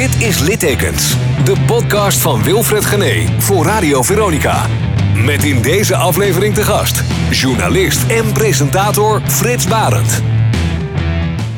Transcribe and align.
Dit 0.00 0.22
is 0.22 0.38
Littekens, 0.38 1.16
de 1.44 1.64
podcast 1.66 2.18
van 2.18 2.42
Wilfred 2.42 2.84
Gené 2.84 3.40
voor 3.40 3.64
Radio 3.64 4.02
Veronica. 4.02 4.66
Met 5.24 5.44
in 5.44 5.62
deze 5.62 5.96
aflevering 5.96 6.54
te 6.54 6.62
gast, 6.62 7.02
journalist 7.30 8.08
en 8.08 8.32
presentator 8.32 9.20
Frits 9.20 9.66
Barend. 9.66 10.22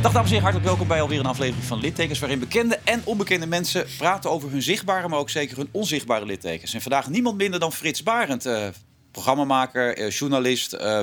Dag 0.01 0.13
dames 0.13 0.15
en 0.15 0.27
heren, 0.27 0.43
hartelijk 0.43 0.65
welkom 0.65 0.87
bij 0.89 1.01
alweer 1.01 1.19
een 1.19 1.27
aflevering 1.27 1.65
van 1.65 1.81
Littekens... 1.81 2.19
waarin 2.19 2.39
bekende 2.39 2.79
en 2.85 3.01
onbekende 3.05 3.47
mensen 3.47 3.87
praten 3.99 4.31
over 4.31 4.51
hun 4.51 4.63
zichtbare... 4.63 5.09
maar 5.09 5.19
ook 5.19 5.31
zeker 5.31 5.57
hun 5.57 5.69
onzichtbare 5.71 6.27
littekens. 6.27 6.75
En 6.75 6.83
vandaag 6.83 7.09
niemand 7.09 7.37
minder 7.37 7.61
dan 7.61 7.73
Frits 7.73 8.03
Barend, 8.03 8.47
eh, 8.47 8.69
programmamaker, 9.11 9.97
eh, 9.97 10.11
journalist, 10.11 10.73
eh, 10.73 11.01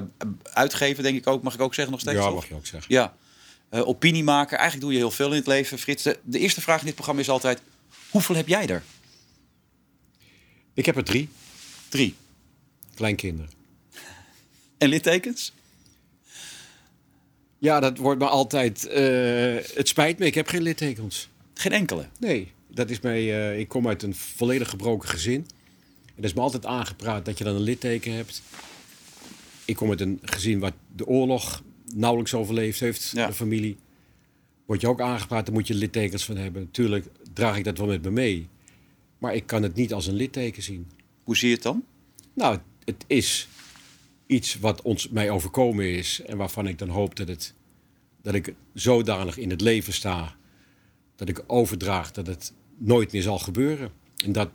uitgever 0.53 1.03
denk 1.03 1.17
ik 1.17 1.27
ook. 1.27 1.43
Mag 1.43 1.53
ik 1.53 1.61
ook 1.61 1.73
zeggen 1.73 1.93
nog 1.93 2.01
steeds? 2.01 2.17
Ja, 2.17 2.25
toch? 2.25 2.33
mag 2.33 2.47
je 2.47 2.55
ook 2.55 2.65
zeggen. 2.65 2.93
Ja, 2.93 3.13
Eh, 3.69 3.87
opiniemaker. 3.87 4.57
Eigenlijk 4.57 4.81
doe 4.81 4.91
je 4.93 4.97
heel 5.05 5.11
veel 5.15 5.29
in 5.29 5.35
het 5.37 5.47
leven, 5.47 5.77
Frits. 5.79 6.03
De, 6.03 6.19
de 6.23 6.39
eerste 6.39 6.61
vraag 6.61 6.79
in 6.79 6.85
dit 6.85 6.95
programma 6.95 7.21
is 7.21 7.29
altijd... 7.29 7.61
hoeveel 8.09 8.35
heb 8.35 8.47
jij 8.47 8.67
er? 8.67 8.83
Ik 10.73 10.85
heb 10.85 10.95
er 10.95 11.03
drie 11.03 11.29
Drie. 11.89 12.15
kleinkinderen. 12.95 13.51
En 14.77 14.89
littekens? 14.89 15.53
Ja, 17.57 17.79
dat 17.79 17.97
wordt 17.97 18.19
me 18.19 18.27
altijd. 18.27 18.87
eh, 18.87 19.75
het 19.75 19.87
spijt 19.87 20.19
me, 20.19 20.25
ik 20.25 20.35
heb 20.35 20.47
geen 20.47 20.61
littekens. 20.61 21.29
Geen 21.53 21.71
enkele. 21.71 22.05
Nee, 22.19 22.51
dat 22.67 22.89
is 22.89 22.99
mij. 22.99 23.49
eh, 23.51 23.59
ik 23.59 23.67
kom 23.67 23.87
uit 23.87 24.03
een 24.03 24.15
volledig 24.15 24.69
gebroken 24.69 25.09
gezin. 25.09 25.47
En 26.05 26.13
er 26.17 26.23
is 26.23 26.33
me 26.33 26.41
altijd 26.41 26.65
aangepraat 26.65 27.25
dat 27.25 27.37
je 27.37 27.43
dan 27.43 27.55
een 27.55 27.61
litteken 27.61 28.13
hebt. 28.13 28.41
Ik 29.65 29.75
kom 29.75 29.89
uit 29.89 30.01
een 30.01 30.19
gezin 30.21 30.59
wat 30.59 30.73
de 30.95 31.05
oorlog 31.07 31.61
nauwelijks 31.95 32.33
overleefd 32.33 32.79
heeft, 32.79 33.11
Ja. 33.15 33.27
de 33.27 33.33
familie. 33.33 33.77
Word 34.65 34.81
je 34.81 34.87
ook 34.87 35.01
aangepraat, 35.01 35.45
daar 35.45 35.55
moet 35.55 35.67
je 35.67 35.73
littekens 35.73 36.25
van 36.25 36.37
hebben. 36.37 36.61
Natuurlijk 36.61 37.05
draag 37.33 37.57
ik 37.57 37.63
dat 37.63 37.77
wel 37.77 37.87
met 37.87 38.01
me 38.03 38.11
mee. 38.11 38.47
Maar 39.17 39.35
ik 39.35 39.45
kan 39.45 39.63
het 39.63 39.75
niet 39.75 39.93
als 39.93 40.07
een 40.07 40.13
litteken 40.15 40.63
zien. 40.63 40.87
Hoe 41.23 41.37
zie 41.37 41.47
je 41.49 41.53
het 41.53 41.63
dan? 41.63 41.83
Nou, 42.33 42.57
het 42.83 43.03
is 43.07 43.47
iets 44.25 44.59
wat 44.59 44.81
ons, 44.81 45.09
mij 45.09 45.29
overkomen 45.29 45.85
is 45.91 46.21
en 46.21 46.37
waarvan 46.37 46.67
ik 46.67 46.77
dan 46.77 46.89
hoop 46.89 47.15
dat, 47.15 47.27
het, 47.27 47.53
dat 48.21 48.33
ik 48.33 48.53
zodanig 48.73 49.37
in 49.37 49.49
het 49.49 49.61
leven 49.61 49.93
sta, 49.93 50.35
dat 51.15 51.29
ik 51.29 51.43
overdraag 51.47 52.11
dat 52.11 52.27
het 52.27 52.53
nooit 52.77 53.11
meer 53.11 53.21
zal 53.21 53.39
gebeuren. 53.39 53.91
En 54.25 54.31
dat, 54.31 54.49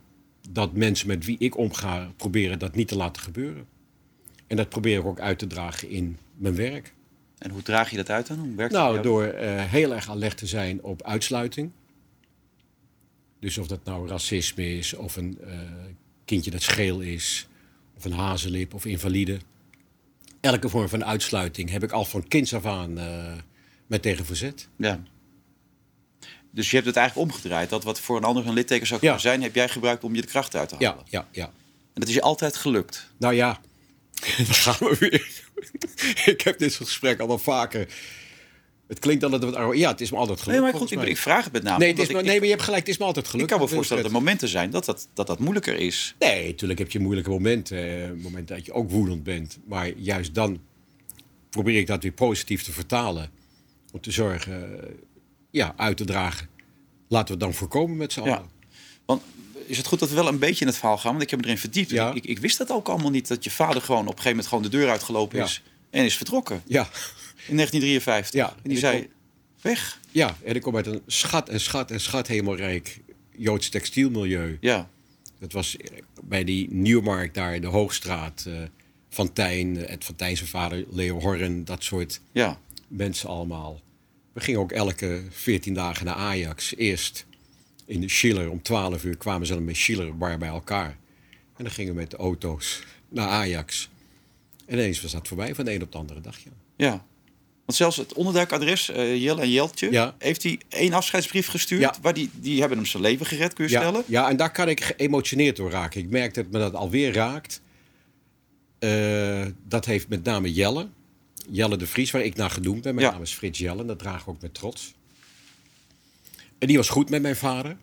dat 0.51 0.73
mensen 0.73 1.07
met 1.09 1.25
wie 1.25 1.39
ik 1.39 1.57
omga 1.57 2.13
proberen 2.17 2.59
dat 2.59 2.75
niet 2.75 2.89
te 2.89 2.97
laten 2.97 3.23
gebeuren. 3.23 3.67
En 4.47 4.57
dat 4.57 4.69
probeer 4.69 4.99
ik 4.99 5.05
ook 5.05 5.21
uit 5.21 5.39
te 5.39 5.47
dragen 5.47 5.89
in 5.91 6.19
mijn 6.37 6.55
werk. 6.55 6.94
En 7.45 7.51
hoe 7.51 7.63
draag 7.63 7.91
je 7.91 7.97
dat 7.97 8.11
uit 8.11 8.27
dan? 8.27 8.39
Hoe 8.39 8.55
werkt 8.55 8.73
dat 8.73 8.83
Nou, 8.83 9.03
door 9.03 9.25
eh, 9.25 9.65
heel 9.65 9.95
erg 9.95 10.11
alert 10.11 10.37
te 10.37 10.47
zijn 10.47 10.83
op 10.83 11.03
uitsluiting. 11.03 11.71
Dus 13.41 13.59
of 13.59 13.67
dat 13.67 13.85
nou 13.85 14.09
racisme 14.09 14.77
is, 14.77 14.95
of 14.95 15.17
een 15.17 15.39
eh, 15.47 15.59
kindje 16.25 16.51
dat 16.51 16.63
scheel 16.63 17.01
is, 17.01 17.47
of 17.97 18.05
een 18.05 18.13
hazenlip 18.13 18.75
of 18.75 18.85
invalide. 18.85 19.39
Elke 20.41 20.69
vorm 20.69 20.89
van 20.89 21.05
uitsluiting 21.05 21.71
heb 21.71 21.83
ik 21.83 21.93
al 21.93 22.05
van 22.05 22.29
kinds 22.29 22.55
af 22.55 22.67
aan 22.67 22.99
eh, 22.99 23.33
met 23.87 24.03
tegen 24.03 24.25
verzet. 24.25 24.69
Ja. 24.77 25.03
Dus 26.51 26.69
je 26.71 26.75
hebt 26.77 26.89
het 26.89 26.97
eigenlijk 26.97 27.31
omgedraaid. 27.31 27.71
Dat 27.71 27.85
wat 27.85 28.01
voor 28.01 28.17
een 28.17 28.25
ander 28.25 28.47
een 28.47 28.53
litteken 28.55 28.87
zou 28.87 29.01
Ja. 29.01 29.07
kunnen 29.07 29.23
zijn... 29.23 29.43
heb 29.43 29.55
jij 29.55 29.69
gebruikt 29.69 30.05
om 30.05 30.15
je 30.15 30.21
de 30.21 30.27
kracht 30.27 30.57
uit 30.57 30.69
te 30.69 30.75
halen. 30.75 31.03
Ja, 31.05 31.05
ja, 31.21 31.29
ja. 31.33 31.45
En 31.93 32.01
dat 32.01 32.09
is 32.09 32.15
je 32.15 32.23
altijd 32.23 32.57
gelukt. 32.57 33.13
Nou 33.17 33.35
ja, 33.35 33.61
dan 34.37 34.47
gaan 34.47 34.89
we 34.89 34.97
weer. 34.99 35.44
ik 36.33 36.41
heb 36.41 36.59
dit 36.59 36.73
soort 36.73 36.89
gesprek 36.89 37.21
al 37.21 37.27
wel 37.27 37.39
vaker. 37.39 37.89
Het 38.87 38.99
klinkt 38.99 39.23
altijd 39.25 39.43
wat 39.45 39.55
arrogant. 39.55 39.79
Ja, 39.79 39.91
het 39.91 40.01
is 40.01 40.11
me 40.11 40.17
altijd 40.17 40.41
gelukt. 40.41 40.61
Nee, 40.61 40.71
maar 40.71 40.81
goed, 40.81 40.91
ik, 40.91 41.03
ik 41.03 41.17
vraag 41.17 41.45
het 41.45 41.53
met 41.53 41.63
name. 41.63 41.79
nee, 41.79 41.89
het 41.89 41.99
is 41.99 42.09
me- 42.09 42.19
ik, 42.19 42.25
nee, 42.25 42.35
maar 42.35 42.45
je 42.45 42.51
hebt 42.51 42.63
gelijk. 42.63 42.81
Het 42.81 42.91
is 42.95 42.99
me 42.99 43.05
altijd 43.05 43.25
ik 43.25 43.31
gelukt. 43.31 43.51
kan 43.51 43.61
me 43.61 43.69
voorstellen 43.69 44.03
dat 44.03 44.13
er 44.13 44.19
momenten 44.19 44.49
zijn 44.49 44.71
dat 44.71 44.85
dat, 44.85 45.09
dat, 45.15 45.27
dat 45.27 45.39
moeilijker 45.39 45.75
is. 45.77 46.15
Nee, 46.19 46.47
natuurlijk 46.47 46.79
heb 46.79 46.91
je 46.91 46.99
moeilijke 46.99 47.31
momenten. 47.31 48.03
eh, 48.03 48.11
momenten 48.23 48.57
dat 48.57 48.67
je 48.67 48.73
ook 48.73 48.91
woedend 48.91 49.23
bent. 49.23 49.59
Maar 49.67 49.89
juist 49.97 50.35
dan 50.35 50.61
probeer 51.51 51.79
ik 51.79 51.87
dat 51.87 52.03
weer 52.03 52.13
positief 52.13 52.63
te 52.63 52.73
vertalen. 52.73 53.31
Om 53.93 54.01
te 54.01 54.11
zorgen, 54.11 54.83
eh, 54.83 54.91
ja, 55.51 55.75
uit 55.77 55.97
te 55.97 56.05
dragen. 56.05 56.49
Laten 57.09 57.27
we 57.27 57.33
het 57.33 57.41
dan 57.43 57.55
voorkomen 57.55 57.97
met 57.97 58.13
z'n 58.13 58.21
allen. 58.21 58.51
Want 59.07 59.23
is 59.67 59.77
het 59.77 59.87
goed 59.87 59.99
dat 59.99 60.09
we 60.09 60.15
wel 60.15 60.29
een 60.29 60.39
beetje 60.39 60.61
in 60.61 60.67
het 60.67 60.77
verhaal 60.77 60.99
gaan? 60.99 61.11
Want 61.11 61.23
ik 61.23 61.31
heb 61.31 61.39
me 61.41 61.45
erin 61.45 61.59
verdiept. 61.59 61.91
Ja. 61.91 62.13
Ik, 62.15 62.25
ik 62.27 62.39
wist 62.39 62.59
dat 62.59 62.71
ook 62.71 62.89
allemaal 62.89 63.11
niet. 63.11 63.29
Dat 63.29 63.45
je 63.45 63.51
vader 63.51 63.83
gewoon 63.83 64.01
op 64.01 64.07
een 64.07 64.11
gegeven 64.13 64.31
moment 64.31 64.47
gewoon 64.49 64.63
de 64.63 64.69
deur 64.71 64.89
uitgelopen 64.91 65.39
Ja. 65.39 65.45
is. 65.45 65.63
En 65.91 66.05
is 66.05 66.17
vertrokken. 66.17 66.63
Ja, 66.67 66.89
In 67.47 67.57
1953. 67.57 68.33
Ja, 68.41 68.49
En 68.63 68.69
die 68.69 68.79
zei, 68.79 69.09
weg. 69.61 70.01
ja, 70.11 70.37
en 70.45 70.55
ik 70.55 70.63
kom 70.63 70.77
uit 70.77 70.87
een 70.87 71.03
schat 71.07 71.49
en 71.49 71.61
schat 71.61 71.91
en 71.91 72.01
schat 72.01 72.27
hemelrijk 72.27 73.01
Joods 73.37 73.69
textielmilieu. 73.69 74.59
Ja. 74.61 74.89
Dat 75.39 75.53
was 75.53 75.77
eh, 75.77 75.91
bij 76.23 76.45
die 76.45 76.69
Nieuwmarkt 76.71 77.35
daar 77.35 77.55
in 77.55 77.61
de 77.61 77.67
Hoogstraat. 77.67 78.45
eh 78.47 78.53
Van 79.11 79.33
Tijn, 79.33 79.87
Ed 79.87 80.05
van 80.05 80.15
Tijn 80.15 80.37
zijn 80.37 80.49
vader, 80.49 80.85
Leo 80.91 81.21
Horren, 81.21 81.65
dat 81.65 81.85
soort 81.85 82.21
Ja. 82.33 82.59
mensen 82.89 83.29
allemaal. 83.29 83.81
We 84.33 84.41
gingen 84.41 84.61
ook 84.61 84.73
elke 84.73 85.23
14 85.31 85.75
dagen 85.75 86.05
naar 86.07 86.15
Ajax. 86.15 86.75
Eerst 86.77 87.27
in 87.87 88.01
de 88.01 88.09
Schiller, 88.09 88.51
om 88.51 88.63
12 88.63 89.05
uur 89.05 89.17
kwamen 89.17 89.47
ze 89.47 89.53
dan 89.55 89.65
met 89.65 89.77
Schiller 89.77 90.17
bar 90.17 90.39
bij 90.39 90.49
elkaar. 90.49 90.97
En 91.57 91.65
dan 91.65 91.71
gingen 91.73 91.95
we 91.95 92.01
met 92.01 92.11
de 92.11 92.17
auto's 92.17 92.83
naar 93.09 93.29
Ajax. 93.29 93.91
En 94.67 94.75
ineens 94.79 95.01
was 95.03 95.13
dat 95.13 95.29
voorbij 95.29 95.55
van 95.55 95.65
de 95.65 95.75
een 95.75 95.83
op 95.83 95.93
de 95.93 95.99
andere 95.99 96.21
dag. 96.21 96.39
Ja. 96.39 96.51
Ja. 96.77 97.05
Want 97.65 97.79
zelfs 97.79 97.97
het 97.97 98.13
onderduikadres, 98.13 98.89
eh 98.91 99.23
Jelle 99.23 99.41
en 99.41 99.51
Jeltje, 99.51 99.91
Ja. 99.91 100.15
heeft 100.19 100.43
hij 100.43 100.61
één 100.69 100.93
afscheidsbrief 100.93 101.47
gestuurd. 101.47 101.81
Ja. 101.81 101.95
Waar 102.03 102.15
die, 102.15 102.31
die 102.35 102.61
hebben 102.61 102.79
hem 102.79 102.87
zijn 102.87 103.03
leven 103.03 103.27
gered, 103.27 103.53
kun 103.53 103.65
je 103.65 103.71
Ja, 103.71 103.81
stellen. 103.81 104.03
ja, 104.07 104.29
en 104.29 104.37
daar 104.37 104.53
kan 104.53 104.69
ik 104.69 104.81
geëmotioneerd 104.85 105.57
door 105.57 105.71
raken. 105.71 106.01
Ik 106.01 106.11
merk 106.11 106.35
dat 106.35 106.47
me 106.51 106.59
dat 106.59 106.75
alweer 106.75 107.13
raakt. 107.13 107.61
Eh, 108.79 109.47
dat 109.69 109.85
heeft 109.85 110.09
met 110.09 110.25
name 110.25 110.53
Jelle. 110.53 110.89
Jelle 111.51 111.77
de 111.77 111.87
Vries, 111.87 112.11
waar 112.11 112.23
ik 112.23 112.37
naar 112.37 112.51
genoemd 112.51 112.83
ben. 112.83 112.95
Mijn 112.95 113.13
naam 113.13 113.23
is 113.23 113.33
Frits 113.33 113.59
Jelle, 113.59 113.81
en 113.81 113.87
dat 113.87 113.99
draag 113.99 114.21
ik 114.21 114.29
ook 114.29 114.41
met 114.43 114.55
trots. 114.55 114.95
En 116.59 116.67
die 116.69 116.77
was 116.77 116.89
goed 116.89 117.11
met 117.11 117.23
mijn 117.23 117.37
vader. 117.37 117.77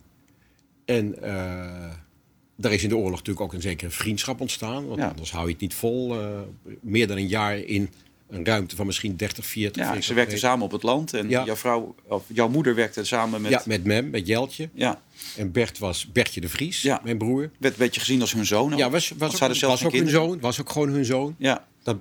En 0.84 1.22
eh 1.22 1.90
daar 2.56 2.72
is 2.72 2.82
in 2.82 2.88
de 2.88 2.96
oorlog 2.96 3.10
natuurlijk 3.18 3.40
ook 3.40 3.52
een 3.52 3.60
zekere 3.60 3.90
vriendschap 3.90 4.40
ontstaan. 4.40 4.86
Want 4.86 5.00
Ja. 5.00 5.08
anders 5.08 5.30
hou 5.32 5.46
je 5.46 5.52
het 5.52 5.60
niet 5.60 5.74
vol. 5.74 6.20
eh, 6.20 6.28
meer 6.80 7.06
dan 7.06 7.16
een 7.16 7.26
jaar 7.28 7.58
in 7.58 7.88
een 8.28 8.44
ruimte 8.44 8.76
van 8.76 8.86
misschien 8.86 9.16
30, 9.16 9.46
40. 9.46 9.82
Ja, 9.82 10.00
ze 10.00 10.14
werkten 10.14 10.38
samen 10.38 10.64
op 10.64 10.72
het 10.72 10.82
land. 10.82 11.14
En 11.14 11.28
Ja. 11.28 11.44
jouw 11.44 11.56
vrouw, 11.56 11.94
of 12.08 12.24
jouw 12.26 12.48
moeder 12.48 12.74
werkte 12.74 13.04
samen 13.04 13.40
met... 13.42 13.50
Ja, 13.50 13.62
met 13.66 13.84
Mem, 13.84 14.10
met 14.10 14.26
Jeltje. 14.26 14.68
ja. 14.74 15.00
En 15.36 15.52
Bert 15.52 15.78
was 15.78 16.12
Bertje 16.12 16.40
de 16.40 16.48
Vries, 16.48 16.82
Ja. 16.82 17.00
mijn 17.04 17.18
broer. 17.18 17.50
Werd, 17.58 17.76
werd 17.76 17.94
je 17.94 18.00
gezien 18.00 18.20
als 18.20 18.32
hun 18.32 18.46
zoon? 18.46 18.76
Ja, 18.76 18.90
was, 18.90 19.12
was 19.18 19.42
ook, 19.42 19.54
was 19.60 19.84
ook 19.84 19.92
hun 19.92 20.08
zoon. 20.08 20.40
Was 20.40 20.60
ook 20.60 20.70
gewoon 20.70 20.88
hun 20.88 21.04
zoon. 21.04 21.34
Ja, 21.38 21.66
Dat 21.82 21.96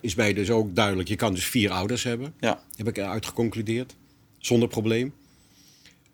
is 0.00 0.14
mij 0.14 0.32
dus 0.32 0.50
ook 0.50 0.74
duidelijk. 0.74 1.08
Je 1.08 1.16
kan 1.16 1.34
dus 1.34 1.44
vier 1.46 1.70
ouders 1.70 2.02
hebben. 2.02 2.34
ja. 2.40 2.62
Heb 2.76 2.88
ik 2.88 2.96
eruit 2.98 3.26
geconcludeerd. 3.26 3.94
Zonder 4.38 4.68
probleem. 4.68 5.12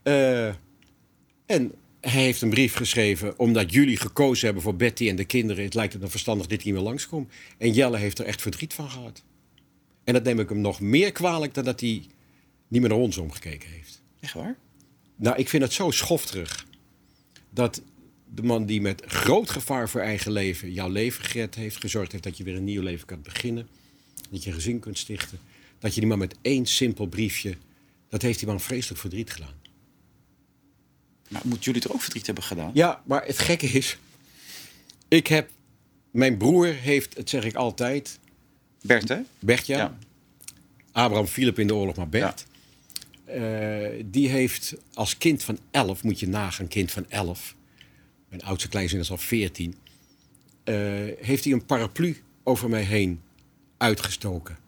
Eh, 0.02 0.46
en 1.46 1.72
hij 2.00 2.22
heeft 2.22 2.42
een 2.42 2.50
brief 2.50 2.74
geschreven. 2.74 3.38
Omdat 3.38 3.72
jullie 3.72 3.96
gekozen 3.96 4.44
hebben 4.44 4.62
voor 4.62 4.76
Betty 4.76 5.08
en 5.08 5.16
de 5.16 5.24
kinderen. 5.24 5.64
Het 5.64 5.74
lijkt 5.74 5.92
het 5.92 6.02
dan 6.02 6.10
verstandig 6.10 6.46
dat 6.46 6.58
ik 6.58 6.64
niet 6.64 6.74
meer 6.74 6.82
langskom. 6.82 7.28
En 7.58 7.72
Jelle 7.72 7.96
heeft 7.96 8.18
er 8.18 8.24
echt 8.24 8.42
verdriet 8.42 8.74
van 8.74 8.90
gehad. 8.90 9.22
En 10.04 10.14
dat 10.14 10.24
neem 10.24 10.40
ik 10.40 10.48
hem 10.48 10.60
nog 10.60 10.80
meer 10.80 11.12
kwalijk 11.12 11.54
dan 11.54 11.64
dat 11.64 11.80
hij 11.80 12.06
niet 12.68 12.80
meer 12.80 12.90
naar 12.90 12.98
ons 12.98 13.16
omgekeken 13.16 13.70
heeft. 13.70 14.02
Echt 14.20 14.34
waar? 14.34 14.56
Nou, 15.16 15.36
ik 15.36 15.48
vind 15.48 15.62
het 15.62 15.72
zo 15.72 15.90
schofterig. 15.90 16.66
Dat 17.50 17.82
de 18.34 18.42
man 18.42 18.66
die 18.66 18.80
met 18.80 19.02
groot 19.06 19.50
gevaar 19.50 19.88
voor 19.88 20.00
eigen 20.00 20.32
leven 20.32 20.72
jouw 20.72 20.88
leven 20.88 21.24
gered 21.24 21.54
heeft, 21.54 21.76
gezorgd 21.76 22.12
heeft 22.12 22.24
dat 22.24 22.36
je 22.36 22.44
weer 22.44 22.56
een 22.56 22.64
nieuw 22.64 22.82
leven 22.82 23.06
kan 23.06 23.22
beginnen, 23.22 23.68
dat 24.30 24.42
je 24.42 24.48
een 24.48 24.56
gezin 24.56 24.78
kunt 24.78 24.98
stichten, 24.98 25.38
dat 25.78 25.94
je 25.94 26.00
die 26.00 26.08
man 26.08 26.18
met 26.18 26.34
één 26.42 26.66
simpel 26.66 27.06
briefje, 27.06 27.56
dat 28.08 28.22
heeft 28.22 28.38
die 28.38 28.48
man 28.48 28.60
vreselijk 28.60 29.00
verdriet 29.00 29.30
gedaan. 29.30 29.61
Maar 31.32 31.42
moeten 31.44 31.72
jullie 31.72 31.88
er 31.88 31.94
ook 31.94 32.00
verdriet 32.02 32.26
hebben 32.26 32.44
gedaan? 32.44 32.70
Ja, 32.74 33.02
maar 33.06 33.26
het 33.26 33.38
gekke 33.38 33.66
is, 33.66 33.98
ik 35.08 35.26
heb, 35.26 35.50
mijn 36.10 36.36
broer 36.36 36.66
heeft, 36.66 37.16
het 37.16 37.30
zeg 37.30 37.44
ik 37.44 37.54
altijd, 37.54 38.18
Bert, 38.82 39.08
hè? 39.08 39.18
Bertja, 39.38 39.76
Ja. 39.76 39.98
Abraham 40.92 41.26
Philip 41.26 41.58
in 41.58 41.66
de 41.66 41.74
oorlog, 41.74 41.96
maar 41.96 42.08
Bert. 42.08 42.46
Eh, 43.24 43.88
die 44.04 44.28
heeft 44.28 44.74
als 44.94 45.18
kind 45.18 45.42
van 45.42 45.58
11, 45.70 46.02
moet 46.02 46.20
je 46.20 46.28
nagaan, 46.28 46.68
kind 46.68 46.90
van 46.90 47.06
11. 47.10 47.54
Mijn 48.28 48.42
oudste 48.42 48.68
kleinzoon 48.68 49.00
is 49.00 49.10
al 49.10 49.18
14. 49.18 49.74
eh, 50.64 50.74
heeft 51.20 51.44
hij 51.44 51.52
een 51.52 51.64
paraplu 51.64 52.22
over 52.42 52.68
mij 52.68 52.82
heen 52.82 53.20
uitgestoken. 53.76 54.58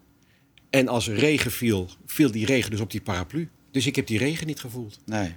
En 0.69 0.87
als 0.87 1.07
er 1.07 1.15
regen 1.15 1.51
viel, 1.51 1.89
viel 2.05 2.31
die 2.31 2.45
regen 2.45 2.71
dus 2.71 2.79
op 2.79 2.91
die 2.91 3.01
paraplu. 3.01 3.49
Dus 3.71 3.85
ik 3.85 3.95
heb 3.95 4.07
die 4.07 4.17
regen 4.17 4.47
niet 4.47 4.59
gevoeld. 4.59 4.99
Nee. 5.05 5.33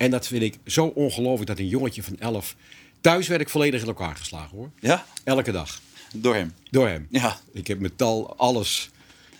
En 0.00 0.10
dat 0.10 0.26
vind 0.26 0.42
ik 0.42 0.54
zo 0.66 0.86
ongelooflijk 0.86 1.46
dat 1.46 1.58
een 1.58 1.68
jongetje 1.68 2.02
van 2.02 2.18
11. 2.18 2.56
Thuis 3.00 3.28
werd 3.28 3.40
ik 3.40 3.48
volledig 3.48 3.80
in 3.80 3.86
elkaar 3.86 4.16
geslagen 4.16 4.56
hoor. 4.56 4.70
Ja? 4.78 5.06
Elke 5.24 5.52
dag. 5.52 5.80
Door 6.14 6.34
hem. 6.34 6.52
Door 6.70 6.88
hem. 6.88 7.06
Ja. 7.10 7.40
Ik 7.52 7.66
heb 7.66 7.78
metal, 7.80 8.36
alles. 8.36 8.90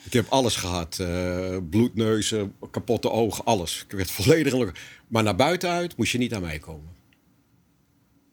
Ik 0.04 0.12
heb 0.12 0.26
alles 0.28 0.56
gehad. 0.56 0.98
eh, 0.98 1.56
bloedneuzen, 1.70 2.54
kapotte 2.70 3.10
ogen, 3.10 3.44
alles. 3.44 3.84
Ik 3.88 3.96
werd 3.96 4.10
volledig... 4.10 4.52
in- 4.52 4.72
Maar 5.08 5.22
naar 5.22 5.36
buiten 5.36 5.70
uit 5.70 5.96
moest 5.96 6.12
je 6.12 6.18
niet 6.18 6.34
aan 6.34 6.42
mij 6.42 6.58
komen. 6.58 6.88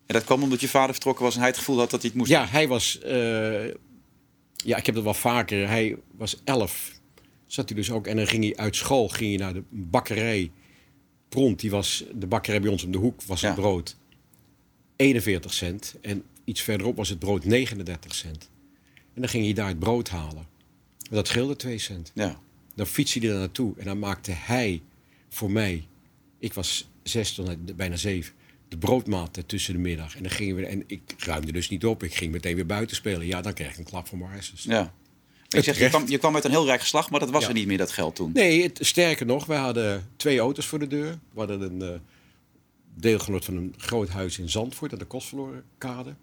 En 0.06 0.13
dat 0.13 0.23
kwam 0.23 0.44
omdat 0.44 0.62
je 0.62 0.68
vader 0.68 0.94
vertrokken 0.94 1.23
was 1.23 1.33
en 1.33 1.39
hij 1.39 1.50
het 1.50 1.57
gevoel 1.57 1.77
had 1.77 1.89
dat 1.89 2.01
hij 2.01 2.09
het 2.09 2.19
moest 2.19 2.31
Ja, 2.31 2.45
hij 2.47 2.68
was... 2.68 3.00
eh, 3.00 3.65
ja, 4.56 4.77
ik 4.77 4.85
heb 4.85 4.95
dat 4.95 5.03
wel 5.03 5.13
vaker. 5.13 5.68
Hij 5.68 5.97
was 6.18 6.41
elf. 6.44 6.91
Zat 7.45 7.69
hij 7.69 7.77
dus 7.77 7.91
ook. 7.91 8.07
En 8.07 8.15
dan 8.15 8.27
ging 8.27 8.44
hij 8.44 8.56
uit 8.57 8.75
school 8.75 9.07
ging 9.07 9.30
hij 9.30 9.38
naar 9.45 9.53
de 9.53 9.63
bakkerij. 9.69 10.51
Pront, 11.29 11.59
die 11.59 11.69
was... 11.71 12.03
De 12.15 12.27
bakkerij 12.27 12.62
bij 12.62 12.69
ons 12.71 12.83
om 12.83 12.91
de 12.91 12.97
hoek 12.97 13.21
was 13.24 13.41
Ja. 13.41 13.47
het 13.47 13.56
brood 13.59 13.95
41 14.95 15.53
cent. 15.53 15.95
En 16.01 16.24
iets 16.44 16.62
verderop 16.62 16.95
was 16.95 17.09
het 17.09 17.19
brood 17.19 17.45
39 17.45 18.15
cent. 18.15 18.50
En 19.13 19.21
dan 19.21 19.29
ging 19.29 19.44
hij 19.44 19.53
daar 19.53 19.68
het 19.68 19.79
brood 19.79 20.09
halen. 20.09 20.45
En 21.09 21.15
dat 21.15 21.27
scheelde 21.27 21.56
2 21.56 21.77
cent. 21.77 22.12
Ja. 22.15 22.39
Dan 22.75 22.85
fietste 22.85 23.19
hij 23.19 23.27
daar 23.29 23.38
naartoe 23.38 23.74
en 23.77 23.85
dan 23.85 24.00
maakte 24.00 24.31
hij 24.31 24.81
voor 25.29 25.51
mij, 25.51 25.88
ik 26.39 26.53
was 26.53 26.89
zes 27.03 27.33
tot 27.33 27.75
bijna 27.75 27.95
zeven, 27.95 28.33
de 28.68 28.77
broodmaten 28.77 29.45
tussen 29.45 29.73
de 29.73 29.80
middag. 29.80 30.15
En 30.15 30.23
dan 30.23 30.31
gingen 30.31 30.56
we, 30.56 30.65
en 30.65 30.83
ik 30.88 31.01
ruimde 31.18 31.51
dus 31.51 31.69
niet 31.69 31.85
op, 31.85 32.03
ik 32.03 32.13
ging 32.15 32.31
meteen 32.31 32.56
weer 32.56 32.65
buiten 32.65 32.95
spelen. 32.95 33.25
Ja, 33.27 33.41
dan 33.41 33.53
kreeg 33.53 33.71
ik 33.71 33.77
een 33.77 33.83
klap 33.83 34.07
van 34.07 34.18
mijn 34.18 34.31
hersens. 34.31 34.63
ja. 34.63 34.94
Je, 35.47 35.61
zegt, 35.61 35.77
je, 35.77 35.89
kwam, 35.89 36.07
je 36.07 36.17
kwam 36.17 36.35
uit 36.35 36.44
een 36.45 36.51
heel 36.51 36.65
rijk 36.65 36.81
geslacht, 36.81 37.09
maar 37.09 37.19
dat 37.19 37.29
was 37.29 37.41
Ja. 37.41 37.47
er 37.47 37.53
niet 37.53 37.67
meer, 37.67 37.77
dat 37.77 37.91
geld 37.91 38.15
toen. 38.15 38.31
Nee, 38.33 38.63
het, 38.63 38.79
sterker 38.81 39.25
nog, 39.25 39.45
wij 39.45 39.57
hadden 39.57 40.09
twee 40.15 40.39
auto's 40.39 40.65
voor 40.65 40.79
de 40.79 40.88
deur. 40.88 41.19
We 41.33 41.39
hadden 41.39 41.61
een 41.61 41.81
eh, 41.81 41.99
deelgenoot 42.95 43.45
van 43.45 43.55
een 43.55 43.73
groot 43.77 44.09
huis 44.09 44.38
in 44.39 44.49
Zandvoort, 44.49 44.91
aan 44.94 44.99
de 44.99 45.05
Kostverlorenkade. 45.05 46.15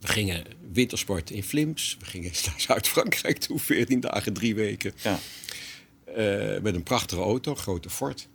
We 0.00 0.06
gingen 0.08 0.44
wintersporten 0.72 1.34
in 1.34 1.42
Flims. 1.42 1.96
We 1.98 2.04
gingen 2.04 2.30
naar 2.46 2.54
Zuid-Frankrijk 2.60 3.38
toe, 3.38 3.58
14 3.58 4.00
dagen, 4.00 4.32
drie 4.32 4.54
weken. 4.54 4.92
Ja. 5.02 5.18
Eh, 6.04 6.60
met 6.62 6.74
een 6.74 6.82
prachtige 6.82 7.20
auto, 7.20 7.50
een 7.50 7.56
grote 7.56 7.90
Ford. 7.90 8.28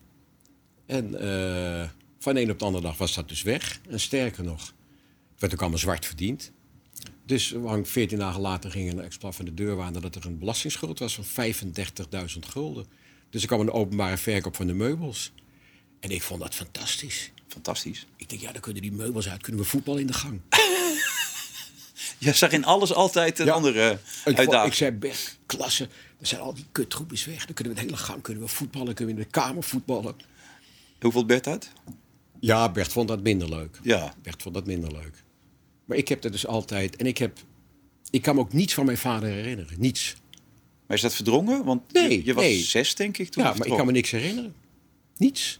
En 0.85 1.19
eh, 1.19 1.89
van 2.19 2.33
de 2.35 2.41
een 2.41 2.51
op 2.51 2.59
de 2.59 2.65
andere 2.65 2.83
dag 2.83 2.97
was 2.97 3.13
dat 3.15 3.29
dus 3.29 3.41
weg. 3.41 3.79
En 3.89 3.99
sterker 3.99 4.43
nog, 4.43 4.61
het 5.31 5.39
werd 5.39 5.53
ook 5.53 5.59
allemaal 5.61 5.79
zwart 5.79 6.05
verdiend. 6.05 6.51
Dus 7.25 7.49
we 7.49 7.67
hangen 7.67 7.85
14 7.85 8.17
dagen 8.17 8.41
later 8.41 8.71
ging 8.71 8.91
een 8.91 9.01
exploit 9.01 9.35
van 9.35 9.45
de 9.45 9.53
deurwaarder 9.53 10.01
dat 10.01 10.15
er 10.15 10.25
een 10.25 10.37
belastingsschuld 10.39 10.99
was 10.99 11.19
van 11.21 11.45
35.000 11.55 12.39
gulden. 12.39 12.85
Dus 13.29 13.41
er 13.41 13.47
kwam 13.47 13.59
een 13.59 13.71
openbare 13.71 14.17
verkoop 14.17 14.55
van 14.55 14.67
de 14.67 14.73
meubels. 14.73 15.31
En 15.99 16.09
ik 16.09 16.21
vond 16.23 16.41
dat 16.41 16.55
fantastisch. 16.55 17.31
Fantastisch. 17.47 18.05
Ik 18.17 18.29
denk, 18.29 18.41
ja, 18.41 18.51
dan 18.51 18.61
kunnen 18.61 18.81
die 18.81 18.91
meubels 18.91 19.29
uit, 19.29 19.41
kunnen 19.41 19.61
we 19.61 19.67
voetbal 19.67 19.97
in 19.97 20.07
de 20.07 20.13
gang. 20.13 20.39
Je 22.17 22.33
zag 22.33 22.51
in 22.51 22.65
alles 22.65 22.93
altijd 22.93 23.39
een 23.39 23.45
Ja. 23.45 23.53
andere 23.53 23.91
Ik, 23.91 23.99
vond- 24.03 24.37
uitdaging. 24.37 24.71
ik 24.71 24.77
zei, 24.77 24.91
Bert, 24.91 25.37
klasse, 25.45 25.87
dan 26.17 26.27
zijn 26.27 26.41
al 26.41 26.53
die 26.53 26.65
kutgroepjes 26.71 27.25
weg. 27.25 27.45
Dan 27.45 27.53
kunnen 27.55 27.73
we 27.73 27.79
de 27.79 27.85
hele 27.85 27.97
gang 28.01 28.21
kunnen 28.21 28.43
we 28.43 28.49
voetballen, 28.49 28.93
kunnen 28.93 29.15
we 29.15 29.21
in 29.21 29.27
de 29.27 29.31
kamer 29.39 29.63
voetballen. 29.63 30.15
Hoeveel 30.99 31.25
Bert 31.25 31.47
uit? 31.47 31.69
Ja, 32.39 32.71
Bert 32.71 32.91
vond 32.91 33.07
dat 33.07 33.21
minder 33.21 33.49
leuk. 33.49 33.79
Ja. 33.83 34.13
Bert 34.21 34.41
vond 34.41 34.55
dat 34.55 34.65
minder 34.65 34.91
leuk. 34.91 35.23
Maar 35.85 35.97
ik 35.97 36.07
heb 36.07 36.21
dat 36.21 36.31
dus 36.31 36.47
altijd. 36.47 36.95
En 36.95 37.05
ik 37.05 37.17
heb. 37.17 37.37
Ik 38.09 38.21
kan 38.21 38.35
me 38.35 38.41
ook 38.41 38.53
niets 38.53 38.73
van 38.73 38.85
mijn 38.85 38.97
vader 38.97 39.29
herinneren. 39.29 39.79
Niets. 39.79 40.15
Maar 40.87 40.95
is 40.97 41.03
dat 41.03 41.15
verdrongen? 41.15 41.63
Want 41.63 41.93
Nee, 41.93 42.09
je, 42.09 42.25
je 42.25 42.33
was 42.33 42.43
nee. 42.43 42.59
zes, 42.59 42.95
denk 42.95 43.17
ik, 43.17 43.29
toen 43.29 43.43
Ja, 43.43 43.53
maar 43.53 43.67
ik 43.67 43.77
kan 43.77 43.85
me 43.85 43.91
niks 43.91 44.11
herinneren. 44.11 44.55
Niets. 45.17 45.59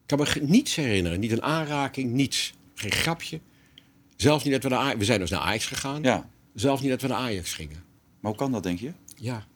Ik 0.00 0.16
kan 0.16 0.18
me 0.18 0.40
niets 0.40 0.74
herinneren. 0.74 1.20
Niet 1.20 1.32
een 1.32 1.42
aanraking, 1.42 2.12
niets. 2.12 2.52
Geen 2.74 2.92
grapje. 2.92 3.40
Zelfs 4.16 4.44
niet 4.44 4.52
dat 4.52 4.62
we 4.62 4.68
naar 4.68 4.78
Ajax... 4.78 4.98
We 4.98 5.04
zijn 5.04 5.20
dus 5.20 5.30
naar 5.30 5.40
Ajax 5.40 5.66
gegaan. 5.66 6.02
Ja. 6.02 6.30
Zelfs 6.54 6.80
niet 6.80 6.90
dat 6.90 7.00
we 7.02 7.08
naar 7.08 7.16
Ajax 7.16 7.54
gingen. 7.54 7.84
Maar 8.20 8.30
hoe 8.30 8.40
kan 8.40 8.52
dat, 8.52 8.62
denk 8.62 8.78
je? 8.78 8.92
Ja. 9.16 9.46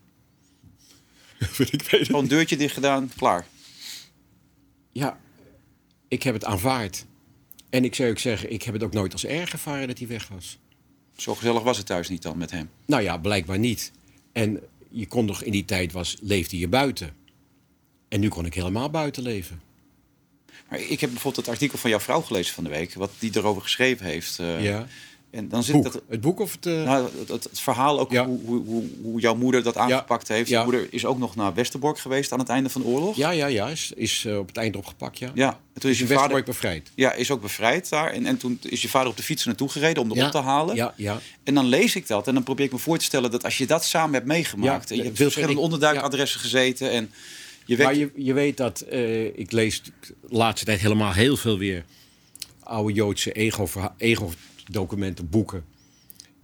ik 1.58 1.88
weet 1.90 2.06
Gewoon 2.06 2.22
een 2.22 2.28
deurtje 2.28 2.56
dicht 2.56 2.74
gedaan, 2.74 3.10
klaar. 3.16 3.46
Ja, 4.92 5.18
ik 6.08 6.22
heb 6.22 6.34
het 6.34 6.44
aanvaard. 6.44 7.06
En 7.74 7.84
ik 7.84 7.94
zou 7.94 8.10
ook 8.10 8.18
zeggen, 8.18 8.52
ik 8.52 8.62
heb 8.62 8.74
het 8.74 8.82
ook 8.82 8.92
nooit 8.92 9.12
als 9.12 9.24
erg 9.24 9.52
ervaren 9.52 9.88
dat 9.88 9.98
hij 9.98 10.06
weg 10.06 10.28
was. 10.28 10.58
Zo 11.16 11.34
gezellig 11.34 11.62
was 11.62 11.76
het 11.76 11.86
thuis 11.86 12.08
niet 12.08 12.22
dan 12.22 12.38
met 12.38 12.50
hem. 12.50 12.70
Nou 12.86 13.02
ja, 13.02 13.16
blijkbaar 13.18 13.58
niet. 13.58 13.92
En 14.32 14.60
je 14.90 15.06
kon 15.06 15.24
nog 15.24 15.42
in 15.42 15.52
die 15.52 15.64
tijd 15.64 15.92
was, 15.92 16.16
leefde 16.20 16.58
je 16.58 16.68
buiten. 16.68 17.16
En 18.08 18.20
nu 18.20 18.28
kon 18.28 18.46
ik 18.46 18.54
helemaal 18.54 18.90
buiten 18.90 19.22
leven. 19.22 19.62
Maar 20.68 20.80
ik 20.80 21.00
heb 21.00 21.10
bijvoorbeeld 21.10 21.46
het 21.46 21.54
artikel 21.54 21.78
van 21.78 21.90
jouw 21.90 22.00
vrouw 22.00 22.20
gelezen 22.20 22.54
van 22.54 22.64
de 22.64 22.70
week, 22.70 22.94
wat 22.94 23.10
die 23.18 23.30
erover 23.36 23.62
geschreven 23.62 24.06
heeft. 24.06 24.38
eh, 24.38 24.62
ja. 24.62 24.86
En 25.34 25.48
dan 25.48 25.62
zit 25.62 25.74
Boek. 25.74 25.84
dat. 25.84 26.02
Het 26.08 26.20
boek 26.20 26.40
of 26.40 26.52
het... 26.52 26.66
eh, 26.66 26.82
Nou, 26.84 27.08
het, 27.18 27.28
het- 27.28 27.44
het 27.44 27.60
verhaal 27.60 28.00
ook 28.00 28.10
Ja. 28.12 28.26
hoe, 28.26 28.40
hoe, 28.44 28.64
hoe, 28.66 28.84
hoe 29.02 29.20
jouw 29.20 29.34
moeder 29.34 29.62
dat 29.62 29.76
aangepakt 29.76 30.28
heeft. 30.28 30.48
Ja. 30.48 30.58
Je 30.58 30.64
moeder 30.64 30.86
is 30.90 31.06
ook 31.06 31.18
nog 31.18 31.36
naar 31.36 31.54
Westerbork 31.54 31.98
geweest 31.98 32.32
aan 32.32 32.38
het 32.38 32.48
einde 32.48 32.68
van 32.68 32.80
de 32.80 32.86
oorlog. 32.86 33.16
ja, 33.16 33.30
ja, 33.30 33.46
ja. 33.46 33.68
Is, 33.68 33.92
is 33.96 34.24
eh, 34.24 34.38
op 34.38 34.46
het 34.48 34.56
eind 34.56 34.76
opgepakt, 34.76 35.18
ja. 35.18 35.30
Ja, 35.34 35.48
en 35.74 35.80
toen 35.80 35.90
is 35.90 35.96
Is 36.00 36.08
je 36.08 36.14
vader 36.14 36.16
Westerbork 36.16 36.44
bevrijd. 36.44 36.90
ja, 36.94 37.12
is 37.12 37.30
ook 37.30 37.40
bevrijd 37.40 37.88
daar. 37.88 38.10
En, 38.12 38.26
en 38.26 38.36
toen 38.36 38.58
is 38.62 38.82
je 38.82 38.88
vader 38.88 39.08
op 39.10 39.16
de 39.16 39.22
fiets 39.22 39.42
er 39.42 39.48
naartoe 39.48 39.68
gereden 39.68 40.02
om 40.02 40.14
Ja, 40.14 40.24
op 40.26 40.30
te 40.30 40.38
halen. 40.38 40.74
Ja, 40.76 40.94
ja. 40.96 41.20
En 41.44 41.54
dan 41.54 41.66
lees 41.66 41.96
ik 41.96 42.06
dat 42.06 42.26
en 42.28 42.34
dan 42.34 42.42
probeer 42.42 42.66
ik 42.66 42.72
me 42.72 42.78
voor 42.78 42.98
te 42.98 43.04
stellen 43.04 43.30
dat 43.30 43.44
als 43.44 43.58
je 43.58 43.66
dat 43.66 43.84
samen 43.84 44.14
hebt 44.14 44.26
meegemaakt. 44.26 44.88
Ja, 44.88 44.94
en 44.94 45.00
je 45.00 45.06
hebt 45.08 45.16
verschillende 45.16 45.54
ik- 45.54 45.60
onderduikadressen 45.60 46.40
gezeten. 46.40 46.90
En 46.90 47.10
je 47.66 47.76
weet. 47.76 47.86
Maar 47.86 47.96
je, 47.96 48.10
je 48.16 48.32
weet 48.32 48.56
dat, 48.56 48.80
eh, 48.80 49.24
ik 49.38 49.52
lees 49.52 49.82
de 49.82 49.92
laatste 50.28 50.64
tijd 50.66 50.80
helemaal 50.80 51.12
heel 51.12 51.36
veel 51.36 51.58
weer 51.58 51.84
oude 52.62 52.92
Joodse 52.92 53.32
ego-verha- 53.32 53.94
ego-documenten, 54.64 55.28
boeken. 55.28 55.64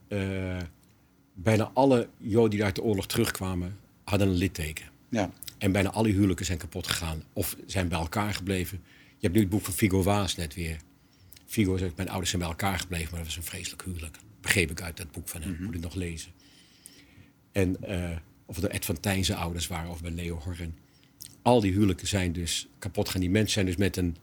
Eh, 0.08 0.56
bijna 1.34 1.70
alle 1.75 2.08
Joden 2.19 2.50
die 2.50 2.64
uit 2.64 2.75
de 2.75 2.82
oorlog 2.82 3.06
terugkwamen, 3.06 3.78
hadden 4.05 4.28
een 4.28 4.34
litteken. 4.34 4.87
ja. 5.08 5.31
En 5.58 5.72
bijna 5.72 5.90
alle 5.90 6.08
huwelijken 6.08 6.46
zijn 6.46 6.58
kapot 6.58 6.87
gegaan 6.87 7.22
of 7.32 7.56
zijn 7.67 7.88
bij 7.88 7.99
elkaar 7.99 8.34
gebleven. 8.34 8.81
Je 8.87 9.26
hebt 9.26 9.34
nu 9.34 9.40
het 9.40 9.50
boek 9.50 9.62
van 9.62 9.72
Figo 9.72 10.02
Waas 10.02 10.37
net 10.37 10.55
weer. 10.55 10.76
Figo 11.46 11.76
zegt, 11.76 11.96
mijn 11.96 12.08
ouders 12.08 12.31
zijn 12.31 12.43
bij 12.43 12.50
elkaar 12.50 12.78
gebleven, 12.78 13.08
maar 13.11 13.19
dat 13.19 13.26
was 13.26 13.37
een 13.37 13.43
vreselijk 13.43 13.82
huwelijk. 13.82 14.19
Begreep 14.40 14.70
ik 14.70 14.82
uit 14.82 14.96
dat 14.96 15.11
boek 15.11 15.28
van 15.28 15.43
hem, 15.43 15.56
moet 15.61 15.75
ik 15.75 15.81
nog 15.81 15.94
lezen. 15.94 16.32
En 17.52 17.82
eh, 17.82 18.17
of 18.46 18.56
het 18.56 18.67
Ed 18.67 18.84
van 18.84 19.00
Tijn 19.00 19.25
zijn 19.25 19.38
ouders 19.38 19.67
waren 19.67 19.90
of 19.90 20.02
bij 20.02 20.11
Leo 20.11 20.38
Horren. 20.38 20.75
Al 21.43 21.61
die 21.61 21.72
huwelijken 21.72 22.06
zijn 22.06 22.32
dus 22.32 22.69
kapot 22.78 23.06
gegaan. 23.06 23.20
Die 23.20 23.31
mensen 23.31 23.52
zijn 23.52 23.67
dus 23.67 23.76
met 23.76 23.96
een 23.96 24.17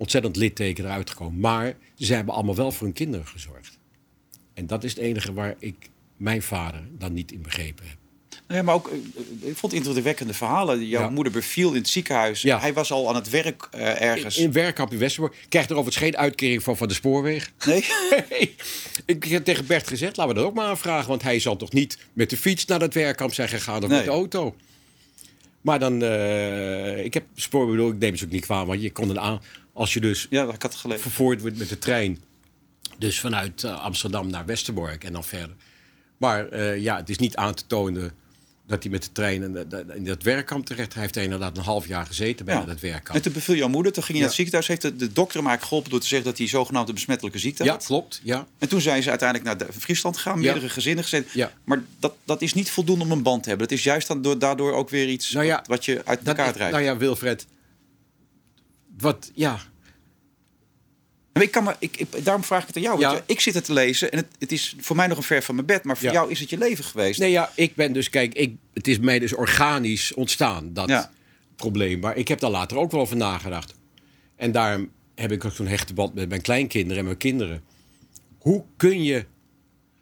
ontzettend 0.00 0.36
litteken 0.36 0.84
eruit 0.84 1.10
gekomen. 1.10 1.40
Maar 1.40 1.76
ze 1.98 2.14
hebben 2.14 2.34
allemaal 2.34 2.54
wel 2.54 2.72
voor 2.72 2.86
hun 2.86 2.94
kinderen 2.96 3.26
gezorgd. 3.26 3.78
En 4.54 4.66
dat 4.66 4.84
is 4.84 4.90
het 4.90 5.00
enige 5.00 5.32
waar 5.32 5.54
ik 5.58 5.74
mijn 6.16 6.42
vader 6.42 6.80
dan 6.98 7.12
niet 7.12 7.32
in 7.32 7.42
begrepen 7.42 7.84
heb. 7.88 7.96
Ja, 8.48 8.62
maar 8.62 8.74
ook, 8.74 8.88
eh, 8.88 9.48
ik 9.48 9.56
vond 9.56 9.72
het 9.72 9.84
indrukwekkende 9.86 10.34
verhalen. 10.34 10.86
Jouw 10.86 11.02
Ja. 11.02 11.10
moeder 11.10 11.32
beviel 11.32 11.68
in 11.70 11.76
het 11.76 11.88
ziekenhuis. 11.88 12.42
Ja. 12.42 12.60
Hij 12.60 12.72
was 12.72 12.92
al 12.92 13.08
aan 13.08 13.14
het 13.14 13.30
werk 13.30 13.68
eh, 13.70 14.00
ergens. 14.00 14.36
In 14.38 14.52
werkkamp 14.52 14.92
in 14.92 14.98
Westerbork 14.98 15.46
krijgt 15.48 15.70
er 15.70 15.76
overigens 15.76 16.04
geen 16.04 16.16
uitkering 16.16 16.62
van 16.62 16.76
van 16.76 16.88
de 16.88 16.94
spoorweg. 16.94 17.50
Nee? 17.66 17.84
ik 19.06 19.24
heb 19.24 19.44
tegen 19.44 19.66
Bert 19.66 19.86
gezegd, 19.88 20.16
laten 20.16 20.34
we 20.34 20.40
dat 20.40 20.48
ook 20.48 20.56
maar 20.56 20.66
aanvragen. 20.66 21.08
Want 21.08 21.22
hij 21.22 21.38
zal 21.38 21.56
toch 21.56 21.72
niet 21.72 21.98
met 22.12 22.30
de 22.30 22.36
fiets 22.36 22.64
naar 22.64 22.78
dat 22.78 22.94
werkkamp 22.94 23.34
zijn 23.34 23.48
gegaan 23.48 23.82
of 23.82 23.88
Nee. 23.88 23.96
met 23.96 24.04
de 24.06 24.10
auto. 24.12 24.54
Maar 25.60 25.78
dan, 25.78 26.02
eh, 26.02 27.04
ik 27.04 27.14
heb 27.14 27.24
spoorweg, 27.34 27.70
bedoel, 27.76 27.90
ik 27.90 27.98
neem 27.98 28.16
ze 28.16 28.24
ook 28.24 28.30
niet 28.30 28.44
kwaad. 28.44 28.66
Want 28.66 28.82
je 28.82 28.92
kon 28.92 29.08
het 29.08 29.18
aan, 29.18 29.40
als 29.80 29.92
je 29.92 30.00
dus 30.00 30.26
Ja, 30.30 30.42
ik 30.42 30.48
had 30.50 30.62
het 30.62 30.74
gelezen. 30.74 31.02
vervoerd 31.02 31.40
wordt 31.40 31.58
met 31.58 31.68
de 31.68 31.78
trein. 31.78 32.18
Dus 32.98 33.20
vanuit 33.20 33.64
eh, 33.64 33.80
Amsterdam 33.82 34.30
naar 34.30 34.46
Westerbork 34.46 35.04
en 35.04 35.12
dan 35.12 35.24
verder. 35.24 35.56
Maar 36.16 36.48
eh, 36.48 36.78
ja, 36.78 36.96
het 36.96 37.08
is 37.10 37.18
niet 37.18 37.36
aan 37.36 37.54
te 37.54 37.66
tonen 37.66 38.12
dat 38.66 38.82
hij 38.82 38.92
met 38.92 39.02
de 39.02 39.12
trein 39.12 39.42
in, 39.42 39.52
dat- 39.68 39.84
in 39.94 40.04
dat 40.04 40.22
werkkamp 40.22 40.66
terecht. 40.66 40.92
Hij 40.92 41.02
heeft 41.02 41.16
er 41.16 41.22
inderdaad 41.22 41.56
een 41.56 41.62
half 41.62 41.86
jaar 41.86 42.06
gezeten 42.06 42.44
bij 42.44 42.54
Ja. 42.54 42.64
dat 42.64 42.80
werkkamp. 42.80 43.16
En 43.16 43.22
toen 43.22 43.32
beviel 43.32 43.54
jouw 43.54 43.68
moeder, 43.68 43.92
toen 43.92 44.02
ging 44.02 44.18
je 44.18 44.24
Ja. 44.24 44.28
naar 44.30 44.36
het 44.38 44.48
ziekenhuis. 44.48 44.66
Heeft 44.66 44.98
de, 44.98 45.06
de 45.06 45.12
dokter 45.12 45.44
hem 45.44 45.58
geholpen 45.60 45.90
door 45.90 46.00
te 46.00 46.06
zeggen 46.06 46.28
dat 46.28 46.38
hij 46.38 46.46
zogenaamde 46.48 46.92
besmettelijke 46.92 47.38
ziekte 47.38 47.64
Ja, 47.64 47.70
had. 47.72 47.84
klopt. 47.84 48.20
Ja. 48.22 48.46
En 48.58 48.68
toen 48.68 48.80
zijn 48.80 49.02
ze 49.02 49.08
uiteindelijk 49.10 49.58
naar 49.58 49.68
Friesland 49.72 50.16
gegaan, 50.16 50.40
Ja. 50.40 50.50
meerdere 50.52 50.68
gezinnen 50.68 51.04
gezet. 51.04 51.30
Ja. 51.32 51.52
Maar 51.64 51.82
dat, 51.98 52.14
dat 52.24 52.42
is 52.42 52.54
niet 52.54 52.70
voldoende 52.70 53.04
om 53.04 53.10
een 53.12 53.22
band 53.22 53.42
te 53.42 53.48
hebben. 53.48 53.68
Dat 53.68 53.76
is 53.78 53.84
juist 53.84 54.08
dan 54.08 54.22
door, 54.22 54.38
daardoor 54.38 54.72
ook 54.72 54.88
weer 54.90 55.08
iets 55.08 55.30
Nou 55.32 55.46
ja, 55.46 55.56
wat, 55.56 55.66
wat 55.66 55.84
je 55.84 56.02
uit 56.04 56.20
elkaar 56.28 56.52
draait. 56.52 56.72
Nou 56.72 56.84
ja, 56.84 56.96
Wilfred. 56.96 57.46
Wat, 58.98 59.30
ja. 59.34 59.60
Maar 61.32 61.42
ik 61.42 61.50
kan 61.50 61.64
me, 61.64 61.74
ik, 61.78 61.96
ik- 61.96 62.24
daarom 62.24 62.44
vraag 62.44 62.60
ik 62.60 62.66
het 62.66 62.76
aan 62.76 62.82
jou. 62.82 63.00
Ja. 63.00 63.22
ik 63.26 63.40
zit 63.40 63.54
het 63.54 63.64
te 63.64 63.72
lezen 63.72 64.12
en 64.12 64.18
het, 64.18 64.26
het 64.38 64.52
is 64.52 64.74
voor 64.78 64.96
mij 64.96 65.06
nog 65.06 65.16
een 65.16 65.22
ver 65.22 65.42
van 65.42 65.54
mijn 65.54 65.66
bed. 65.66 65.84
Maar 65.84 65.96
voor 65.96 66.06
Ja. 66.06 66.12
jou 66.12 66.30
is 66.30 66.40
het 66.40 66.50
je 66.50 66.58
leven 66.58 66.84
geweest. 66.84 67.18
Nee, 67.20 67.30
ja, 67.30 67.52
ik 67.54 67.74
ben 67.74 67.92
dus, 67.92 68.10
kijk, 68.10 68.34
ik, 68.34 68.54
het 68.74 68.88
is 68.88 68.98
mij 68.98 69.18
dus 69.18 69.34
organisch 69.34 70.14
ontstaan, 70.14 70.72
dat 70.72 70.88
Ja. 70.88 71.10
probleem. 71.56 71.98
Maar 72.00 72.16
ik 72.16 72.28
heb 72.28 72.38
daar 72.40 72.50
later 72.50 72.76
ook 72.78 72.90
wel 72.90 73.00
over 73.00 73.16
nagedacht. 73.16 73.74
En 74.36 74.52
daarom 74.52 74.90
heb 75.14 75.32
ik 75.32 75.44
ook 75.44 75.52
zo'n 75.52 75.66
hechte 75.66 75.94
band 75.94 76.14
met 76.14 76.28
mijn 76.28 76.40
kleinkinderen 76.40 76.98
en 76.98 77.04
mijn 77.04 77.16
kinderen. 77.16 77.62
Hoe 78.38 78.64
kun 78.76 79.02
je... 79.02 79.24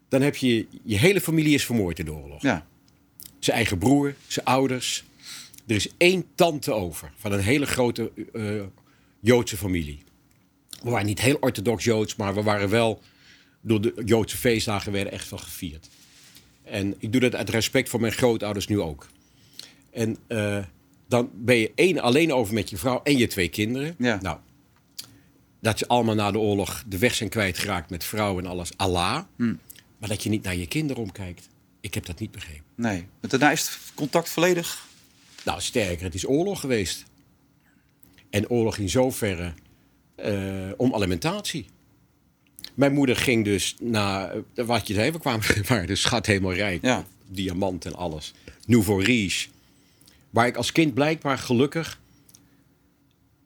Dan 0.08 0.23
heb 0.23 0.37
je... 0.37 0.66
Je 0.82 0.99
hele 0.99 1.20
familie 1.20 1.54
is 1.54 1.64
vermoord 1.64 1.99
in 1.99 2.04
de 2.04 2.12
oorlog. 2.12 2.42
Ja. 2.42 2.66
Zijn 3.38 3.56
eigen 3.56 3.78
broer, 3.78 4.14
zijn 4.26 4.47
ouders. 4.47 5.04
Er 5.66 5.75
is 5.75 5.88
één 5.97 6.25
tante 6.35 6.73
over 6.73 7.12
van 7.16 7.32
een 7.32 7.40
hele 7.40 7.66
grote 7.66 8.11
eh, 8.32 8.42
Joodse 9.20 9.56
familie. 9.56 9.99
We 10.82 10.90
waren 10.90 11.06
niet 11.06 11.20
heel 11.20 11.37
orthodox 11.40 11.85
Joods, 11.85 12.16
maar 12.16 12.35
we 12.35 12.42
waren 12.42 12.68
wel... 12.68 13.02
Door 13.61 13.80
de 13.80 14.02
Joodse 14.04 14.37
feestdagen 14.37 14.92
werden 14.92 15.12
echt 15.12 15.30
wel 15.30 15.38
gevierd. 15.38 15.88
En 16.64 16.94
ik 16.99 17.12
doe 17.12 17.20
dat 17.20 17.35
uit 17.35 17.50
respect 17.50 17.88
voor 17.88 18.00
mijn 18.00 18.12
grootouders 18.12 18.66
nu 18.66 18.80
ook. 18.80 19.08
En 19.90 20.16
eh, 20.26 20.58
dan 21.08 21.30
ben 21.35 21.56
je 21.56 21.73
één 21.75 21.99
alleen 21.99 22.32
over 22.32 22.54
met 22.54 22.70
je 22.70 22.76
vrouw 22.76 23.00
en 23.02 23.16
je 23.16 23.26
twee 23.26 23.49
kinderen. 23.49 23.94
Ja. 23.99 24.18
Nou, 24.23 24.38
dat 25.61 25.78
ze 25.78 25.87
allemaal 25.87 26.14
na 26.14 26.30
de 26.30 26.38
oorlog 26.38 26.85
de 26.87 26.99
weg 26.99 27.14
zijn 27.14 27.28
kwijtgeraakt 27.28 27.90
met 27.90 28.04
vrouwen 28.04 28.44
en 28.44 28.50
alles. 28.50 28.70
Allah. 28.76 29.23
Maar 29.99 30.08
dat 30.08 30.23
je 30.23 30.28
niet 30.28 30.42
naar 30.42 30.56
je 30.56 30.66
kinderen 30.66 31.02
omkijkt. 31.02 31.49
Ik 31.80 31.94
heb 31.94 32.06
dat 32.06 32.18
niet 32.18 32.30
begrepen. 32.30 32.64
Nee. 32.75 33.06
Maar 33.20 33.30
daarna 33.30 33.50
is 33.50 33.61
het 33.61 33.78
contact 33.94 34.28
volledig... 34.28 34.87
Nou, 35.44 35.61
sterker, 35.61 36.04
het 36.04 36.14
is 36.14 36.26
oorlog 36.26 36.61
geweest. 36.61 37.04
En 38.30 38.49
oorlog 38.49 38.76
in 38.76 38.88
zoverre 38.88 39.52
eh, 40.19 40.71
om 40.77 40.95
alimentatie. 40.95 41.67
Mijn 42.75 42.93
moeder 42.93 43.17
ging 43.17 43.45
dus 43.45 43.77
naar, 43.81 44.35
eh, 44.55 44.65
wat 44.65 44.87
je 44.87 44.95
zei, 44.95 45.11
we 45.11 45.19
kwamen 45.19 45.47
waar 45.69 45.87
de 45.87 45.97
schat 45.97 46.27
helemaal 46.27 46.55
rijk. 46.55 46.83
Ja. 46.83 47.05
Diamant 47.27 47.85
en 47.85 47.95
alles. 47.95 48.35
Nouveau 48.67 49.05
riche. 49.05 49.49
Waar 50.31 50.47
ik 50.47 50.57
als 50.57 50.73
kind 50.73 50.95
blijkbaar 50.95 51.39
gelukkig 51.39 51.99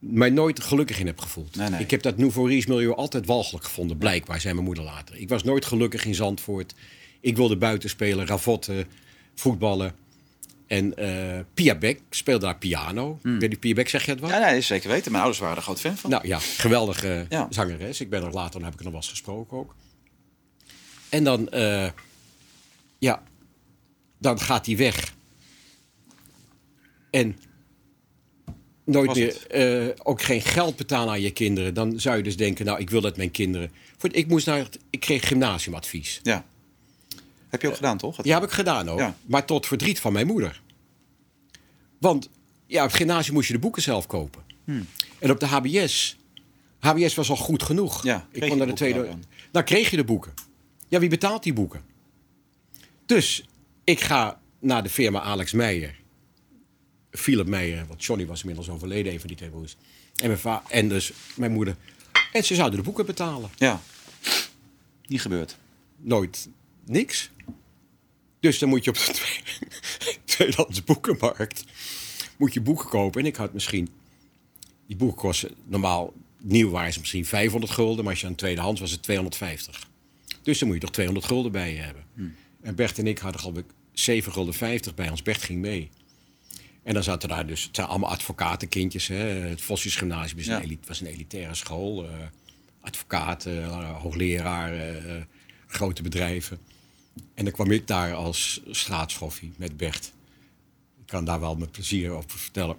mij 0.02 0.30
nooit 0.30 0.60
gelukkig 0.60 1.00
in 1.00 1.06
heb 1.06 1.20
gevoeld. 1.20 1.56
Nee, 1.56 1.68
nee. 1.68 1.80
Ik 1.80 1.90
heb 1.90 2.02
dat 2.02 2.16
Nouveau 2.16 2.48
riche 2.48 2.68
milieu 2.68 2.94
altijd 2.94 3.26
walgelijk 3.26 3.64
gevonden, 3.64 3.98
blijkbaar, 3.98 4.40
zei 4.40 4.54
mijn 4.54 4.66
moeder 4.66 4.84
later. 4.84 5.16
Ik 5.16 5.28
was 5.28 5.42
nooit 5.42 5.64
gelukkig 5.64 6.04
in 6.04 6.14
Zandvoort. 6.14 6.74
Ik 7.20 7.36
wilde 7.36 7.56
buiten 7.56 7.88
spelen, 7.88 8.26
ravotten, 8.26 8.86
voetballen. 9.34 9.94
En 10.72 10.96
eh 10.96 11.40
Pia 11.54 11.74
Beck 11.74 12.00
speelde 12.10 12.44
daar 12.44 12.58
piano. 12.58 13.18
Hmm. 13.22 13.38
Weet 13.38 13.50
je, 13.52 13.58
Pia 13.58 13.74
Beck, 13.74 13.88
zeg 13.88 14.04
je 14.04 14.10
het 14.10 14.20
wat? 14.20 14.30
Ja, 14.30 14.38
nee, 14.50 14.60
zeker 14.60 14.88
weten. 14.90 15.10
Mijn 15.10 15.22
ouders 15.22 15.42
waren 15.42 15.56
er 15.56 15.62
groot 15.62 15.80
fan 15.80 15.96
van. 15.96 16.10
Nou 16.10 16.26
ja, 16.26 16.38
geweldige 16.38 17.26
Ja. 17.28 17.46
zangeres. 17.50 18.00
Ik 18.00 18.10
ben 18.10 18.22
er 18.22 18.30
later, 18.32 18.52
dan 18.52 18.62
heb 18.62 18.72
ik 18.72 18.78
er 18.78 18.84
nog 18.84 18.92
wel 18.92 19.02
eens 19.02 19.10
gesproken 19.10 19.56
ook. 19.56 19.74
En 21.08 21.24
dan, 21.24 21.48
eh, 21.48 21.88
ja, 22.98 23.22
dan 24.18 24.40
gaat 24.40 24.66
hij 24.66 24.76
weg. 24.76 25.14
En 27.10 27.36
nooit 28.84 29.14
meer, 29.14 29.46
eh, 29.46 29.94
ook 30.02 30.22
geen 30.22 30.42
geld 30.42 30.76
betalen 30.76 31.12
aan 31.12 31.20
je 31.20 31.30
kinderen. 31.32 31.74
Dan 31.74 32.00
zou 32.00 32.16
je 32.16 32.22
dus 32.22 32.36
denken, 32.36 32.64
nou, 32.64 32.78
ik 32.80 32.90
wil 32.90 33.00
dat 33.00 33.16
mijn 33.16 33.30
kinderen... 33.30 33.70
Ik, 34.10 34.28
moest 34.28 34.46
naar, 34.46 34.58
het- 34.58 34.78
ik 34.90 35.00
kreeg 35.00 35.28
gymnasiumadvies. 35.28 36.20
Ja. 36.22 36.44
Heb 37.52 37.62
je 37.62 37.68
ook 37.68 37.74
gedaan, 37.74 37.98
toch? 37.98 38.24
Ja, 38.24 38.34
heb 38.34 38.48
ik 38.48 38.54
gedaan 38.54 38.88
ook. 38.88 38.98
Ja. 38.98 39.16
Maar 39.26 39.44
tot 39.44 39.66
verdriet 39.66 40.00
van 40.00 40.12
mijn 40.12 40.26
moeder. 40.26 40.62
Want 41.98 42.28
ja, 42.66 42.82
op 42.82 42.88
het 42.88 42.96
gymnasium 42.96 43.34
moest 43.34 43.46
je 43.46 43.52
de 43.52 43.58
boeken 43.58 43.82
zelf 43.82 44.06
kopen. 44.06 44.42
Hmm. 44.64 44.86
En 45.18 45.30
op 45.30 45.40
de 45.40 45.46
HBS... 45.46 46.16
HBS 46.78 47.14
was 47.14 47.30
al 47.30 47.36
goed 47.36 47.62
genoeg. 47.62 48.02
Ja, 48.02 48.26
ik 48.30 48.48
kon 48.48 48.58
naar 48.58 48.66
de 48.66 48.72
tweede... 48.72 49.04
daar 49.04 49.16
Dan 49.50 49.64
kreeg 49.64 49.90
je 49.90 49.96
de 49.96 50.04
boeken. 50.04 50.34
Ja, 50.88 50.98
wie 50.98 51.08
betaalt 51.08 51.42
die 51.42 51.52
boeken? 51.52 51.82
Dus 53.06 53.44
ik 53.84 54.00
ga 54.00 54.40
naar 54.58 54.82
de 54.82 54.88
firma 54.88 55.20
Alex 55.20 55.52
Meijer. 55.52 56.00
Philip 57.10 57.46
Meijer, 57.46 57.86
want 57.86 58.04
Johnny 58.04 58.26
was 58.26 58.40
inmiddels 58.40 58.68
overleden, 58.68 59.12
een 59.12 59.18
van 59.18 59.28
die 59.28 59.36
twee 59.36 59.50
broers. 59.50 59.76
En, 60.16 60.26
mijn 60.26 60.38
va 60.38 60.62
en 60.68 60.88
dus 60.88 61.12
mijn 61.34 61.52
moeder. 61.52 61.76
En 62.32 62.44
ze 62.44 62.54
zouden 62.54 62.78
de 62.78 62.84
boeken 62.84 63.06
betalen. 63.06 63.50
Ja. 63.56 63.80
Niet 65.06 65.20
gebeurd. 65.20 65.56
Nooit 65.96 66.48
niks. 66.84 67.30
Dus 68.40 68.58
dan 68.58 68.68
moet 68.68 68.84
je 68.84 68.90
op 68.90 68.96
de 68.96 69.12
tweede- 69.12 69.76
tweedehands 70.24 70.84
boekenmarkt 70.84 71.64
moet 72.38 72.52
je 72.54 72.60
boeken 72.60 72.88
kopen. 72.88 73.20
En 73.20 73.26
ik 73.26 73.36
had 73.36 73.52
misschien... 73.52 73.88
Die 74.86 74.96
boeken 74.96 75.16
kosten 75.18 75.50
normaal... 75.66 76.12
Nieuw 76.44 76.70
waren 76.70 76.92
ze 76.92 76.98
misschien 77.00 77.26
500 77.26 77.72
gulden, 77.72 78.04
maar 78.04 78.12
als 78.12 78.20
je 78.22 78.26
aan 78.26 78.34
tweedehands 78.34 78.80
was 78.80 78.90
het 78.90 79.02
250. 79.02 79.88
Dus 80.42 80.58
dan 80.58 80.68
moet 80.68 80.76
je 80.76 80.82
toch 80.82 80.92
200 80.92 81.26
gulden 81.26 81.52
bij 81.52 81.74
je 81.74 81.80
hebben. 81.80 82.04
En 82.62 82.74
Bert 82.74 82.98
en 82.98 83.06
ik 83.06 83.18
hadden 83.18 83.40
geloof 83.40 83.56
ik 83.56 83.64
7 83.92 84.32
gulden 84.32 84.54
50 84.54 84.94
bij 84.94 85.10
ons. 85.10 85.22
Bert 85.22 85.42
ging 85.42 85.60
mee. 85.60 85.90
En 86.82 86.94
dan 86.94 87.02
zaten 87.02 87.28
daar 87.28 87.46
dus, 87.46 87.62
het 87.62 87.76
zijn 87.76 87.86
allemaal 87.86 88.10
advocatenkindjes. 88.10 89.06
Hè. 89.08 89.16
Het 89.24 89.60
Vossius 89.62 89.96
Gymnasium 89.96 90.40
Ja. 90.44 90.56
een 90.56 90.62
elite, 90.62 90.88
was 90.88 91.00
een 91.00 91.06
elitaire 91.06 91.54
school. 91.54 92.04
eh 92.08 92.10
advocaten, 92.80 93.62
eh, 93.64 94.00
hoogleraar, 94.00 94.74
eh, 94.74 95.22
grote 95.66 96.02
bedrijven. 96.02 96.58
En 97.34 97.44
dan 97.44 97.52
kwam 97.52 97.70
ik 97.70 97.86
daar 97.86 98.14
als 98.14 98.60
straatschoffie 98.70 99.52
met 99.56 99.76
Bert. 99.76 100.12
Ik 101.00 101.06
kan 101.06 101.24
daar 101.24 101.40
wel 101.40 101.56
met 101.56 101.70
plezier 101.70 102.10
over 102.10 102.38
vertellen. 102.38 102.76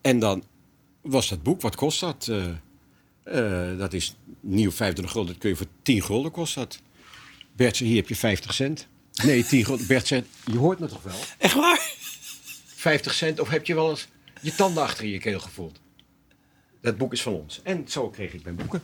En 0.00 0.18
dan 0.18 0.44
was 1.00 1.28
dat 1.28 1.42
boek, 1.42 1.60
wat 1.60 1.76
kost 1.76 2.00
dat? 2.00 2.28
Eh, 2.28 2.48
eh, 3.22 3.78
dat 3.78 3.92
is 3.92 4.16
nieuw 4.40 4.70
25 4.70 5.12
gulden, 5.12 5.32
dat 5.32 5.40
kun 5.40 5.50
je 5.50 5.56
voor 5.56 5.66
10 5.82 6.02
gulden 6.02 6.30
kost 6.30 6.54
dat. 6.54 6.80
Bert 7.56 7.76
zei, 7.76 7.88
hier 7.88 7.98
heb 7.98 8.08
je 8.08 8.16
50 8.16 8.54
cent. 8.54 8.86
Nee, 9.22 9.44
10 9.44 9.64
gulden. 9.64 9.86
Bert 9.92 10.06
zei, 10.06 10.24
je 10.44 10.58
hoort 10.58 10.78
me 10.78 10.86
toch 10.86 11.02
wel? 11.02 11.18
Echt 11.38 11.54
waar? 11.54 11.80
50 12.74 13.14
cent 13.14 13.40
of 13.40 13.48
heb 13.48 13.66
je 13.66 13.74
wel 13.74 13.90
eens 13.90 14.08
je 14.40 14.54
tanden 14.54 14.82
achter 14.82 15.06
je 15.06 15.18
keel 15.18 15.40
gevoeld? 15.40 15.80
Dat 16.80 16.96
boek 16.96 17.12
is 17.12 17.22
van 17.22 17.32
ons. 17.32 17.60
En 17.62 17.84
zo 17.88 18.10
kreeg 18.10 18.32
ik 18.32 18.44
mijn 18.44 18.56
boeken. 18.56 18.82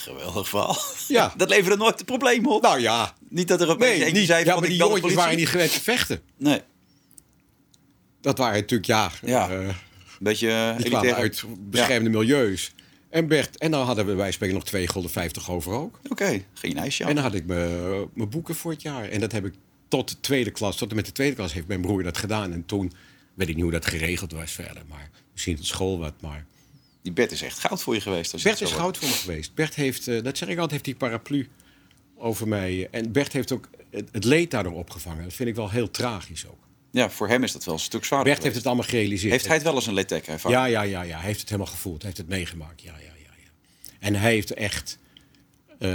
Geweldig 0.00 0.48
verhaal. 0.48 0.76
Ja. 1.08 1.32
Dat 1.36 1.48
leverde 1.48 1.76
nooit 1.76 2.00
een 2.00 2.06
probleem 2.06 2.46
op. 2.46 2.62
Nou 2.62 2.80
ja, 2.80 3.14
niet 3.28 3.48
dat 3.48 3.60
er 3.60 3.70
een 3.70 3.78
beetje 3.78 4.04
nee, 4.04 4.12
niet, 4.12 4.26
zei 4.26 4.44
ja, 4.44 4.50
van, 4.52 4.60
maar 4.60 4.68
die 4.68 4.78
jongetjes 4.78 5.14
waren 5.14 5.36
niet 5.36 5.48
gewend 5.48 5.72
te 5.72 5.80
vechten. 5.80 6.20
Nee. 6.36 6.60
Dat 8.20 8.38
waren 8.38 8.60
natuurlijk, 8.60 8.88
ja, 8.88 9.10
Ja. 9.22 9.50
eh, 9.50 9.58
Een 9.66 9.74
beetje 10.18 10.48
uh, 10.48 10.76
die 10.76 10.86
kwamen 10.90 11.14
uit 11.14 11.44
beschermde 11.58 12.10
milieus. 12.10 12.72
En 13.10 13.26
Bert, 13.28 13.58
en 13.58 13.70
dan 13.70 13.86
hadden 13.86 14.06
we 14.06 14.14
bij 14.14 14.30
spreken 14.32 14.54
nog 14.54 14.64
2 14.64 14.88
gulden 14.88 15.10
50 15.10 15.50
over 15.50 15.72
ook. 15.72 16.00
Oké, 16.08 16.44
geen 16.52 16.76
ijsje. 16.78 17.04
En 17.04 17.14
dan 17.14 17.24
had 17.24 17.34
ik 17.34 17.46
mijn 17.46 18.08
mijn 18.14 18.28
boeken 18.28 18.54
voor 18.54 18.70
het 18.70 18.82
jaar. 18.82 19.08
En 19.08 19.20
dat 19.20 19.32
heb 19.32 19.44
ik 19.44 19.54
tot 19.88 20.08
de 20.08 20.20
tweede 20.20 20.50
klas, 20.50 20.76
tot 20.76 20.90
en 20.90 20.96
met 20.96 21.06
de 21.06 21.12
tweede 21.12 21.34
klas 21.34 21.52
heeft 21.52 21.66
mijn 21.66 21.80
broer 21.80 22.02
dat 22.02 22.18
gedaan. 22.18 22.52
En 22.52 22.66
toen 22.66 22.92
weet 23.34 23.48
ik 23.48 23.54
niet 23.54 23.62
hoe 23.62 23.72
dat 23.72 23.86
geregeld 23.86 24.32
was 24.32 24.50
verder. 24.52 24.82
Maar 24.88 25.10
misschien 25.32 25.56
op 25.58 25.64
school 25.64 25.98
wat, 25.98 26.14
maar... 26.20 26.44
Die 27.02 27.12
bed 27.12 27.32
is 27.32 27.42
echt 27.42 27.58
goud 27.58 27.82
voor 27.82 27.94
je 27.94 28.00
geweest. 28.00 28.32
als 28.32 28.42
Bert 28.42 28.60
is 28.60 28.72
goud 28.72 28.98
voor 28.98 29.08
me 29.08 29.14
geweest. 29.14 29.54
Bert 29.54 29.74
heeft, 29.74 30.08
eh, 30.08 30.22
dat 30.22 30.38
zeg 30.38 30.48
ik 30.48 30.54
altijd, 30.54 30.70
heeft 30.70 30.84
die 30.84 30.94
paraplu 30.94 31.48
over 32.16 32.48
mij. 32.48 32.88
En 32.90 33.12
Bert 33.12 33.32
heeft 33.32 33.52
ook 33.52 33.68
het, 33.90 34.08
het 34.12 34.24
leed 34.24 34.50
daardoor 34.50 34.72
opgevangen. 34.72 35.22
Dat 35.24 35.32
vind 35.32 35.48
ik 35.48 35.54
wel 35.54 35.70
heel 35.70 35.90
tragisch 35.90 36.46
ook. 36.46 36.58
Ja, 36.90 37.10
voor 37.10 37.28
hem 37.28 37.42
is 37.42 37.52
dat 37.52 37.64
wel 37.64 37.74
een 37.74 37.80
stuk 37.80 38.04
zwaarder. 38.04 38.32
Bert 38.32 38.44
heeft 38.44 38.56
het 38.56 38.66
allemaal 38.66 38.84
gerealiseerd. 38.84 39.32
Heeft 39.32 39.46
hij 39.46 39.54
het 39.54 39.64
wel 39.64 39.74
eens 39.74 39.86
een 39.86 39.94
litteken 39.94 40.32
ervaren? 40.32 40.58
Ja, 40.58 40.64
ja, 40.64 40.82
ja, 40.82 41.02
ja. 41.02 41.16
Hij 41.16 41.26
heeft 41.26 41.40
het 41.40 41.48
helemaal 41.48 41.72
gevoeld. 41.72 41.96
Hij 42.02 42.06
heeft 42.06 42.16
het 42.16 42.28
meegemaakt. 42.28 42.82
Ja, 42.82 42.92
ja, 42.98 43.04
ja, 43.04 43.30
ja. 43.42 43.50
En 43.98 44.14
hij 44.14 44.32
heeft 44.32 44.50
echt. 44.54 44.98
eh, 45.78 45.88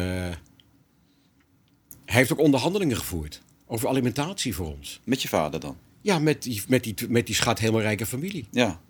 hij 2.06 2.16
heeft 2.16 2.32
ook 2.32 2.40
onderhandelingen 2.40 2.98
gevoerd 2.98 3.42
over 3.66 3.88
alimentatie 3.88 4.56
voor 4.56 4.68
ons. 4.76 5.00
Met 5.04 5.22
je 5.22 5.28
vader 5.28 5.60
dan? 5.60 5.78
Ja, 6.02 6.20
met 6.20 6.44
die, 6.44 6.64
met 6.68 6.84
die, 6.84 6.96
met 7.10 7.26
die 7.26 7.36
schat 7.36 7.60
helemaal 7.60 7.82
rijke 7.82 8.06
familie. 8.06 8.48
Ja. 8.52 8.82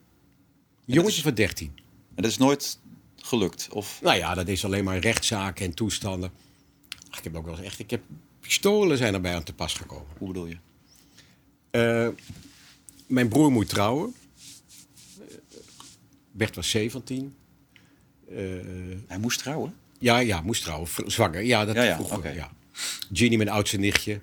Jongetje 0.86 1.22
van 1.22 1.34
13. 1.34 1.74
En 2.16 2.22
dat 2.24 2.32
is 2.32 2.38
nooit 2.38 2.80
gelukt? 3.16 3.68
Of... 3.72 4.00
Nou 4.02 4.18
ja, 4.18 4.34
dat 4.34 4.48
is 4.48 4.66
alleen 4.66 4.84
maar 4.84 4.98
rechtszaken 4.98 5.66
en 5.66 5.74
toestanden. 5.74 6.32
Ach, 7.10 7.18
ik 7.18 7.24
heb 7.24 7.36
ook 7.36 7.46
wel 7.46 7.56
eens 7.58 7.66
echt. 7.66 7.80
Ik 7.80 7.90
heb 7.90 8.02
pistolen 8.40 8.98
zijn 8.98 9.14
erbij 9.14 9.36
aan 9.36 9.44
te 9.44 9.54
pas 9.54 9.74
gekomen. 9.74 10.08
Hoe 10.18 10.28
bedoel 10.28 10.46
je? 10.48 10.58
Eh, 11.72 12.08
mijn 13.08 13.28
broer 13.28 13.52
moet 13.52 13.70
trouwen. 13.70 14.14
Eh, 15.20 15.36
Bert 16.32 16.56
was 16.56 16.70
17. 16.70 17.36
Eh, 18.30 18.36
Hij 19.08 19.18
moest 19.20 19.40
trouwen? 19.40 19.76
ja, 20.00 20.18
ja, 20.18 20.42
moest 20.42 20.62
trouwen. 20.64 20.90
Zwanger. 21.06 21.42
Ja, 21.44 21.66
dat 21.66 21.76
Ja, 21.76 21.84
ja, 21.84 21.96
vroeger. 21.96 22.18
oké. 22.18 22.30
Ja. 22.30 22.52
Ginny, 23.14 23.36
mijn 23.36 23.50
oudste 23.50 23.78
nichtje. 23.78 24.20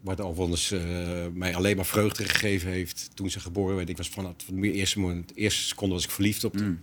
Wat 0.00 0.20
overigens 0.20 0.70
eh 0.70 1.26
mij 1.32 1.54
alleen 1.56 1.76
maar 1.76 1.86
vreugde 1.86 2.24
gegeven 2.24 2.70
heeft 2.70 3.10
toen 3.14 3.30
ze 3.30 3.40
geboren 3.40 3.76
werd. 3.76 3.88
Ik 3.88 3.96
was 3.96 4.08
vanaf 4.08 4.32
de 4.36 4.72
eerste, 4.72 4.98
moment, 4.98 5.32
eerste 5.36 5.62
seconde 5.62 5.94
was 5.94 6.04
ik 6.04 6.10
verliefd 6.10 6.44
op 6.44 6.58
haar. 6.58 6.76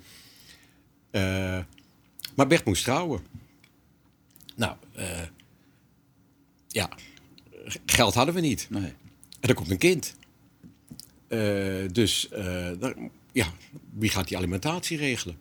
Eh, 1.13 1.59
maar 2.35 2.47
Bert 2.47 2.65
moest 2.65 2.83
trouwen. 2.83 3.21
Nou, 4.55 4.75
eh, 4.95 5.21
ja, 6.67 6.89
geld 7.85 8.13
hadden 8.13 8.35
we 8.35 8.41
niet. 8.41 8.67
Nee. 8.69 8.93
En 9.39 9.49
er 9.49 9.53
komt 9.53 9.71
een 9.71 9.77
kind. 9.77 10.15
Eh, 11.27 11.83
dus 11.91 12.27
daar- 12.79 12.95
ja, 13.31 13.53
wie 13.93 14.09
gaat 14.09 14.27
die 14.27 14.37
alimentatie 14.37 14.97
regelen? 14.97 15.37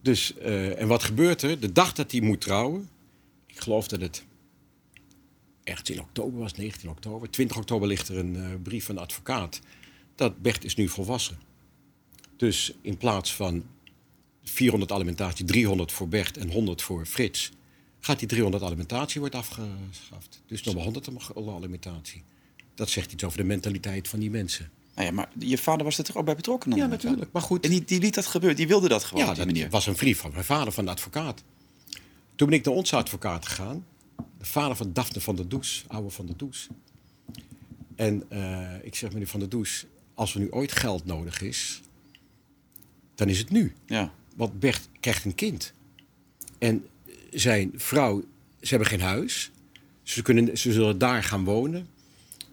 Dus, 0.00 0.36
en 0.38 0.88
wat 0.88 1.02
gebeurt 1.02 1.42
er? 1.42 1.60
De 1.60 1.72
dag 1.72 1.92
dat 1.92 2.10
hij 2.10 2.20
moet 2.20 2.40
trouwen, 2.40 2.88
ik 3.46 3.60
geloof 3.60 3.88
dat 3.88 4.00
het 4.00 4.24
ergens 5.64 5.90
in 5.90 6.00
oktober 6.00 6.38
was, 6.38 6.52
19 6.54 6.90
oktober. 6.90 7.30
20 7.30 7.56
oktober 7.56 7.88
ligt 7.88 8.08
er 8.08 8.18
een 8.18 8.62
brief 8.62 8.84
van 8.84 8.94
de 8.94 9.00
advocaat 9.00 9.60
dat 10.14 10.42
Bert 10.42 10.64
is 10.64 10.74
nu 10.74 10.88
volwassen. 10.88 11.38
Dus 12.36 12.72
in 12.80 12.96
plaats 12.96 13.34
van 13.34 13.64
400 14.44 14.92
alimentatie, 14.92 15.44
300 15.44 15.92
voor 15.92 16.08
Bert 16.08 16.36
en 16.36 16.50
100 16.50 16.82
voor 16.82 17.06
Frits, 17.06 17.52
gaat 18.00 18.18
die 18.18 18.28
300 18.28 18.62
alimentatie 18.64 19.20
wordt 19.20 19.34
afgeschaft. 19.34 20.42
Dus 20.46 20.62
nog 20.62 20.74
maar 20.74 20.84
100 20.84 21.10
alimentatie. 21.48 22.22
Dat 22.74 22.90
zegt 22.90 23.12
iets 23.12 23.24
over 23.24 23.38
de 23.38 23.44
mentaliteit 23.44 24.08
van 24.08 24.18
die 24.18 24.30
mensen. 24.30 24.70
Nou 24.94 25.06
ja, 25.06 25.12
maar 25.12 25.28
je 25.38 25.58
vader 25.58 25.84
was 25.84 25.98
er 25.98 26.04
toch 26.04 26.16
ook 26.16 26.24
bij 26.24 26.36
betrokken 26.36 26.70
dan? 26.70 26.78
Ja, 26.78 26.86
natuurlijk. 26.86 27.32
Maar 27.32 27.42
goed. 27.42 27.64
En 27.64 27.70
die, 27.70 27.84
die 27.84 28.00
liet 28.00 28.14
dat 28.14 28.26
gebeuren. 28.26 28.56
Die 28.56 28.68
wilde 28.68 28.88
dat 28.88 29.04
gewoon 29.04 29.24
Ja, 29.24 29.34
dat 29.34 29.46
manier. 29.46 29.70
was 29.70 29.86
een 29.86 29.94
brief 29.94 30.18
van 30.18 30.30
mijn 30.32 30.44
vader, 30.44 30.72
van 30.72 30.84
de 30.84 30.90
advocaat. 30.90 31.42
Toen 32.34 32.48
ben 32.48 32.58
ik 32.58 32.64
naar 32.64 32.74
onze 32.74 32.96
advocaat 32.96 33.46
gegaan. 33.46 33.86
De 34.38 34.44
vader 34.44 34.76
van 34.76 34.92
Daphne 34.92 35.20
van 35.20 35.36
der 35.36 35.48
Does, 35.48 35.84
oude 35.88 36.10
van 36.10 36.26
der 36.26 36.36
Does. 36.36 36.68
En 37.94 38.24
eh, 38.28 38.84
ik 38.84 38.94
zeg, 38.94 39.12
meneer 39.12 39.26
Van 39.28 39.40
der 39.40 39.48
Does, 39.48 39.86
als 40.14 40.34
er 40.34 40.40
nu 40.40 40.50
ooit 40.50 40.72
geld 40.72 41.04
nodig 41.04 41.40
is, 41.40 41.80
dan 43.14 43.28
is 43.28 43.38
het 43.38 43.50
nu. 43.50 43.74
Ja. 43.86 44.12
Want 44.34 44.60
Bert 44.60 44.88
krijgt 45.00 45.24
een 45.24 45.34
kind. 45.34 45.72
En 46.58 46.86
zijn 47.30 47.72
vrouw, 47.74 48.24
ze 48.60 48.68
hebben 48.68 48.88
geen 48.88 49.00
huis. 49.00 49.50
Ze, 50.02 50.22
kunnen, 50.22 50.58
ze 50.58 50.72
zullen 50.72 50.98
daar 50.98 51.22
gaan 51.22 51.44
wonen. 51.44 51.86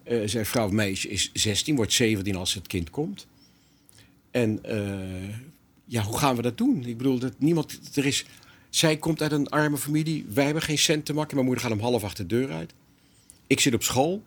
Eh, 0.02 0.20
zijn 0.24 0.46
vrouw 0.46 0.68
meisje 0.68 1.08
is 1.08 1.30
16, 1.32 1.76
wordt 1.76 1.92
17 1.92 2.36
als 2.36 2.54
het 2.54 2.66
kind 2.66 2.90
komt. 2.90 3.26
En 4.30 4.64
eh, 4.64 5.34
ja, 5.84 6.02
hoe 6.02 6.18
gaan 6.18 6.36
we 6.36 6.42
dat 6.42 6.58
doen? 6.58 6.84
Ik 6.84 6.96
bedoel, 6.96 7.18
dat 7.18 7.32
niemand, 7.38 7.96
er 7.96 8.06
is, 8.06 8.24
zij 8.70 8.96
komt 8.96 9.22
uit 9.22 9.32
een 9.32 9.48
arme 9.48 9.76
familie. 9.76 10.26
Wij 10.28 10.44
hebben 10.44 10.62
geen 10.62 10.78
cent 10.78 11.04
te 11.04 11.12
makken. 11.12 11.34
Mijn 11.34 11.46
moeder 11.46 11.64
gaat 11.64 11.74
om 11.74 11.80
half 11.80 12.04
acht 12.04 12.16
de 12.16 12.26
deur 12.26 12.50
uit. 12.50 12.72
Ik 13.46 13.60
zit 13.60 13.74
op 13.74 13.82
school. 13.82 14.22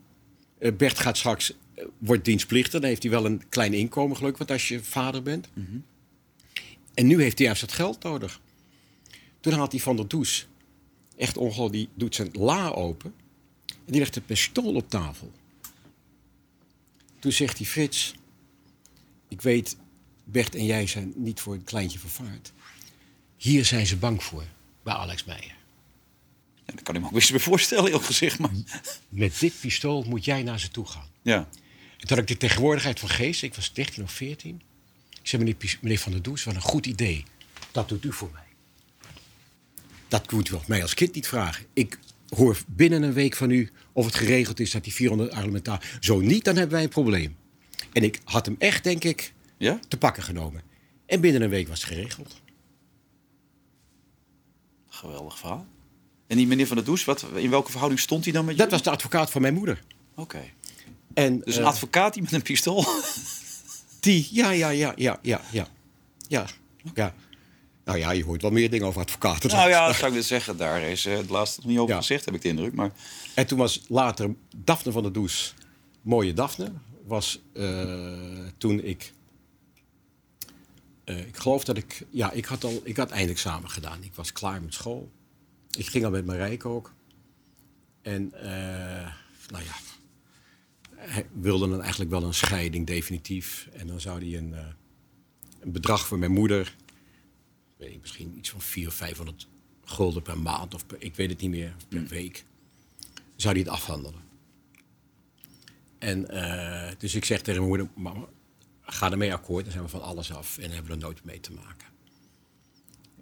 Eh, 0.58 0.72
Bert 0.76 0.98
gaat 0.98 1.16
straks, 1.16 1.52
wordt 1.98 2.24
dienstplichtig. 2.24 2.80
Dan 2.80 2.88
heeft 2.88 3.02
hij 3.02 3.12
wel 3.12 3.26
een 3.26 3.42
klein 3.48 3.72
inkomen 3.72 4.16
gelukkig, 4.16 4.38
want 4.38 4.50
als 4.50 4.68
je 4.68 4.82
vader 4.82 5.22
bent. 5.22 5.48
En 6.94 7.06
nu 7.06 7.22
heeft 7.22 7.38
hij 7.38 7.46
juist 7.46 7.60
dat 7.60 7.72
geld 7.72 8.02
nodig. 8.02 8.40
Toen 9.40 9.52
haalt 9.52 9.72
hij 9.72 9.80
Van 9.80 9.96
der 9.96 10.08
Does, 10.08 10.46
echt 11.16 11.36
ongelooflijk, 11.36 11.72
die 11.72 11.88
doet 11.94 12.14
zijn 12.14 12.28
la 12.32 12.68
open. 12.68 13.14
En 13.66 13.92
die 13.92 13.98
legt 13.98 14.16
een 14.16 14.24
pistool 14.24 14.74
op 14.74 14.90
tafel. 14.90 15.32
Toen 17.18 17.32
zegt 17.32 17.58
hij, 17.58 17.66
Frits, 17.66 18.14
ik 19.28 19.40
weet, 19.40 19.76
Bert 20.24 20.54
en 20.54 20.64
jij 20.64 20.86
zijn 20.86 21.12
niet 21.16 21.40
voor 21.40 21.54
een 21.54 21.64
kleintje 21.64 21.98
vervaard. 21.98 22.52
Hier 23.36 23.64
zijn 23.64 23.86
ze 23.86 23.96
bang 23.96 24.22
voor, 24.22 24.44
bij 24.82 24.94
Alex 24.94 25.24
Meijer. 25.24 25.56
ja, 26.64 26.72
dat 26.72 26.82
kan 26.82 26.94
ik 26.94 27.00
me 27.00 27.06
ook 27.06 27.12
best 27.12 27.30
weer 27.30 27.40
voorstellen, 27.40 27.90
heel 27.90 28.00
gezegd. 28.00 28.38
Maar... 28.38 28.50
Met 29.08 29.40
dit 29.40 29.52
pistool 29.60 30.02
moet 30.02 30.24
jij 30.24 30.42
naar 30.42 30.60
ze 30.60 30.68
toe 30.68 30.86
gaan. 30.86 31.08
Ja. 31.22 31.36
En 31.98 32.06
toen 32.06 32.08
had 32.08 32.18
ik 32.18 32.26
de 32.26 32.36
tegenwoordigheid 32.36 33.00
van 33.00 33.08
geest, 33.08 33.42
ik 33.42 33.54
was 33.54 33.72
13 33.72 34.02
of 34.02 34.10
14. 34.10 34.62
Ik 35.24 35.30
zei, 35.30 35.56
meneer, 35.80 35.98
Van 35.98 36.12
der 36.12 36.22
Does, 36.22 36.44
wat 36.44 36.54
een 36.54 36.60
goed 36.60 36.86
idee. 36.86 37.24
Dat 37.72 37.88
doet 37.88 38.04
u 38.04 38.12
voor 38.12 38.30
mij. 38.32 38.42
Dat 40.08 40.32
moet 40.32 40.48
u 40.48 40.56
mij 40.66 40.82
als 40.82 40.94
kind 40.94 41.14
niet 41.14 41.26
vragen. 41.28 41.66
Ik 41.72 41.98
hoor 42.28 42.58
binnen 42.66 43.02
een 43.02 43.12
week 43.12 43.36
van 43.36 43.50
u 43.50 43.70
of 43.92 44.04
het 44.04 44.14
geregeld 44.14 44.60
is 44.60 44.70
dat 44.70 44.84
die 44.84 44.92
400 44.94 45.30
argumentaar. 45.30 45.96
Zo 46.00 46.20
niet, 46.20 46.44
dan 46.44 46.54
hebben 46.56 46.74
wij 46.74 46.82
een 46.82 46.88
probleem. 46.90 47.36
En 47.92 48.02
ik 48.02 48.20
had 48.24 48.46
hem 48.46 48.56
echt, 48.58 48.84
denk 48.84 49.04
ik, 49.04 49.32
Ja? 49.58 49.80
te 49.88 49.96
pakken 49.98 50.22
genomen. 50.22 50.62
En 51.06 51.20
binnen 51.20 51.42
een 51.42 51.50
week 51.50 51.68
was 51.68 51.80
het 51.82 51.92
geregeld. 51.92 52.40
Geweldig 54.88 55.38
verhaal. 55.38 55.66
En 56.26 56.36
die 56.36 56.46
meneer 56.46 56.66
Van 56.66 56.76
der 56.76 56.84
Does, 56.84 57.04
wat, 57.04 57.26
in 57.34 57.50
welke 57.50 57.70
verhouding 57.70 58.00
stond 58.00 58.24
hij 58.24 58.32
dan 58.32 58.44
met 58.44 58.56
Dat 58.56 58.66
je? 58.66 58.72
was 58.72 58.82
de 58.82 58.90
advocaat 58.90 59.30
van 59.30 59.40
mijn 59.40 59.54
moeder. 59.54 59.82
Oké. 60.14 60.42
En, 61.14 61.38
Dus 61.40 61.56
een 61.56 61.62
eh, 61.62 61.68
advocaat 61.68 62.14
die 62.14 62.22
met 62.22 62.32
een 62.32 62.42
pistool... 62.42 62.84
Die, 64.04 64.28
ja, 64.30 64.50
ja, 64.50 64.68
ja, 64.68 64.92
ja, 64.96 65.18
ja, 65.22 65.40
ja. 65.50 65.66
Ja, 66.28 66.46
ja. 66.94 67.14
Nou 67.84 67.98
ja, 67.98 68.10
je 68.10 68.24
hoort 68.24 68.42
wel 68.42 68.50
meer 68.50 68.70
dingen 68.70 68.86
over 68.86 69.00
advocaten. 69.00 69.50
nou 69.50 69.68
ja, 69.68 69.86
dat 69.86 69.96
zou 69.96 70.10
ik 70.10 70.16
dus 70.16 70.26
zeggen. 70.26 70.56
Daar 70.56 70.82
is 70.82 71.06
eh, 71.06 71.16
het 71.16 71.28
laatste 71.30 71.60
nog 71.60 71.68
niet 71.70 71.78
over 71.78 71.94
Ja. 71.94 72.00
gezegd, 72.00 72.24
heb 72.24 72.34
ik 72.34 72.42
de 72.42 72.48
indruk. 72.48 72.74
Maar 72.74 72.90
En 73.34 73.46
toen 73.46 73.58
was 73.58 73.82
later 73.88 74.34
Daphne 74.56 74.92
van 74.92 75.02
der 75.02 75.12
Does, 75.12 75.54
mooie 76.02 76.32
Daphne, 76.32 76.72
was 77.06 77.40
eh, 77.54 78.46
toen 78.58 78.80
ik... 78.84 79.12
eh, 81.04 81.18
ik 81.26 81.36
geloof 81.36 81.64
dat 81.64 81.76
ik... 81.76 82.06
Ja, 82.10 82.30
ik 82.32 82.44
had 82.44 82.64
al 82.64 82.80
ik 82.84 82.96
had 82.96 83.10
eindexamen 83.10 83.70
gedaan. 83.70 84.02
Ik 84.02 84.14
was 84.14 84.32
klaar 84.32 84.62
met 84.62 84.74
school. 84.74 85.10
Ik 85.78 85.86
ging 85.86 86.04
al 86.04 86.10
met 86.10 86.26
Marijke 86.26 86.68
ook. 86.68 86.92
En 88.02 88.32
nou 89.50 89.64
ja, 89.64 89.74
wilde 91.32 91.68
dan 91.68 91.80
eigenlijk 91.80 92.10
wel 92.10 92.22
een 92.22 92.34
scheiding, 92.34 92.86
definitief. 92.86 93.68
En 93.72 93.86
dan 93.86 94.00
zou 94.00 94.18
hij 94.18 94.38
een, 94.38 94.54
eh, 94.54 94.66
een 95.60 95.72
bedrag 95.72 96.06
voor 96.06 96.18
mijn 96.18 96.32
moeder... 96.32 96.76
Weet 97.76 97.92
ik, 97.92 98.00
misschien 98.00 98.38
iets 98.38 98.50
van 98.50 98.60
400 98.60 99.00
of 99.00 99.06
500 99.06 99.48
gulden 99.84 100.22
per 100.22 100.38
maand. 100.38 100.74
Of 100.74 100.86
per, 100.86 100.96
ik 101.02 101.14
weet 101.14 101.30
het 101.30 101.40
niet 101.40 101.50
meer, 101.50 101.74
per 101.88 102.06
week 102.06 102.44
zou 103.36 103.54
hij 103.54 103.62
het 103.62 103.72
afhandelen. 103.72 104.20
En 105.98 106.28
eh, 106.28 106.92
dus 106.98 107.14
ik 107.14 107.24
zeg 107.24 107.42
tegen 107.42 107.66
mijn 107.66 107.68
moeder, 107.68 107.88
mama, 108.02 108.26
ga 108.80 109.10
ermee 109.10 109.32
akkoord. 109.32 109.64
Dan 109.64 109.72
zijn 109.72 109.84
we 109.84 109.90
van 109.90 110.02
alles 110.02 110.32
af 110.32 110.58
en 110.58 110.70
hebben 110.70 110.86
we 110.86 110.92
er 110.92 111.02
nooit 111.02 111.24
mee 111.24 111.40
te 111.40 111.52
maken. 111.52 111.88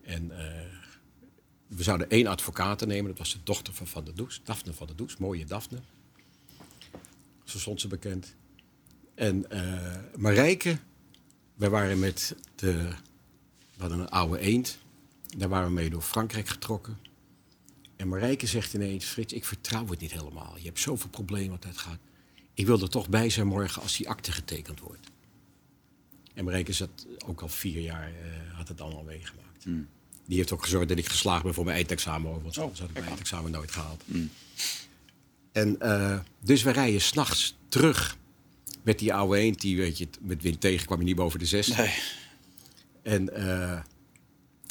En 0.03 0.39
eh, 0.39 0.67
we 1.67 1.83
zouden 1.83 2.11
één 2.11 2.27
advocaat 2.27 2.87
nemen. 2.87 3.11
Dat 3.11 3.19
was 3.19 3.33
de 3.33 3.43
dochter 3.43 3.75
van 3.75 3.87
Van 3.87 4.05
der 4.05 4.15
Does, 4.15 4.41
Daphne 4.45 4.73
van 4.73 4.87
der 4.87 4.97
Does. 4.97 5.17
Mooie 5.17 5.45
Daphne. 5.45 5.79
Zo 7.53 7.59
stond 7.59 7.81
ze 7.81 7.89
bekend. 7.89 8.35
En 9.15 9.51
eh 9.51 9.99
Marijke, 10.17 10.79
wij 11.55 11.71
waren 11.71 11.99
met 11.99 12.37
de... 12.55 12.73
We 13.75 13.79
hadden 13.79 13.99
een 13.99 14.09
oude 14.09 14.39
eend. 14.39 14.79
Daar 15.37 15.49
waren 15.49 15.69
we 15.69 15.75
mee 15.75 15.91
door 15.91 16.03
Frankrijk 16.03 16.49
getrokken. 16.49 16.99
En 17.97 18.09
Marijke 18.09 18.47
zegt 18.47 18.75
ineens, 18.75 19.05
Frits, 19.05 19.33
ik 19.33 19.45
vertrouw 19.45 19.89
het 19.89 20.01
niet 20.01 20.13
helemaal. 20.13 20.57
Je 20.57 20.65
hebt 20.65 20.79
zoveel 20.79 21.11
problemen 21.11 21.51
wat 21.51 21.65
het 21.65 21.79
gaat. 21.79 21.99
Ik 22.55 22.67
wil 22.67 22.81
er 22.81 22.89
toch 22.89 23.09
bij 23.09 23.31
zijn 23.31 23.47
morgen 23.47 23.83
als 23.83 23.97
die 23.97 24.09
akte 24.09 24.33
getekend 24.33 24.81
wordt. 24.81 25.11
En 26.35 26.45
Marijke 26.45 26.73
zat 26.73 27.07
ook 27.27 27.41
al 27.41 27.49
vier 27.49 27.81
jaar, 27.81 28.09
eh, 28.09 28.57
had 28.57 28.69
het 28.69 28.81
allemaal 28.81 29.03
meegemaakt. 29.03 29.65
Die 30.27 30.37
heeft 30.37 30.53
ook 30.53 30.63
gezorgd 30.63 30.89
dat 30.89 30.99
ik 30.99 31.09
geslaagd 31.09 31.43
ben 31.43 31.55
voor 31.55 31.65
mijn 31.65 31.77
eindexamen 31.77 32.31
over. 32.31 32.43
Want 32.43 32.59
anders 32.59 32.81
had 32.81 32.89
ik 32.89 32.95
mijn 32.95 33.07
eindexamen 33.07 33.51
nooit 33.51 33.71
gehaald. 33.71 34.03
En 35.53 35.81
eh, 35.81 36.19
dus 36.41 36.63
we 36.63 36.71
rijden 36.71 37.01
s'nachts 37.01 37.57
terug 37.69 38.17
met 38.83 38.99
die 38.99 39.15
oude 39.15 39.39
eend. 39.39 39.61
Die, 39.61 39.77
weet 39.77 39.99
je, 39.99 40.09
met 40.21 40.43
wind 40.43 40.61
tegen 40.61 40.87
kwam 40.87 40.99
je 40.99 41.05
niet 41.05 41.17
boven 41.17 41.39
de 41.39 41.47
zes. 41.47 41.67
nee. 41.77 41.95
En, 43.03 43.35
eh, 43.35 43.81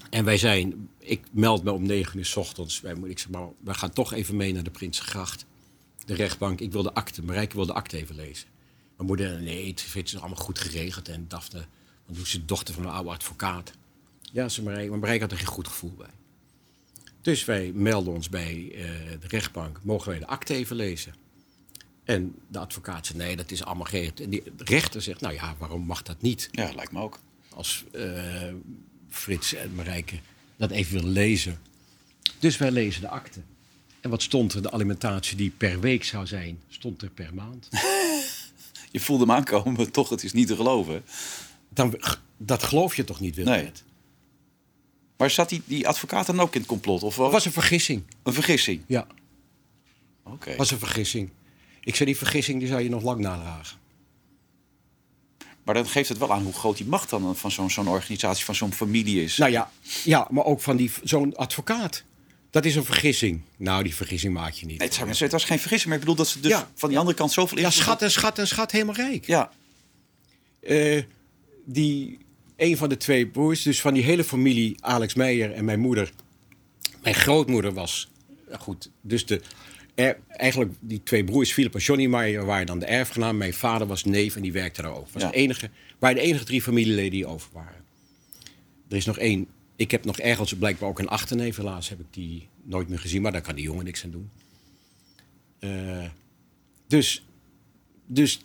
en 0.09 0.25
wij 0.25 0.37
zijn, 0.37 0.89
ik 0.99 1.21
meld 1.31 1.63
me 1.63 1.71
om 1.71 1.85
negen 1.85 2.17
uur 2.17 2.25
s 2.25 2.35
ochtends. 2.35 2.81
Wij, 2.81 2.95
ik 3.03 3.19
zeg 3.19 3.29
maar, 3.29 3.47
we 3.63 3.73
gaan 3.73 3.93
toch 3.93 4.13
even 4.13 4.35
mee 4.35 4.53
naar 4.53 4.63
de 4.63 4.71
Prinsengracht. 4.71 5.45
De 6.05 6.13
rechtbank. 6.13 6.59
Ik 6.59 6.71
wil 6.71 6.83
de 6.83 6.93
akte, 6.93 7.23
Marijke 7.23 7.55
wil 7.55 7.65
de 7.65 7.73
akte 7.73 7.97
even 7.97 8.15
lezen. 8.15 8.47
Mijn 8.95 9.07
moeder, 9.07 9.41
nee, 9.41 9.67
het 9.67 9.95
is 10.03 10.19
allemaal 10.19 10.37
goed 10.37 10.59
geregeld. 10.59 11.07
En 11.07 11.25
Daphne, 11.27 11.65
want 12.05 12.17
toen 12.17 12.25
is 12.25 12.31
de 12.31 12.45
dochter 12.45 12.73
van 12.73 12.83
een 12.83 12.91
oude 12.91 13.09
advocaat. 13.09 13.71
Ja, 14.31 14.49
ze 14.49 14.63
Marijke, 14.63 14.89
maar 14.89 14.99
Marijke 14.99 15.21
had 15.21 15.31
er 15.31 15.37
geen 15.37 15.47
goed 15.47 15.67
gevoel 15.67 15.93
bij. 15.97 16.09
Dus 17.21 17.45
wij 17.45 17.71
melden 17.75 18.13
ons 18.13 18.29
bij 18.29 18.71
eh, 18.73 18.83
de 19.19 19.27
rechtbank. 19.27 19.79
Mogen 19.83 20.09
wij 20.09 20.19
de 20.19 20.27
akte 20.27 20.53
even 20.53 20.75
lezen? 20.75 21.13
En 22.03 22.35
de 22.47 22.59
advocaat 22.59 23.05
zei, 23.05 23.17
nee, 23.17 23.35
dat 23.35 23.51
is 23.51 23.63
allemaal 23.63 23.85
geen... 23.85 24.11
En 24.15 24.29
de 24.29 24.43
rechter 24.57 25.01
zegt, 25.01 25.21
nou 25.21 25.33
ja, 25.33 25.55
waarom 25.57 25.81
mag 25.81 26.01
dat 26.01 26.21
niet? 26.21 26.49
Ja, 26.51 26.71
lijkt 26.75 26.91
me 26.91 27.01
ook. 27.01 27.19
als 27.53 27.83
eh, 27.91 28.53
Frits 29.09 29.53
en 29.53 29.75
Marijke 29.75 30.19
dat 30.61 30.71
even 30.71 30.93
willen 30.93 31.11
lezen. 31.11 31.59
Dus 32.39 32.57
wij 32.57 32.71
lezen 32.71 33.01
de 33.01 33.07
akte. 33.07 33.39
En 33.99 34.09
wat 34.09 34.21
stond 34.21 34.53
er? 34.53 34.61
De 34.61 34.71
alimentatie 34.71 35.37
die 35.37 35.49
per 35.57 35.79
week 35.79 36.03
zou 36.03 36.27
zijn, 36.27 36.59
stond 36.69 37.01
er 37.01 37.09
per 37.09 37.33
maand. 37.33 37.67
Je 38.91 38.99
voelde 38.99 39.25
hem 39.25 39.35
aankomen, 39.35 39.91
toch, 39.91 40.09
het 40.09 40.23
is 40.23 40.33
niet 40.33 40.47
te 40.47 40.55
geloven. 40.55 41.03
Dan, 41.69 41.99
dat 42.37 42.63
geloof 42.63 42.95
je 42.95 43.03
toch 43.03 43.19
niet, 43.19 43.35
Wilfred? 43.35 43.63
Nee. 43.63 43.90
Maar 45.21 45.29
zat 45.31 45.49
die, 45.49 45.61
die 45.65 45.87
advocaat 45.87 46.25
dan 46.25 46.39
ook 46.39 46.53
in 46.53 46.59
het 46.59 46.69
complot? 46.69 47.03
Of 47.03 47.15
was 47.15 47.31
was 47.31 47.45
een 47.45 47.51
vergissing. 47.51 48.03
een 48.23 48.33
vergissing? 48.33 48.83
Ja, 48.87 49.07
Oké. 50.23 50.55
was 50.55 50.71
een 50.71 50.79
vergissing. 50.79 51.29
Ik 51.83 51.95
zei, 51.95 52.09
die 52.09 52.17
vergissing 52.17 52.59
die 52.59 52.67
zou 52.67 52.81
je 52.81 52.89
nog 52.89 53.03
lang 53.03 53.19
nadragen. 53.19 53.77
Maar 55.63 55.75
dan 55.75 55.87
geeft 55.87 56.09
het 56.09 56.17
wel 56.17 56.31
aan 56.33 56.43
hoe 56.43 56.53
groot 56.53 56.77
die 56.77 56.85
macht 56.85 57.09
dan 57.09 57.35
van 57.35 57.51
zo'n 57.51 57.69
zo'n 57.69 57.87
organisatie, 57.87 58.45
van 58.45 58.55
zo'n 58.55 58.73
familie 58.73 59.23
is. 59.23 59.37
Nou 59.37 59.51
ja, 59.51 59.71
ja 60.03 60.27
maar 60.31 60.45
ook 60.45 60.61
van 60.61 60.75
die- 60.77 60.91
zo'n 61.03 61.35
advocaat. 61.35 62.03
Dat 62.49 62.65
is 62.65 62.75
een 62.75 62.85
vergissing. 62.85 63.41
Nou, 63.57 63.83
die 63.83 63.95
vergissing 63.95 64.33
maak 64.33 64.51
je 64.53 64.65
niet. 64.65 64.77
Nee, 64.77 64.87
het, 64.87 64.95
zou- 64.97 65.09
het 65.09 65.31
was 65.31 65.43
geen 65.45 65.59
vergissing, 65.59 65.89
maar 65.89 65.97
ik 65.99 66.05
bedoel 66.05 66.15
dat 66.25 66.27
ze 66.27 66.39
dus 66.39 66.51
Ja. 66.51 66.69
van 66.75 66.89
die 66.89 66.97
andere 66.97 67.17
kant 67.17 67.31
zoveel 67.31 67.57
ja, 67.59 67.69
schat 67.69 68.01
en 68.01 68.11
schat 68.11 68.39
en 68.39 68.47
schat 68.47 68.71
helemaal 68.71 68.95
rijk. 68.95 69.25
Ja, 69.25 69.51
Eh, 70.61 71.03
die, 71.65 72.17
een 72.61 72.77
van 72.77 72.89
de 72.89 72.97
twee 72.97 73.27
broers, 73.27 73.61
dus 73.61 73.81
van 73.81 73.93
die 73.93 74.03
hele 74.03 74.23
familie, 74.23 74.75
Alex 74.79 75.13
Meijer 75.13 75.51
en 75.51 75.65
mijn 75.65 75.79
moeder. 75.79 76.11
Mijn 77.03 77.15
grootmoeder 77.15 77.73
was, 77.73 78.11
goed, 78.59 78.91
dus 79.01 79.25
de, 79.25 79.41
er, 79.95 80.19
eigenlijk 80.27 80.73
die 80.79 81.03
twee 81.03 81.23
broers, 81.23 81.53
Philip 81.53 81.73
en 81.73 81.79
Johnny 81.79 82.05
Meijer, 82.05 82.45
waren 82.45 82.65
dan 82.65 82.79
de 82.79 82.85
erfgenaam. 82.85 83.37
Mijn 83.37 83.53
vader 83.53 83.87
was 83.87 84.03
neef 84.03 84.35
en 84.35 84.41
die 84.41 84.51
werkte 84.51 84.81
daar 84.81 84.95
ook. 84.95 85.07
Was 85.11 85.21
Ja. 85.21 85.29
de 85.29 85.35
enige, 85.35 85.69
waren 85.99 86.15
de 86.15 86.21
enige 86.21 86.43
drie 86.43 86.61
familieleden 86.61 87.11
die 87.11 87.25
over 87.25 87.49
waren. 87.53 87.83
Er 88.89 88.97
is 88.97 89.05
nog 89.05 89.17
één, 89.17 89.47
ik 89.75 89.91
heb 89.91 90.05
nog 90.05 90.19
ergens 90.19 90.53
blijkbaar 90.53 90.89
ook 90.89 90.99
een 90.99 91.07
achterneef. 91.07 91.55
Helaas 91.55 91.89
heb 91.89 91.99
ik 91.99 92.05
die 92.09 92.47
nooit 92.63 92.89
meer 92.89 92.99
gezien, 92.99 93.21
maar 93.21 93.31
daar 93.31 93.41
kan 93.41 93.55
die 93.55 93.63
jongen 93.63 93.85
niks 93.85 94.03
aan 94.03 94.11
doen. 94.11 94.29
Eh, 95.59 96.09
dus, 96.87 97.25
dus 98.05 98.39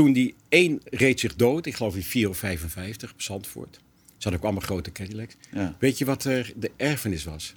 toen 0.00 0.12
die 0.12 0.34
één 0.48 0.80
reed 0.84 1.20
zich 1.20 1.36
dood, 1.36 1.66
ik 1.66 1.74
geloof 1.74 1.94
in 1.96 2.02
4 2.02 2.28
of 2.28 2.38
55 2.38 3.12
op 3.12 3.22
Zandvoort. 3.22 3.74
Ze 3.74 3.82
hadden 4.18 4.34
ook 4.40 4.42
allemaal 4.42 4.62
grote 4.62 4.92
Cadillacs. 4.92 5.34
Ja. 5.52 5.76
Weet 5.78 5.98
je 5.98 6.04
wat 6.04 6.24
er 6.24 6.52
de 6.56 6.70
erfenis 6.76 7.24
was? 7.24 7.54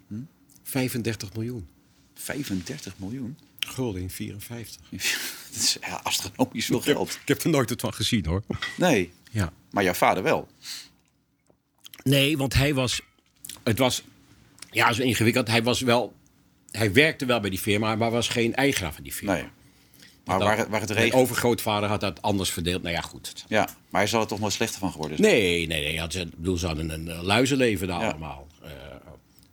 35 0.64 1.34
miljoen. 1.34 1.68
35 2.14 2.94
miljoen. 3.00 3.38
Gulden 3.60 4.02
in 4.02 4.10
54. 4.10 4.82
Dat 4.90 5.62
is 5.62 5.78
ja, 5.82 6.00
astronomisch 6.04 6.66
veel 6.66 6.82
geld. 6.82 7.12
Ik 7.22 7.28
heb 7.28 7.42
er 7.44 7.50
nooit 7.50 7.70
wat 7.70 7.80
van 7.82 7.94
gezien 7.94 8.26
hoor. 8.26 8.44
Nee, 8.78 9.12
Ja. 9.32 9.54
maar 9.72 9.84
jouw 9.84 9.94
vader 9.94 10.24
wel. 10.24 10.48
Nee, 12.04 12.38
want 12.38 12.54
hij 12.54 12.74
was. 12.74 13.02
Het 13.64 13.78
was. 13.78 14.04
Ja, 14.72 14.94
zo 14.94 15.02
ingewikkeld. 15.02 15.48
Hij 15.48 15.64
was 15.64 15.82
wel. 15.82 16.14
Hij 16.72 16.94
werkte 16.94 17.26
wel 17.26 17.40
bij 17.40 17.50
die 17.50 17.60
firma, 17.60 17.96
maar 17.96 18.12
was 18.12 18.28
geen 18.28 18.56
eigenaar 18.56 18.94
van 18.94 19.04
die 19.04 19.14
firma. 19.14 19.34
Nee. 19.34 19.46
Maar 20.26 20.40
Dat- 20.40 20.48
waar, 20.48 20.58
het- 20.58 20.68
waar 20.70 20.82
het 20.82 21.14
overgrootvader 21.14 21.90
had 21.90 22.00
dat 22.02 22.22
anders 22.22 22.50
verdeeld. 22.52 22.82
Nou 22.82 22.96
ja, 22.96 23.02
goed. 23.02 23.46
Ja, 23.48 23.68
maar 23.90 24.02
hij 24.02 24.10
zal 24.10 24.22
er 24.22 24.28
toch 24.28 24.40
nooit 24.40 24.54
slechter 24.54 24.80
van 24.80 24.92
geworden 24.92 25.18
zijn. 25.18 25.32
Nee, 25.32 25.68
nee, 25.68 25.84
nee. 25.84 26.00
Had, 26.00 26.18
bedoel, 26.36 26.58
ze 26.58 26.66
hadden 26.66 26.90
een 26.90 27.06
uh, 27.08 27.22
luizenleven 27.22 27.88
daar 27.88 28.00
Ja. 28.02 28.10
allemaal. 28.10 28.48
Eh, 28.62 28.70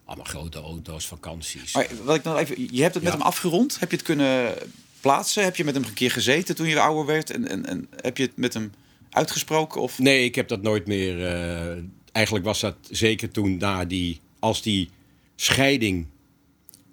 allemaal 0.04 0.24
grote 0.26 0.61
auto's, 0.61 1.06
vakanties. 1.06 1.74
Maar 1.74 1.87
wat 2.04 2.16
ik 2.16 2.22
nog 2.22 2.38
even, 2.38 2.68
je 2.74 2.83
hebt 2.83 2.94
het 2.94 3.02
met 3.02 3.12
Ja. 3.12 3.18
hem 3.18 3.26
afgerond. 3.26 3.80
Heb 3.80 3.90
je 3.90 3.96
het 3.96 4.06
kunnen 4.06 4.54
plaatsen? 5.00 5.44
Heb 5.44 5.56
je 5.56 5.64
met 5.64 5.74
hem 5.74 5.85
een 5.85 5.92
keer 5.94 6.11
gezeten 6.11 6.54
toen 6.54 6.66
je 6.68 6.80
ouder 6.80 7.06
werd? 7.06 7.30
En, 7.30 7.48
en, 7.48 7.66
en 7.66 7.88
heb 7.96 8.16
je 8.16 8.22
het 8.22 8.37
met 8.37 8.54
hem 8.54 8.72
uitgesproken? 9.11 9.80
Of... 9.80 9.98
Nee, 9.98 10.24
ik 10.24 10.35
heb 10.35 10.48
dat 10.48 10.62
nooit 10.62 10.87
meer. 10.87 11.26
eh, 11.26 11.76
eigenlijk 12.12 12.44
was 12.44 12.61
dat 12.61 12.76
zeker 12.90 13.30
toen 13.30 13.56
na 13.56 13.85
die. 13.85 14.20
Als 14.38 14.62
die 14.62 14.90
scheiding. 15.37 16.06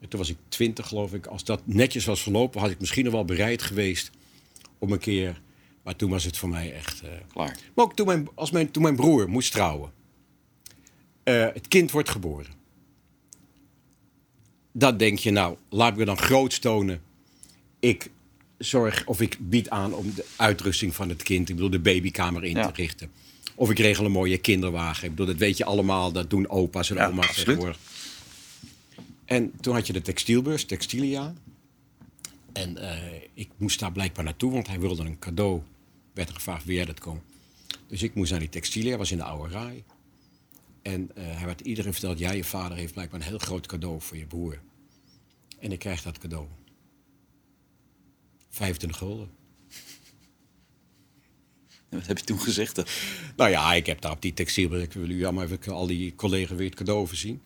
Toen 0.10 0.20
was 0.20 0.30
ik 0.30 0.38
twintig, 0.48 0.88
geloof 0.88 1.14
ik. 1.14 1.26
Als 1.26 1.44
dat 1.44 1.62
netjes 1.66 2.06
was 2.06 2.22
verlopen, 2.22 2.62
had 2.62 2.70
ik 2.70 2.80
misschien 2.80 3.04
nog 3.04 3.14
wel 3.14 3.26
bereid 3.26 3.62
geweest 3.62 4.12
om 4.80 4.92
een 4.92 5.00
keer. 5.00 5.42
Maar 5.84 5.96
toen 5.96 6.10
was 6.10 6.24
het 6.24 6.38
voor 6.38 6.50
mij 6.50 6.74
echt. 6.74 7.02
eh, 7.02 7.10
Klaar. 7.34 7.58
Maar 7.76 7.86
ook 7.86 7.96
toen 7.96 8.06
mijn, 8.06 8.28
als 8.36 8.52
mijn, 8.52 8.72
toen 8.72 8.84
mijn 8.84 8.96
broer 8.96 9.30
moest 9.30 9.52
trouwen. 9.52 9.92
Eh, 11.24 11.42
het 11.54 11.68
kind 11.68 11.92
wordt 11.92 12.10
geboren. 12.10 12.56
Dan 14.72 14.98
denk 14.98 15.20
je, 15.20 15.32
nou, 15.32 15.58
laat 15.70 15.96
me 15.98 16.06
dan 16.06 16.18
groot 16.18 16.62
tonen. 16.62 17.02
Ik 17.80 18.10
zorg 18.58 19.06
of 19.06 19.22
ik 19.22 19.38
bied 19.40 19.70
aan 19.70 19.94
om 19.94 20.14
de 20.16 20.26
uitrusting 20.36 20.96
van 20.96 21.10
het 21.10 21.24
kind, 21.24 21.50
ik 21.50 21.56
bedoel 21.56 21.70
de 21.70 21.80
babykamer 21.80 22.44
in 22.44 22.56
Ja. 22.56 22.66
te 22.72 22.82
richten. 22.82 23.12
Of 23.56 23.70
ik 23.70 23.80
regel 23.80 24.06
een 24.06 24.12
mooie 24.12 24.38
kinderwagen. 24.38 25.04
Ik 25.04 25.10
bedoel, 25.10 25.26
dat 25.26 25.36
weet 25.36 25.58
je 25.58 25.66
allemaal, 25.66 26.12
dat 26.12 26.30
doen 26.30 26.50
opa's 26.50 26.90
en 26.90 26.96
Ja, 26.96 27.08
oma's 27.08 27.34
tegenwoordig. 27.36 27.80
En 29.28 29.60
toen 29.60 29.74
had 29.74 29.88
je 29.88 29.94
de 29.94 30.02
textielbeurs, 30.02 30.66
Textilia. 30.66 31.34
En 32.54 32.78
eh, 32.78 33.22
ik 33.34 33.50
moest 33.58 33.80
daar 33.80 33.92
blijkbaar 33.92 34.24
naartoe, 34.24 34.52
want 34.52 34.68
hij 34.68 34.80
wilde 34.80 35.04
een 35.04 35.20
cadeau. 35.20 35.62
Werd 36.14 36.30
er 36.30 36.36
gevraagd, 36.36 36.66
wil 36.66 36.76
jij 36.76 36.86
dat 36.86 37.00
komen? 37.00 37.24
Dus 37.88 38.04
ik 38.04 38.16
moest 38.16 38.32
naar 38.32 38.40
die 38.40 38.50
Textilia, 38.50 38.98
was 38.98 39.12
in 39.12 39.18
de 39.18 39.24
oude 39.24 39.54
raai. 39.54 39.84
En 40.82 41.12
eh, 41.16 41.24
hij 41.38 41.46
werd 41.46 41.62
iedereen 41.62 41.92
verteld, 41.92 42.20
ja, 42.20 42.32
je 42.32 42.44
vader 42.44 42.78
heeft 42.78 42.94
blijkbaar 42.94 43.20
een 43.20 43.26
heel 43.28 43.38
groot 43.38 43.68
cadeau 43.68 44.02
voor 44.02 44.18
je 44.18 44.26
broer. 44.26 44.60
En 45.60 45.72
ik 45.72 45.80
krijg 45.80 46.02
dat 46.02 46.18
cadeau. 46.18 46.48
25 48.50 48.98
gulden. 49.00 49.30
En 51.90 51.98
Wat 51.98 52.08
heb 52.08 52.18
je 52.18 52.24
toen 52.24 52.40
gezegd? 52.40 52.76
dan? 52.76 52.86
Nou 53.36 53.50
ja, 53.50 53.74
ik 53.74 53.86
heb 53.86 54.02
daar 54.02 54.12
op 54.12 54.22
die 54.22 54.34
textielbeurs, 54.34 54.84
ik 54.84 54.94
wil 54.94 55.10
u 55.10 55.24
allemaal 55.24 55.44
even 55.44 55.74
al 55.74 55.88
die 55.88 56.16
collega's 56.16 56.58
weer 56.58 56.70
het 56.70 56.76
cadeau 56.76 57.08
voorzien. 57.08 57.42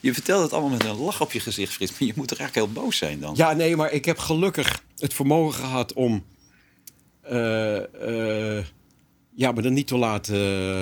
Je 0.00 0.12
vertelde 0.14 0.42
het 0.42 0.52
allemaal 0.52 0.70
met 0.70 0.84
een 0.84 0.96
lach 0.96 1.20
op 1.20 1.32
je 1.32 1.40
gezicht, 1.40 1.72
Frits. 1.72 1.90
Maar 1.92 2.08
je 2.08 2.12
moet 2.16 2.28
toch 2.28 2.38
eigenlijk 2.38 2.68
heel 2.72 2.82
boos 2.82 2.96
zijn 2.96 3.20
dan? 3.20 3.34
Ja, 3.36 3.52
nee, 3.52 3.76
maar 3.76 3.92
ik 3.92 4.04
heb 4.04 4.18
gelukkig 4.18 4.82
het 4.98 5.14
vermogen 5.14 5.54
gehad 5.60 5.92
om. 5.92 6.24
eh, 7.22 8.64
ja, 9.34 9.52
me 9.52 9.62
er 9.62 9.70
niet 9.70 9.86
te 9.86 9.96
laten. 9.96 10.36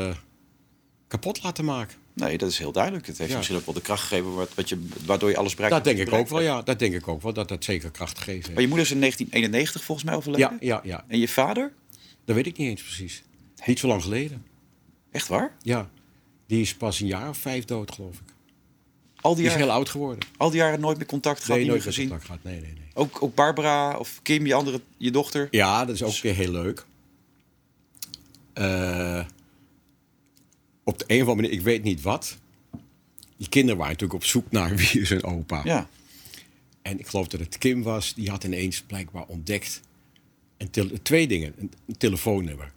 eh, 0.09 0.15
kapot 1.09 1.43
laten 1.43 1.65
maken. 1.65 1.97
Nee, 2.15 2.39
dat 2.39 2.51
is 2.51 2.59
heel 2.59 2.73
duidelijk. 2.73 3.07
Het 3.07 3.19
heeft 3.19 3.31
Ja. 3.31 3.37
misschien 3.37 3.57
ook 3.59 3.65
wel 3.65 3.75
de 3.75 3.81
kracht 3.81 4.03
gegeven 4.03 4.35
wat, 4.35 4.55
wat 4.55 4.69
je, 4.69 4.87
waardoor 5.05 5.31
je 5.31 5.37
alles 5.37 5.55
bereikt. 5.55 5.77
Dat 5.77 5.85
denk 5.85 6.09
ik 6.09 6.15
ook 6.15 6.29
wel, 6.29 6.41
ja. 6.41 6.63
Dat 6.63 6.79
denk 6.79 6.95
ik 6.95 7.09
ook 7.09 7.23
wel, 7.23 7.33
dat 7.33 7.49
dat 7.49 7.65
zeker 7.65 7.91
kracht 7.91 8.19
geeft. 8.19 8.53
Maar 8.53 8.61
je 8.61 8.67
moeder 8.69 8.85
is 8.87 8.93
in 8.93 8.99
1991 9.01 9.85
volgens 9.85 10.07
mij 10.07 10.17
overleden. 10.17 10.51
Ja, 10.51 10.57
ja, 10.61 10.81
ja. 10.85 11.05
En 11.09 11.19
je 11.19 11.29
vader? 11.29 11.73
Dat 12.25 12.35
weet 12.37 12.47
ik 12.47 12.57
niet 12.57 12.69
eens 12.69 12.83
precies. 12.83 13.23
Niet 13.67 13.79
zo 13.79 13.87
lang 13.89 14.03
geleden. 14.03 14.45
Echt 15.11 15.29
waar? 15.29 15.57
Ja. 15.63 15.91
Die 16.47 16.61
is 16.61 16.75
pas 16.75 17.01
een 17.01 17.07
jaar 17.07 17.29
of 17.29 17.37
vijf 17.39 17.65
dood, 17.65 17.93
geloof 17.95 18.15
ik. 18.15 18.32
Al 19.23 19.35
die, 19.35 19.43
Die 19.43 19.47
is 19.47 19.53
jaren, 19.53 19.67
heel 19.69 19.77
oud 19.77 19.89
geworden. 19.89 20.29
al 20.37 20.51
die 20.51 20.59
jaren 20.59 20.81
nooit 20.81 20.97
meer 20.99 21.07
contact 21.07 21.45
gehad, 21.45 21.61
Nee, 21.61 21.69
nooit 21.69 21.83
gezien? 21.83 22.09
contact 22.09 22.27
gehad. 22.27 22.43
Nee, 22.45 22.61
nee, 22.61 22.73
nee. 22.73 22.83
Ook, 22.95 23.23
ook 23.23 23.35
Barbara 23.35 23.99
of 23.99 24.21
Kim, 24.23 24.47
je 24.47 24.55
andere, 24.55 24.81
je 24.97 25.11
dochter? 25.11 25.49
Ja, 25.51 25.85
dat 25.85 25.95
is 25.95 26.03
ook 26.03 26.17
weer 26.17 26.35
heel 26.35 26.51
leuk. 26.53 26.87
Eh, 28.53 29.25
op 30.85 30.99
de 30.99 31.05
een 31.07 31.23
of 31.23 31.29
andere 31.29 31.35
manier, 31.35 31.53
ik 31.53 31.61
weet 31.65 31.83
niet 31.83 32.03
wat. 32.03 32.37
Die 33.37 33.49
kinderen 33.49 33.77
waren 33.79 33.93
natuurlijk 33.93 34.23
op 34.23 34.29
zoek 34.29 34.51
naar 34.51 34.77
wie 34.77 35.01
is 35.01 35.11
een 35.11 35.25
opa. 35.25 35.61
Ja. 35.65 35.89
En 36.83 36.99
ik 36.99 37.07
geloof 37.07 37.29
dat 37.29 37.41
het 37.41 37.59
Kim 37.59 37.83
was, 37.83 38.15
die 38.15 38.31
had 38.31 38.45
ineens 38.45 38.81
blijkbaar 38.83 39.25
ontdekt. 39.27 39.81
Tele- 40.71 41.03
twee 41.03 41.27
dingen. 41.27 41.55
Een, 41.59 41.73
een 41.87 41.97
telefoonnummer. 41.97 42.73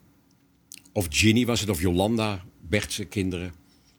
Of 0.92 1.08
Ginny 1.10 1.46
was 1.46 1.60
het, 1.60 1.70
of 1.70 1.82
Jolanda, 1.82 2.44
Bertse 2.62 3.06
kinderen. 3.06 3.54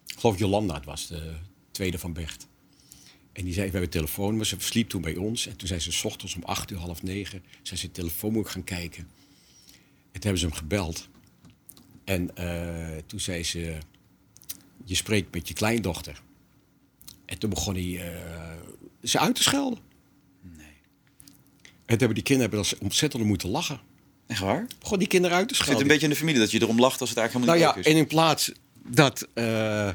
Ik 0.07 0.19
geloof 0.19 0.39
Jolanda 0.39 0.75
het 0.75 0.85
was, 0.85 1.07
de 1.07 1.33
tweede 1.77 1.99
van 1.99 2.13
Bert. 2.13 2.47
En 3.33 3.45
die 3.45 3.53
zei, 3.53 3.67
we 3.67 3.73
hebben 3.73 3.83
een 3.83 3.89
telefoonnummer. 4.01 4.47
Ze 4.47 4.57
sliep 4.59 4.89
toen 4.89 5.03
bij 5.03 5.17
ons. 5.17 5.47
En 5.47 5.57
toen 5.57 5.69
zei 5.69 5.81
ze, 5.81 5.93
s 5.93 6.05
ochtends 6.05 6.35
om 6.35 6.43
acht 6.45 6.71
uur, 6.71 6.79
half 6.79 7.03
negen... 7.03 7.43
zei 7.63 7.81
ze, 7.81 7.91
telefoon 7.91 8.33
moet 8.33 8.45
ik 8.45 8.51
gaan 8.51 8.65
kijken. 8.65 9.03
En 9.03 10.21
toen 10.21 10.31
hebben 10.31 10.39
ze 10.39 10.47
hem 10.47 10.55
gebeld. 10.55 11.09
En 12.05 12.37
eh, 12.37 12.97
toen 13.07 13.21
zei 13.21 13.45
ze, 13.45 13.77
je 14.85 14.95
spreekt 14.95 15.35
met 15.35 15.49
je 15.49 15.55
kleindochter. 15.55 16.23
En 17.25 17.39
toen 17.39 17.51
begon 17.51 17.75
hij 17.75 18.13
eh, 18.15 18.53
ze 19.03 19.19
uit 19.19 19.35
te 19.35 19.43
schelden. 19.43 19.79
En 21.87 21.99
toen 21.99 22.07
hebben 22.07 22.15
die 22.15 22.23
kinderen 22.23 22.51
hebben 22.51 22.71
dat 22.71 22.81
ontzettend 22.83 23.25
moeten 23.25 23.49
lachen. 23.49 23.81
Echt 24.27 24.41
waar? 24.41 24.67
Begon 24.79 24.99
die 24.99 25.09
kinderen 25.09 25.37
uit 25.37 25.49
te 25.49 25.55
Het 25.55 25.57
zit 25.57 25.65
schelden. 25.67 25.83
een 25.83 25.93
beetje 25.93 26.07
in 26.07 26.13
de 26.13 26.19
familie 26.19 26.41
dat 26.41 26.51
je 26.51 26.61
erom 26.63 26.81
lacht 26.81 27.01
als 27.01 27.09
het 27.11 27.19
eigenlijk 27.19 27.47
Nou 27.49 27.59
helemaal 27.59 27.83
ja, 27.85 27.91
niet 27.91 27.97
en 27.97 28.03
leuk 28.03 28.03
is. 28.03 28.11
in 28.11 28.17
plaats 28.17 28.53
dat... 28.95 29.29
eh, 29.35 29.91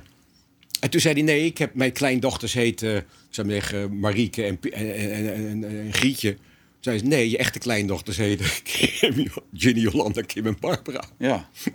en 0.82 0.90
toen 0.90 1.02
zei 1.02 1.14
hij, 1.14 1.24
nee, 1.24 1.46
ik 1.46 1.58
heb 1.58 1.74
mijn 1.76 1.92
kleindochters 1.92 2.54
heten, 2.54 2.98
ik 2.98 3.06
zou 3.30 3.48
maar 3.48 3.56
zeggen, 3.56 4.00
Marieke 4.00 4.44
en, 4.44 4.60
en, 4.72 4.96
en, 4.96 5.34
en, 5.34 5.64
en 5.86 5.94
Grietje. 5.94 6.34
Toen 6.34 6.94
zei 6.94 6.98
ze, 6.98 7.06
nee, 7.06 7.30
je 7.30 7.38
echte 7.38 7.60
kleindochters 7.60 8.18
heten 8.18 8.46
Kim, 8.64 9.28
Ginny, 9.54 9.82
Jolanda, 9.82 10.22
Kim 10.22 10.46
en 10.46 10.58
Barbara. 10.60 11.04
Ja. 11.18 11.50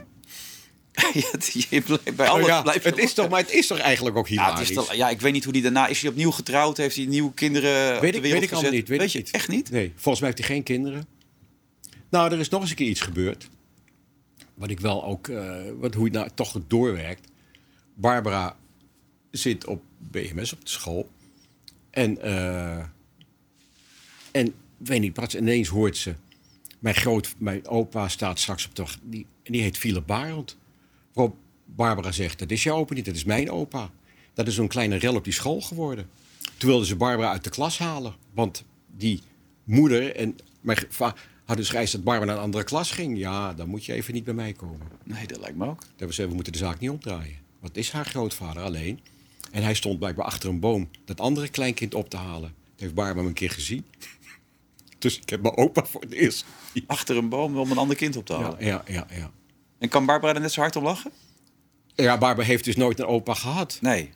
ja, 0.93 1.11
het- 1.13 1.67
je 1.71 1.81
blijft 1.81 2.17
bij 2.17 2.27
alles 2.29 2.47
Nou 2.47 2.57
ja, 2.57 2.63
blijft 2.63 2.85
het 2.85 2.99
is 2.99 3.13
toch, 3.13 3.29
maar 3.29 3.41
het 3.41 3.51
is 3.53 3.67
toch 3.67 3.79
eigenlijk 3.79 4.17
ook 4.17 4.29
Ja, 4.29 4.35
het 4.35 4.45
hilarisch? 4.45 4.69
is 4.69 4.75
toch- 4.75 4.95
ja, 4.95 5.09
ik 5.11 5.21
weet 5.21 5.33
niet 5.33 5.45
hoe 5.45 5.53
die 5.53 5.63
daarna... 5.63 5.87
Is 5.87 6.01
hij 6.01 6.11
opnieuw 6.11 6.31
getrouwd? 6.31 6.77
Heeft 6.77 6.97
hij 6.97 7.05
nieuwe 7.05 7.35
kinderen 7.35 8.01
weet, 8.01 8.15
ik, 8.15 8.23
weet 8.23 8.43
ik 8.43 8.53
allemaal 8.53 8.71
niet. 8.71 8.89
Weet, 8.89 9.03
ik 9.03 9.09
je 9.09 9.19
niet. 9.19 9.31
echt 9.31 9.49
niet? 9.49 9.71
Nee, 9.71 9.93
volgens 9.95 10.21
mij 10.21 10.29
heeft 10.35 10.47
hij 10.47 10.55
geen 10.55 10.63
kinderen. 10.65 11.07
Nou, 12.11 12.33
er 12.33 12.39
is 12.39 12.49
nog 12.49 12.61
eens 12.61 12.71
een 12.71 12.77
keer 12.77 12.89
iets 12.89 13.01
gebeurd. 13.01 13.49
Wat 14.55 14.71
ik 14.71 14.81
wel 14.81 15.05
ook, 15.05 15.29
eh, 15.29 15.55
wat, 15.79 15.95
hoe 15.95 16.05
het 16.05 16.13
nou 16.13 16.29
toch 16.35 16.59
doorwerkt. 16.67 17.29
Barbara 17.95 18.57
zit 19.37 19.67
op 19.67 19.83
BMS 19.99 20.53
op 20.53 20.65
de 20.65 20.71
school. 20.71 21.11
En, 21.91 22.23
eh 22.23 22.85
en 24.33 24.55
weet 24.77 25.01
niet, 25.01 25.13
prat, 25.13 25.33
ineens 25.33 25.69
hoort 25.69 25.97
ze... 25.97 26.15
Mijn, 26.79 26.95
groot, 26.95 27.35
mijn 27.39 27.67
opa 27.67 28.09
staat 28.09 28.39
straks 28.39 28.67
op 28.67 28.75
de... 28.75 28.85
Die, 29.03 29.27
en 29.43 29.53
die 29.53 29.63
heet 29.63 29.79
Philip 29.79 30.07
Barend. 30.07 30.57
Waarop 31.13 31.37
Barbara 31.65 32.13
zegt, 32.13 32.39
dat 32.39 32.51
is 32.51 32.63
jouw 32.63 32.77
opa 32.77 32.95
niet, 32.95 33.05
dat 33.05 33.15
is 33.15 33.25
mijn 33.25 33.51
opa. 33.51 33.91
Dat 34.35 34.47
is 34.47 34.55
zo'n 34.55 34.69
kleine 34.69 34.97
rel 34.97 35.15
op 35.15 35.25
die 35.25 35.33
school 35.33 35.61
geworden. 35.61 36.09
Toen 36.57 36.69
wilden 36.69 36.87
ze 36.87 36.97
Barbara 36.97 37.31
uit 37.31 37.45
de 37.45 37.51
klas 37.51 37.79
halen. 37.79 38.15
Want 38.35 38.65
die 38.97 39.21
moeder 39.65 40.17
en 40.17 40.37
mijn 40.61 40.79
hadden 41.47 41.65
dus 41.65 41.69
geëist 41.69 41.93
dat 41.93 42.05
Barbara 42.05 42.27
naar 42.27 42.37
een 42.37 42.43
andere 42.43 42.65
klas 42.65 42.91
ging. 42.91 43.19
Ja, 43.19 43.55
dan 43.55 43.69
moet 43.69 43.85
je 43.85 43.93
even 43.93 44.15
niet 44.15 44.25
bij 44.25 44.35
mij 44.35 44.53
komen. 44.53 44.87
Nee, 45.05 45.27
dat 45.27 45.41
lijkt 45.41 45.57
me 45.57 45.67
ook. 45.67 45.81
Dat 45.81 45.89
we 45.97 46.07
zeggen, 46.07 46.29
we 46.29 46.35
moeten 46.35 46.53
de 46.53 46.59
zaak 46.59 46.79
niet 46.79 46.91
omdraaien. 46.91 47.39
Wat 47.61 47.77
is 47.77 47.91
haar 47.91 48.05
grootvader 48.07 48.63
alleen? 48.63 49.01
En 49.51 49.63
hij 49.63 49.75
stond 49.75 49.99
blijkbaar 49.99 50.25
achter 50.25 50.49
een 50.49 50.61
boom 50.61 50.89
dat 51.05 51.21
andere 51.21 51.49
kleinkind 51.49 51.95
op 51.95 52.11
te 52.11 52.17
halen. 52.17 52.55
Dat 52.65 52.81
heeft 52.81 52.95
Barbara 52.95 53.23
me 53.23 53.29
een 53.29 53.35
keer 53.35 53.51
gezien. 53.51 53.85
Dus 54.99 55.19
ik 55.21 55.29
heb 55.29 55.43
mijn 55.43 55.57
opa 55.57 55.85
voor 55.85 56.01
het 56.01 56.13
eerst. 56.13 56.45
Achter 56.87 57.17
een 57.17 57.29
boom 57.29 57.59
om 57.59 57.71
een 57.71 57.79
ander 57.79 57.97
kind 57.97 58.17
op 58.17 58.27
te 58.27 58.33
halen. 58.33 58.57
Ja, 58.59 58.83
ja, 58.87 58.93
ja, 58.93 59.17
ja. 59.17 59.31
En 59.79 59.89
kan 59.89 60.07
Barbara 60.07 60.35
er 60.35 60.41
net 60.41 60.53
zo 60.53 60.61
hard 60.61 60.77
om 60.77 60.83
lachen? 60.83 61.11
Ja, 61.95 62.19
Barbara 62.19 62.47
heeft 62.47 62.65
dus 62.65 62.77
nooit 62.77 62.99
een 62.99 63.07
opa 63.07 63.35
gehad. 63.35 63.79
Nee. 63.81 64.11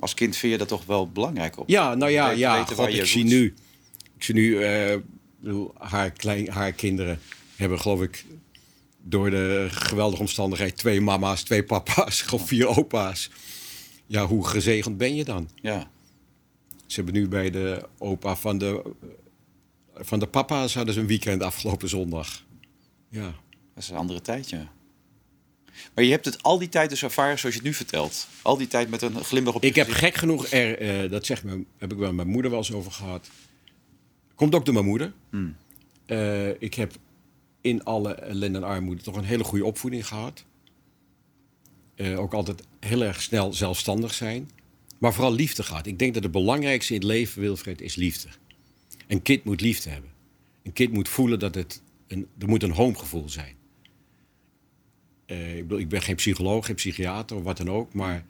Als 0.00 0.14
kind 0.14 0.36
vind 0.36 0.52
je 0.52 0.58
dat 0.58 0.68
toch 0.68 0.84
wel 0.84 1.10
belangrijk 1.10 1.58
op? 1.58 1.68
Ja, 1.68 1.94
nou 1.94 2.10
ja, 2.10 2.30
ja. 2.30 2.64
God, 2.64 2.88
ik 2.88 3.06
zie 3.06 3.24
nu, 3.24 3.54
ik 4.16 4.22
zie 4.22 4.34
nu, 4.34 4.58
bedoel, 5.40 5.74
haar, 5.78 6.10
klein, 6.10 6.48
haar 6.48 6.72
kinderen 6.72 7.20
hebben 7.56 7.80
geloof 7.80 8.02
ik 8.02 8.24
door 9.02 9.30
de 9.30 9.66
geweldige 9.70 10.20
omstandigheid 10.20 10.76
twee 10.76 11.00
mama's, 11.00 11.42
twee 11.42 11.64
papa's, 11.64 12.22
gewoon 12.22 12.46
vier 12.46 12.66
opa's. 12.66 13.30
Ja, 14.06 14.26
hoe 14.26 14.46
gezegend 14.46 14.96
ben 14.98 15.14
je 15.14 15.24
dan? 15.24 15.48
Ja. 15.54 15.90
Ze 16.86 16.94
hebben 16.94 17.14
nu 17.14 17.28
bij 17.28 17.50
de 17.50 17.88
opa 17.98 18.36
van 18.36 18.58
de, 18.58 18.92
van 19.94 20.18
de 20.18 20.26
papa's 20.26 20.74
hadden 20.74 20.94
ze 20.94 21.00
een 21.00 21.06
weekend 21.06 21.42
afgelopen 21.42 21.88
zondag. 21.88 22.44
Ja. 23.08 23.34
Dat 23.74 23.82
is 23.82 23.88
een 23.88 23.96
andere 23.96 24.20
tijd, 24.20 24.50
ja. 24.50 24.72
Maar 25.94 26.04
je 26.04 26.10
hebt 26.10 26.24
het 26.24 26.42
al 26.42 26.58
die 26.58 26.68
tijd 26.68 26.90
dus 26.90 27.02
ervaren 27.02 27.38
zoals 27.38 27.54
je 27.54 27.60
het 27.60 27.70
nu 27.70 27.74
vertelt. 27.76 28.28
Al 28.42 28.56
die 28.56 28.66
tijd 28.66 28.88
met 28.90 29.02
een 29.02 29.24
glimlach 29.24 29.54
op 29.54 29.62
je 29.62 29.68
Ik 29.68 29.74
heb 29.74 29.86
gezicht. 29.86 30.04
gek 30.04 30.14
genoeg, 30.14 30.46
er, 30.50 30.78
eh, 30.78 31.10
dat 31.10 31.26
zegt 31.26 31.44
me, 31.44 31.64
heb 31.78 31.92
ik 31.92 31.98
wel 31.98 32.06
met 32.06 32.16
mijn 32.16 32.28
moeder 32.28 32.50
wel 32.50 32.60
eens 32.60 32.72
over 32.72 32.92
gehad. 32.92 33.30
Komt 34.34 34.54
ook 34.54 34.64
door 34.64 34.74
mijn 34.74 34.86
moeder. 34.86 35.12
Hmm. 35.30 35.56
Eh, 36.06 36.62
ik 36.62 36.74
heb 36.74 36.92
in 37.60 37.84
alle 37.84 38.14
ellende 38.14 38.58
en 38.58 38.64
armoede 38.64 39.02
toch 39.02 39.16
een 39.16 39.24
hele 39.24 39.44
goede 39.44 39.64
opvoeding 39.64 40.06
gehad. 40.06 40.44
Eh, 41.96 42.18
ook 42.18 42.34
altijd 42.34 42.62
heel 42.80 43.02
erg 43.02 43.22
snel 43.22 43.52
zelfstandig 43.52 44.14
zijn. 44.14 44.50
Maar 44.98 45.14
vooral 45.14 45.32
liefde 45.32 45.62
gehad. 45.62 45.86
Ik 45.86 45.98
denk 45.98 46.14
dat 46.14 46.22
het 46.22 46.32
belangrijkste 46.32 46.94
in 46.94 47.00
het 47.00 47.08
leven, 47.08 47.40
Wilfred, 47.40 47.80
is 47.80 47.94
liefde. 47.94 48.28
Een 49.06 49.22
kind 49.22 49.44
moet 49.44 49.60
liefde 49.60 49.90
hebben. 49.90 50.10
Een 50.62 50.72
kind 50.72 50.92
moet 50.92 51.08
voelen 51.08 51.38
dat 51.38 51.54
het... 51.54 51.82
Een, 52.06 52.26
er 52.38 52.48
moet 52.48 52.62
een 52.62 52.70
homegevoel 52.70 53.28
zijn. 53.28 53.54
Eh, 55.26 55.56
ik, 55.56 55.62
bedoel, 55.62 55.78
ik 55.78 55.88
ben 55.88 56.02
geen 56.02 56.16
psycholoog, 56.16 56.66
geen 56.66 56.74
psychiater 56.74 57.36
of 57.36 57.42
wat 57.42 57.56
dan 57.56 57.70
ook. 57.70 57.94
Maar 57.94 58.24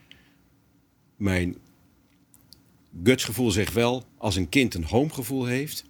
mijn 1.16 1.57
gutsgevoel 3.05 3.50
zegt 3.50 3.72
wel... 3.72 4.05
als 4.18 4.37
een 4.37 4.48
kind 4.48 4.74
een 4.74 4.85
homegevoel 4.85 5.44
heeft... 5.44 5.85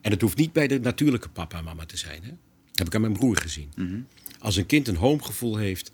en 0.00 0.10
het 0.10 0.20
hoeft 0.20 0.36
niet 0.36 0.52
bij 0.52 0.68
de 0.68 0.80
natuurlijke 0.80 1.28
papa 1.28 1.58
en 1.58 1.64
mama 1.64 1.86
te 1.86 1.96
zijn. 1.96 2.22
Hè? 2.22 2.28
Dat 2.28 2.78
heb 2.78 2.86
ik 2.86 2.94
aan 2.94 3.00
mijn 3.00 3.12
broer 3.12 3.36
gezien. 3.36 3.72
Mhm. 3.76 4.00
Als 4.38 4.56
een 4.56 4.66
kind 4.66 4.88
een 4.88 4.96
homegevoel 4.96 5.56
heeft... 5.56 5.92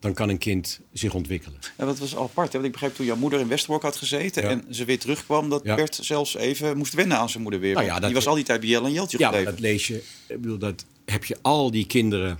dan 0.00 0.14
kan 0.14 0.28
een 0.28 0.38
kind 0.38 0.80
zich 0.92 1.14
ontwikkelen. 1.14 1.58
Ja, 1.78 1.84
dat 1.84 1.98
was 1.98 2.16
al 2.16 2.22
apart. 2.24 2.46
Hè? 2.46 2.52
Want 2.52 2.64
ik 2.64 2.72
begreep 2.72 2.94
toen 2.94 3.06
jouw 3.06 3.16
moeder 3.16 3.40
in 3.40 3.48
Westerbork 3.48 3.82
had 3.82 3.96
gezeten 3.96 4.42
Ja. 4.42 4.48
en 4.48 4.64
ze 4.74 4.84
weer 4.84 4.98
terugkwam, 4.98 5.48
dat 5.48 5.60
Ja. 5.64 5.74
Bert 5.74 5.98
zelfs 6.02 6.34
even 6.36 6.76
moest 6.76 6.92
wennen 6.94 7.18
aan 7.18 7.28
zijn 7.30 7.42
moeder 7.42 7.60
weer. 7.60 7.74
Nou 7.74 7.88
dat- 7.88 8.02
die 8.02 8.14
was 8.14 8.26
al 8.26 8.34
die 8.34 8.44
tijd 8.44 8.60
bij 8.60 8.68
Jelle 8.68 8.86
en 8.86 8.92
Jeltje 8.92 9.18
Ja, 9.18 9.26
gebleven. 9.26 9.50
dat 9.52 9.60
lees 9.60 9.86
je. 9.86 10.04
Ik 10.28 10.40
bedoel, 10.40 10.58
dat 10.58 10.84
heb 11.04 11.24
je 11.24 11.36
al 11.42 11.70
die 11.70 11.86
kinderen. 11.86 12.38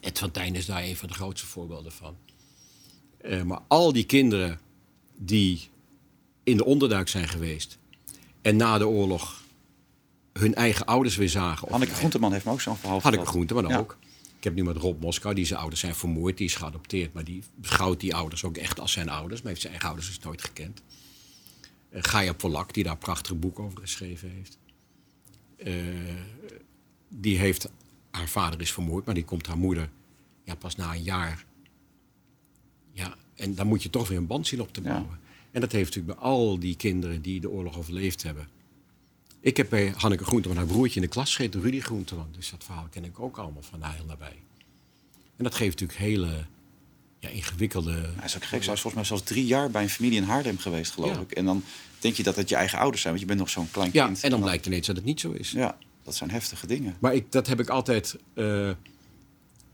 Ed 0.00 0.18
van 0.18 0.30
Tijn 0.30 0.54
is 0.54 0.66
daar 0.66 0.82
een 0.82 0.96
van 0.96 1.08
de 1.08 1.14
grootste 1.14 1.46
voorbeelden 1.46 1.92
van. 1.92 2.16
Eh, 3.20 3.42
maar 3.42 3.60
al 3.68 3.92
die 3.92 4.04
kinderen 4.04 4.60
die 5.16 5.68
in 6.44 6.56
de 6.56 6.64
onderduik 6.64 7.08
zijn 7.08 7.28
geweest. 7.28 7.78
en 8.42 8.56
na 8.56 8.78
de 8.78 8.86
oorlog 8.88 9.42
hun 10.32 10.54
eigen 10.54 10.86
ouders 10.86 11.16
weer 11.16 11.28
zagen. 11.28 11.68
of 11.68 11.78
hun 11.78 11.88
Groenteman 11.88 12.32
heeft 12.32 12.44
me 12.44 12.50
ook 12.52 12.60
zo'n 12.60 12.76
verhaal 12.76 13.00
verteld. 13.00 13.26
Groenteman 13.26 13.72
ook. 13.74 13.96
Ik 14.42 14.48
heb 14.48 14.56
nu 14.56 14.64
met 14.64 14.76
Rob 14.76 15.02
Moskou, 15.02 15.34
die 15.34 15.44
zijn 15.44 15.58
ouders 15.60 15.80
zijn 15.80 15.94
vermoord, 15.94 16.36
die 16.36 16.46
is 16.46 16.54
geadopteerd. 16.54 17.12
Maar 17.12 17.24
die 17.24 17.42
beschouwt 17.54 18.00
die 18.00 18.14
ouders 18.14 18.44
ook 18.44 18.56
echt 18.56 18.80
als 18.80 18.92
zijn 18.92 19.08
ouders. 19.08 19.40
Maar 19.40 19.48
heeft 19.48 19.60
zijn 19.60 19.72
eigen 19.72 19.90
ouders 19.90 20.10
dus 20.14 20.24
nooit 20.24 20.42
gekend. 20.42 20.82
Eh 21.90 22.02
Gaia 22.02 22.32
Polak, 22.32 22.74
die 22.74 22.82
daar 22.84 22.92
een 22.92 22.98
prachtig 22.98 23.38
boek 23.38 23.58
over 23.58 23.80
geschreven 23.80 24.30
heeft. 24.30 24.58
Eh, 25.56 25.74
die 27.08 27.38
heeft, 27.38 27.70
haar 28.10 28.28
vader 28.28 28.60
is 28.60 28.72
vermoord, 28.72 29.04
maar 29.04 29.14
die 29.14 29.24
komt 29.24 29.46
haar 29.46 29.58
moeder 29.58 29.90
ja, 30.44 30.54
pas 30.54 30.76
na 30.76 30.94
een 30.94 31.02
jaar. 31.02 31.44
Ja, 32.92 33.14
en 33.34 33.54
dan 33.54 33.66
moet 33.66 33.82
je 33.82 33.90
toch 33.90 34.08
weer 34.08 34.18
een 34.18 34.26
band 34.26 34.46
zien 34.46 34.60
op 34.60 34.72
te 34.72 34.82
Ja. 34.82 34.88
bouwen. 34.88 35.18
En 35.50 35.60
dat 35.60 35.72
heeft 35.72 35.94
natuurlijk 35.94 36.18
bij 36.18 36.28
al 36.28 36.58
die 36.58 36.76
kinderen 36.76 37.22
die 37.22 37.40
de 37.40 37.50
oorlog 37.50 37.78
overleefd 37.78 38.22
hebben. 38.22 38.48
Ik 39.44 39.56
heb 39.56 39.68
bij 39.70 39.92
Hanneke 39.96 40.24
Groenteman 40.24 40.56
haar 40.56 40.66
broertje 40.66 41.00
in 41.00 41.06
de 41.06 41.12
klas 41.12 41.34
gegeten, 41.34 41.60
Rudy 41.62 41.80
Groenteman. 41.80 42.28
Dus 42.36 42.50
dat 42.50 42.64
verhaal 42.64 42.86
ken 42.90 43.04
ik 43.04 43.20
ook 43.20 43.36
allemaal 43.36 43.62
van 43.62 43.82
heel 43.84 44.04
nabij. 44.06 44.36
En 45.36 45.44
dat 45.44 45.54
geeft 45.54 45.80
natuurlijk 45.80 45.98
hele 45.98 46.44
ja, 47.18 47.28
ingewikkelde... 47.28 47.92
Hij 47.92 48.24
is 48.24 48.36
ook 48.36 48.44
gek. 48.44 48.50
Hij 48.50 48.58
is 48.74 48.80
volgens 48.80 48.94
mij 48.94 49.04
zelfs 49.04 49.22
drie 49.22 49.46
jaar 49.46 49.70
bij 49.70 49.82
een 49.82 49.88
familie 49.88 50.18
in 50.18 50.24
Haarlem 50.24 50.58
geweest, 50.58 50.92
geloof 50.92 51.14
Ja. 51.14 51.20
ik. 51.20 51.32
En 51.32 51.44
dan 51.44 51.62
denk 51.98 52.14
je 52.14 52.22
dat 52.22 52.36
het 52.36 52.48
je 52.48 52.54
eigen 52.56 52.78
ouders 52.78 53.02
zijn, 53.02 53.14
want 53.14 53.24
je 53.26 53.34
bent 53.34 53.40
nog 53.44 53.50
zo'n 53.50 53.70
klein 53.70 53.90
Ja, 53.92 54.06
kind. 54.06 54.22
en 54.22 54.30
dan 54.30 54.40
blijkt 54.40 54.66
ineens 54.66 54.86
dat 54.86 54.96
het 54.96 55.04
niet 55.04 55.20
zo 55.20 55.30
is. 55.30 55.50
Ja, 55.50 55.78
dat 56.02 56.14
zijn 56.14 56.30
heftige 56.30 56.66
dingen. 56.66 56.96
Maar 56.98 57.14
ik, 57.14 57.32
dat 57.32 57.46
heb 57.46 57.60
ik 57.60 57.68
altijd. 57.68 58.16
eh, 58.34 58.70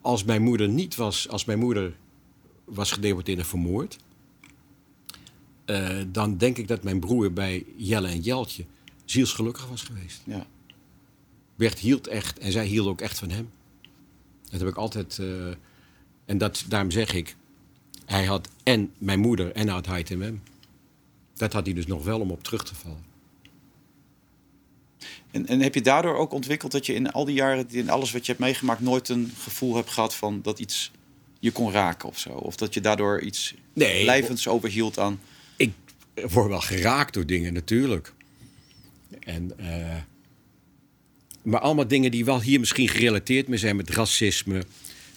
als 0.00 0.24
mijn 0.24 0.42
moeder 0.42 0.68
niet 0.68 0.94
was, 0.96 1.28
als 1.28 1.44
mijn 1.44 1.58
moeder 1.58 1.96
was 2.64 2.90
gedeporteerd 2.92 3.38
en 3.38 3.44
vermoord, 3.46 3.98
eh, 5.64 5.98
dan 6.08 6.36
denk 6.36 6.56
ik 6.58 6.68
dat 6.68 6.82
mijn 6.82 7.00
broer 7.00 7.32
bij 7.32 7.64
Jelle 7.76 8.08
en 8.08 8.20
Jeltje 8.20 8.64
zielsgelukkig 9.10 9.66
was 9.66 9.82
geweest. 9.82 10.20
Ja. 10.24 10.46
Bert 11.56 11.78
hield 11.78 12.06
echt 12.06 12.38
en 12.38 12.52
zij 12.52 12.66
hielden 12.66 12.92
ook 12.92 13.00
echt 13.00 13.18
van 13.18 13.30
hem. 13.30 13.50
Dat 14.50 14.60
heb 14.60 14.68
ik 14.68 14.76
altijd. 14.76 15.18
eh, 15.18 15.48
en 16.24 16.38
dat, 16.38 16.64
daarom 16.68 16.90
zeg 16.90 17.14
ik, 17.14 17.36
hij 18.04 18.24
had 18.24 18.48
en 18.62 18.92
mijn 18.98 19.20
moeder 19.20 19.52
en 19.52 19.68
hij 19.68 19.82
had 19.84 20.10
in 20.10 20.22
hem. 20.22 20.42
Dat 21.34 21.52
had 21.52 21.64
hij 21.64 21.74
dus 21.74 21.86
nog 21.86 22.04
wel 22.04 22.20
om 22.20 22.30
op 22.30 22.42
terug 22.42 22.64
te 22.64 22.74
vallen. 22.74 23.04
En, 25.30 25.46
en 25.46 25.60
heb 25.60 25.74
je 25.74 25.80
daardoor 25.80 26.16
ook 26.16 26.32
ontwikkeld 26.32 26.72
dat 26.72 26.86
je 26.86 26.94
in 26.94 27.12
al 27.12 27.24
die 27.24 27.34
jaren, 27.34 27.66
in 27.70 27.90
alles 27.90 28.12
wat 28.12 28.26
je 28.26 28.32
hebt 28.32 28.44
meegemaakt, 28.44 28.80
nooit 28.80 29.08
een 29.08 29.32
gevoel 29.38 29.74
hebt 29.76 29.90
gehad 29.90 30.14
van 30.14 30.42
dat 30.42 30.58
iets 30.58 30.90
je 31.40 31.50
kon 31.52 31.70
raken 31.72 32.08
of 32.08 32.18
zo? 32.18 32.30
Of 32.30 32.56
dat 32.56 32.74
je 32.74 32.80
daardoor 32.80 33.20
iets 33.20 33.54
Nee, 33.72 34.02
blijvends 34.02 34.48
overhield 34.48 34.98
aan. 34.98 35.20
ik 35.56 35.72
word 36.28 36.48
wel 36.48 36.60
geraakt 36.60 37.14
door 37.14 37.26
dingen 37.26 37.52
natuurlijk. 37.52 38.14
En, 39.28 39.52
eh, 39.58 39.96
maar 41.42 41.60
allemaal 41.60 41.88
dingen 41.88 42.10
die 42.10 42.24
wel 42.24 42.40
hier 42.40 42.58
misschien 42.60 42.88
gerelateerd 42.88 43.48
mee 43.48 43.58
zijn 43.58 43.76
met 43.76 43.90
racisme, 43.90 44.62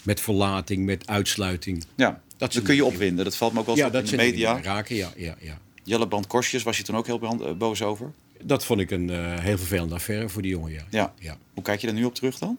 met 0.04 0.20
verlating, 0.22 0.86
met 0.86 1.08
uitsluiting. 1.08 1.84
Ja, 1.96 2.22
Dat 2.38 2.54
dat 2.54 2.64
kun 2.64 2.76
je 2.76 2.86
opwinden. 2.86 3.26
Dat 3.26 3.36
valt 3.36 3.54
me 3.54 3.60
ook 3.60 3.66
wel 3.66 3.76
Ja, 3.76 3.88
op 3.88 3.94
in 3.94 4.00
dat 4.02 4.10
de 4.10 4.16
media. 4.16 4.62
raken. 4.62 4.96
Ja, 4.96 5.12
ja, 5.16 5.36
ja. 5.40 5.58
Jelle 5.84 6.08
Brand 6.08 6.28
Korsjes 6.28 6.64
was 6.64 6.78
je 6.78 6.84
toen 6.84 6.96
ook 6.96 7.06
heel 7.06 7.22
eh, 7.22 7.54
boos 7.54 7.82
over. 7.82 8.12
Dat 8.44 8.66
vond 8.66 8.80
ik 8.80 8.92
een 8.92 9.10
eh, 9.10 9.40
heel 9.40 9.58
vervelende 9.58 9.96
affaire 9.96 10.30
voor 10.30 10.42
die 10.42 10.52
jongen. 10.52 10.72
Ja. 10.72 10.84
Ja. 10.90 11.14
Ja. 11.20 11.38
Hoe 11.54 11.64
kijk 11.64 11.82
je 11.82 11.88
daar 11.88 11.96
nu 11.96 12.04
op 12.06 12.16
terug 12.16 12.38
dan? 12.38 12.58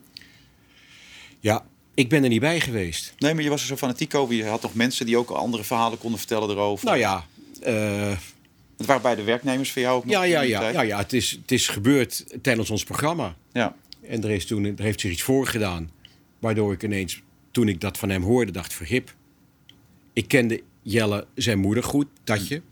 ja, 1.41 1.65
ik 1.95 2.09
ben 2.09 2.23
er 2.23 2.29
niet 2.29 2.41
bij 2.41 2.61
geweest. 2.61 3.15
Nee, 3.19 3.35
maar 3.35 3.43
je 3.43 3.49
was 3.49 3.61
er 3.61 3.67
zo 3.67 3.77
fanatiek 3.77 4.15
over. 4.15 4.35
Je 4.35 4.45
had 4.45 4.63
nog 4.63 4.75
mensen 4.75 5.07
die 5.07 5.17
ook 5.19 5.31
andere 5.31 5.65
verhalen 5.65 5.99
konden 5.99 6.19
vertellen 6.19 6.51
erover. 6.51 6.87
Nou 6.87 6.99
ja, 6.99 7.27
Het 8.77 8.87
waren 8.87 9.03
bij 9.03 9.15
de 9.15 9.23
werknemers 9.23 9.73
van 9.73 9.83
jou 9.83 9.97
ook 9.97 10.05
nog 10.05 10.13
ja, 10.13 10.23
ja, 10.23 10.41
ja, 10.41 10.69
ja, 10.69 10.83
ja 10.83 10.99
het, 10.99 11.13
is, 11.13 11.31
het 11.31 11.53
is 11.53 11.69
gebeurd 11.69 12.25
tijdens 12.43 12.71
ons 12.71 12.85
programma. 12.85 13.37
ja. 13.53 13.77
En 14.03 14.25
er, 14.25 14.31
is 14.31 14.47
toen, 14.47 14.65
er 14.65 14.83
heeft 14.83 15.01
zich 15.01 15.11
iets 15.11 15.23
voorgedaan. 15.23 15.91
Waardoor 16.39 16.73
ik 16.73 16.83
ineens, 16.83 17.23
toen 17.51 17.69
ik 17.69 17.81
dat 17.81 17.99
van 17.99 18.09
hem 18.09 18.23
hoorde, 18.23 18.53
dacht: 18.53 18.73
verhip. 18.73 19.15
Ik 20.13 20.29
kende 20.29 20.63
Jelle, 20.83 21.27
zijn 21.35 21.59
moeder, 21.59 21.83
goed, 21.85 22.07
Tatje. 22.25 22.63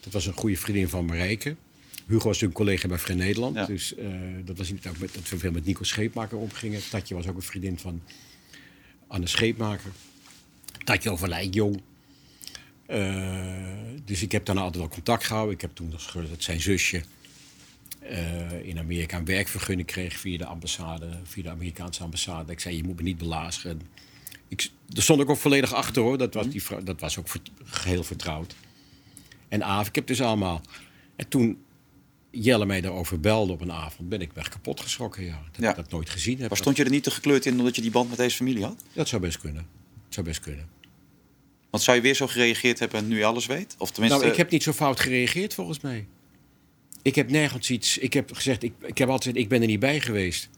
Dat 0.00 0.12
was 0.12 0.26
een 0.26 0.32
goede 0.32 0.56
vriendin 0.56 0.88
van 0.88 1.04
Marijke. 1.04 1.56
Hugo 2.06 2.14
was 2.14 2.24
natuurlijk 2.24 2.54
collega 2.54 2.88
bij 2.88 2.98
Vrij 2.98 3.16
Nederland. 3.16 3.54
Ja. 3.54 3.66
Dus 3.66 3.94
eh, 3.94 4.06
dat 4.44 4.58
was 4.58 4.70
niet 4.70 4.82
dat 4.82 5.28
we 5.28 5.38
veel 5.38 5.50
met 5.50 5.64
Nico 5.64 5.82
Scheepmaker 5.84 6.38
omgingen. 6.38 6.80
Tatje 6.90 7.14
was 7.14 7.26
ook 7.26 7.36
een 7.36 7.42
vriendin 7.42 7.78
van 7.78 8.02
Anne 9.06 9.26
Scheepmaker. 9.26 9.90
Tatje 10.84 11.10
overlijdt 11.10 11.54
jong. 11.54 11.80
Eh, 12.86 13.56
dus 14.04 14.22
ik 14.22 14.32
heb 14.32 14.44
daarna 14.44 14.60
altijd 14.60 14.82
wel 14.82 14.92
contact 14.92 15.24
gehouden. 15.24 15.54
Ik 15.54 15.60
heb 15.60 15.74
toen 15.74 15.92
gehoord 16.00 16.28
dat 16.30 16.42
zijn 16.42 16.60
zusje 16.60 17.02
eh, 18.00 18.66
in 18.66 18.78
Amerika 18.78 19.16
een 19.16 19.24
werkvergunning 19.24 19.86
kreeg 19.88 20.16
via 20.18 20.38
de 20.38 20.44
ambassade, 20.46 21.08
via 21.24 21.42
de 21.42 21.50
Amerikaanse 21.50 22.02
ambassade. 22.02 22.52
Ik 22.52 22.60
zei, 22.60 22.76
je 22.76 22.84
moet 22.84 22.96
me 22.96 23.02
niet 23.02 23.18
belazen. 23.18 23.80
Ik, 24.48 24.68
daar 24.86 25.02
stond 25.02 25.20
ik 25.20 25.30
ook 25.30 25.36
volledig 25.36 25.72
achter 25.72 26.02
hoor. 26.02 26.18
Dat 26.18 26.34
was, 26.34 26.48
die 26.48 26.62
vrouw, 26.62 26.82
dat 26.82 27.00
was 27.00 27.18
ook 27.18 27.28
vert- 27.28 27.50
geheel 27.64 28.02
vertrouwd. 28.04 28.54
En 29.48 29.62
Aaf, 29.64 29.88
ik 29.88 29.94
heb 29.94 30.06
dus 30.06 30.20
allemaal. 30.20 30.60
En 31.16 31.28
toen 31.28 31.58
Jelle 32.30 32.66
mij 32.66 32.80
daarover 32.80 33.20
belde 33.20 33.52
op 33.52 33.60
een 33.60 33.72
avond, 33.72 34.08
ben 34.08 34.20
ik 34.20 34.32
weg 34.32 34.48
kapot 34.48 34.80
geschrokken. 34.80 35.24
Ja. 35.24 35.42
Dat 35.52 35.60
Ja. 35.60 35.70
ik 35.70 35.76
dat 35.76 35.90
nooit 35.90 36.10
gezien 36.10 36.38
heb. 36.40 36.48
Maar 36.48 36.58
stond 36.58 36.76
je 36.76 36.84
er 36.84 36.90
niet 36.90 37.02
te 37.02 37.10
gekleurd 37.10 37.46
in 37.46 37.58
omdat 37.58 37.76
je 37.76 37.82
die 37.82 37.90
band 37.90 38.08
met 38.08 38.18
deze 38.18 38.36
familie 38.36 38.64
had? 38.64 38.82
Dat 38.92 39.08
zou 39.08 39.22
best 39.22 39.38
kunnen. 39.40 39.66
Dat 40.04 40.14
zou 40.14 40.26
best 40.26 40.40
kunnen. 40.40 40.68
Want 41.74 41.86
zou 41.86 41.96
je 41.96 42.02
weer 42.02 42.14
zo 42.14 42.26
gereageerd 42.26 42.78
hebben 42.78 42.98
en 42.98 43.08
nu 43.08 43.18
je 43.18 43.24
alles 43.24 43.46
weet? 43.46 43.74
Of 43.78 43.90
tenminste, 43.90 44.18
Nou, 44.20 44.30
ik 44.32 44.38
heb 44.38 44.50
niet 44.50 44.62
zo 44.62 44.72
fout 44.72 45.00
gereageerd 45.00 45.54
volgens 45.54 45.80
mij. 45.80 46.06
Ik 47.02 47.14
heb 47.14 47.30
nergens 47.30 47.70
iets. 47.70 47.98
Ik 47.98 48.12
heb 48.12 48.32
gezegd, 48.34 48.62
ik, 48.62 48.72
ik 48.82 48.98
heb 48.98 49.08
altijd, 49.08 49.36
ik 49.36 49.48
ben 49.48 49.60
er 49.60 49.66
niet 49.66 49.78
bij 49.80 50.00
geweest. 50.00 50.48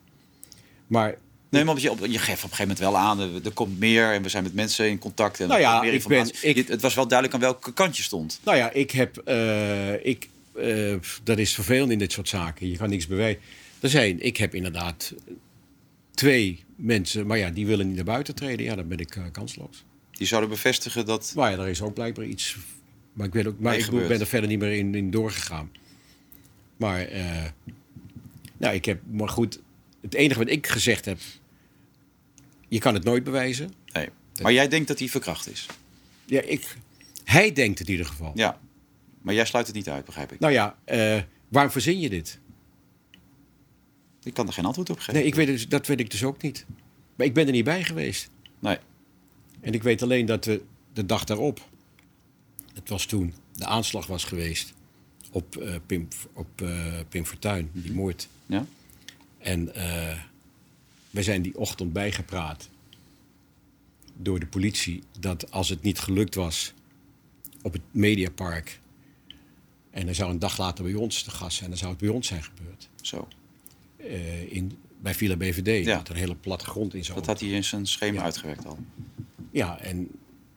Maar 0.86 1.18
Nee, 1.48 1.64
maar 1.64 1.80
je, 1.80 1.90
op, 1.90 1.98
je 2.06 2.18
geeft 2.18 2.44
op 2.44 2.50
een 2.50 2.56
gegeven 2.56 2.58
moment 2.60 2.78
wel 2.78 2.96
aan, 2.96 3.20
er, 3.20 3.44
er 3.44 3.50
komt 3.52 3.78
meer 3.78 4.12
en 4.12 4.22
we 4.22 4.28
zijn 4.28 4.42
met 4.42 4.54
mensen 4.54 4.88
in 4.88 4.98
contact. 4.98 5.40
En 5.40 5.48
Nou 5.48 5.60
ja, 5.60 5.76
er 5.76 5.82
meer 5.84 5.92
ik 5.94 6.06
ben- 6.06 6.26
ik- 6.40 6.56
Je- 6.56 6.64
het 6.72 6.80
was 6.82 6.94
wel 6.94 7.08
duidelijk 7.08 7.34
aan 7.42 7.50
welke 7.50 7.72
kant 7.72 7.96
je 7.96 8.02
stond. 8.02 8.40
Nou 8.44 8.56
ja, 8.56 8.72
ik 8.72 8.90
heb. 8.90 9.16
eh, 9.18 10.06
ik, 10.06 10.28
eh, 10.56 10.94
dat 11.22 11.38
is 11.38 11.54
vervelend 11.54 11.90
in 11.92 11.98
dit 11.98 12.12
soort 12.12 12.28
zaken. 12.28 12.70
Je 12.70 12.76
kan 12.76 12.88
niks 12.88 13.06
bewijzen. 13.06 13.40
Er 13.80 13.88
zijn, 13.88 14.22
ik 14.22 14.36
heb 14.36 14.54
inderdaad 14.54 15.14
twee 16.14 16.64
mensen, 16.76 17.26
maar 17.26 17.38
ja, 17.38 17.50
die 17.50 17.66
willen 17.66 17.86
niet 17.86 17.96
naar 17.96 18.04
buiten 18.04 18.34
treden. 18.34 18.64
Ja, 18.66 18.74
dan 18.74 18.88
ben 18.88 18.98
ik 18.98 19.16
eh, 19.16 19.22
kansloos. 19.32 19.84
Die 20.16 20.26
zouden 20.26 20.50
bevestigen 20.50 21.06
dat. 21.06 21.32
Maar 21.36 21.50
ja, 21.50 21.58
er 21.58 21.68
is 21.68 21.82
ook 21.82 21.94
blijkbaar 21.94 22.24
iets. 22.24 22.56
Maar 23.12 23.26
ik, 23.26 23.32
weet 23.32 23.46
ook, 23.46 23.58
maar 23.58 23.78
ik 23.78 23.90
ben 23.90 24.20
er 24.20 24.26
verder 24.26 24.48
niet 24.48 24.58
meer 24.58 24.72
in, 24.72 24.94
in 24.94 25.10
doorgegaan. 25.10 25.70
Maar, 26.76 27.00
eh, 27.00 27.44
nou, 28.56 28.74
ik 28.74 28.84
heb. 28.84 29.00
Maar 29.10 29.28
goed, 29.28 29.60
het 30.00 30.14
enige 30.14 30.38
wat 30.38 30.48
ik 30.48 30.66
gezegd 30.66 31.04
heb. 31.04 31.18
Je 32.68 32.78
kan 32.78 32.94
het 32.94 33.04
nooit 33.04 33.24
bewijzen. 33.24 33.72
Nee. 33.92 34.08
Maar 34.42 34.52
jij 34.52 34.68
denkt 34.68 34.88
dat 34.88 34.98
hij 34.98 35.08
verkracht 35.08 35.50
is. 35.50 35.66
Ja, 36.24 36.40
ik, 36.40 36.76
hij 37.24 37.52
denkt 37.52 37.78
het 37.78 37.88
in 37.88 37.92
ieder 37.94 38.10
geval. 38.10 38.32
Ja. 38.34 38.60
Maar 39.22 39.34
jij 39.34 39.44
sluit 39.44 39.66
het 39.66 39.76
niet 39.76 39.88
uit, 39.88 40.04
begrijp 40.04 40.32
ik. 40.32 40.40
Nou 40.40 40.52
ja, 40.52 40.78
eh, 40.84 41.20
waarom 41.48 41.72
verzin 41.72 42.00
je 42.00 42.08
dit? 42.08 42.38
Ik 44.22 44.34
kan 44.34 44.46
er 44.46 44.52
geen 44.52 44.64
antwoord 44.64 44.90
op 44.90 44.98
geven. 44.98 45.14
Nee, 45.14 45.24
ik 45.24 45.34
weet 45.34 45.48
het, 45.48 45.70
dat 45.70 45.86
weet 45.86 46.00
ik 46.00 46.10
dus 46.10 46.24
ook 46.24 46.42
niet. 46.42 46.66
Maar 47.16 47.26
ik 47.26 47.34
ben 47.34 47.46
er 47.46 47.52
niet 47.52 47.64
bij 47.64 47.84
geweest. 47.84 48.30
Nee. 48.58 48.78
En 49.66 49.72
ik 49.72 49.82
weet 49.82 50.02
alleen 50.02 50.26
dat 50.26 50.44
de, 50.44 50.62
de 50.92 51.06
dag 51.06 51.24
daarop, 51.24 51.68
het 52.74 52.88
was 52.88 53.06
toen 53.06 53.34
de 53.52 53.64
aanslag 53.64 54.06
was 54.06 54.24
geweest 54.24 54.72
op, 55.30 55.56
eh, 55.56 55.74
Pim, 55.86 56.08
op 56.32 56.60
eh, 56.60 56.98
Pim 57.08 57.24
Fortuyn, 57.24 57.70
die 57.72 57.92
moord. 57.92 58.28
Ja? 58.46 58.66
En 59.38 59.74
eh 59.74 60.18
wij 61.10 61.22
zijn 61.22 61.42
die 61.42 61.56
ochtend 61.58 61.92
bijgepraat 61.92 62.68
door 64.16 64.40
de 64.40 64.46
politie 64.46 65.02
dat 65.20 65.50
als 65.50 65.68
het 65.68 65.82
niet 65.82 65.98
gelukt 65.98 66.34
was 66.34 66.72
op 67.62 67.72
het 67.72 67.82
Mediapark 67.90 68.80
en 69.90 70.04
hij 70.04 70.14
zou 70.14 70.30
een 70.30 70.38
dag 70.38 70.58
later 70.58 70.84
bij 70.84 70.94
ons 70.94 71.22
te 71.22 71.30
gast 71.30 71.56
zijn, 71.56 71.68
dan 71.70 71.78
zou 71.78 71.90
het 71.90 72.00
bij 72.00 72.08
ons 72.08 72.26
zijn 72.26 72.42
gebeurd. 72.42 72.88
Zo. 73.00 73.28
In, 74.48 74.78
bij 75.00 75.14
Villa 75.14 75.36
BVD, 75.36 75.84
Ja. 75.84 75.96
met 75.96 76.08
een 76.08 76.16
hele 76.16 76.34
plattegrond 76.36 76.94
in 76.94 77.04
zo'n 77.04 77.14
Dat 77.14 77.26
had 77.26 77.40
hij 77.40 77.48
in 77.48 77.64
zijn 77.64 77.86
schema 77.86 78.16
Ja. 78.18 78.22
uitgewerkt 78.22 78.66
al. 78.66 78.78
Ja, 79.56 79.78
en 79.80 80.08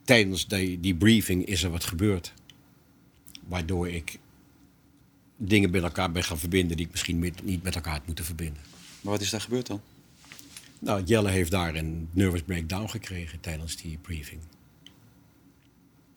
tijdens 0.03 0.47
die, 0.47 0.79
die 0.79 0.95
briefing 0.95 1.45
is 1.45 1.63
er 1.63 1.69
wat 1.69 1.83
gebeurd. 1.83 2.33
Waardoor 3.47 3.89
ik 3.89 4.17
dingen 5.37 5.69
met 5.69 5.83
elkaar 5.83 6.11
ben 6.11 6.23
gaan 6.23 6.39
verbinden 6.39 6.77
die 6.77 6.85
ik 6.85 6.91
misschien 6.91 7.19
met- 7.19 7.43
niet 7.43 7.63
met 7.63 7.75
elkaar 7.75 7.93
had 7.93 8.05
moeten 8.05 8.25
verbinden. 8.25 8.61
Maar 9.01 9.13
wat 9.13 9.21
is 9.21 9.29
daar 9.29 9.41
gebeurd 9.41 9.67
dan? 9.67 9.81
Nou, 10.79 11.03
Jelle 11.03 11.29
heeft 11.29 11.51
daar 11.51 11.75
een 11.75 12.09
nervous 12.11 12.41
breakdown 12.41 12.87
gekregen 12.87 13.39
tijdens 13.39 13.75
die 13.75 13.97
briefing. 14.01 14.41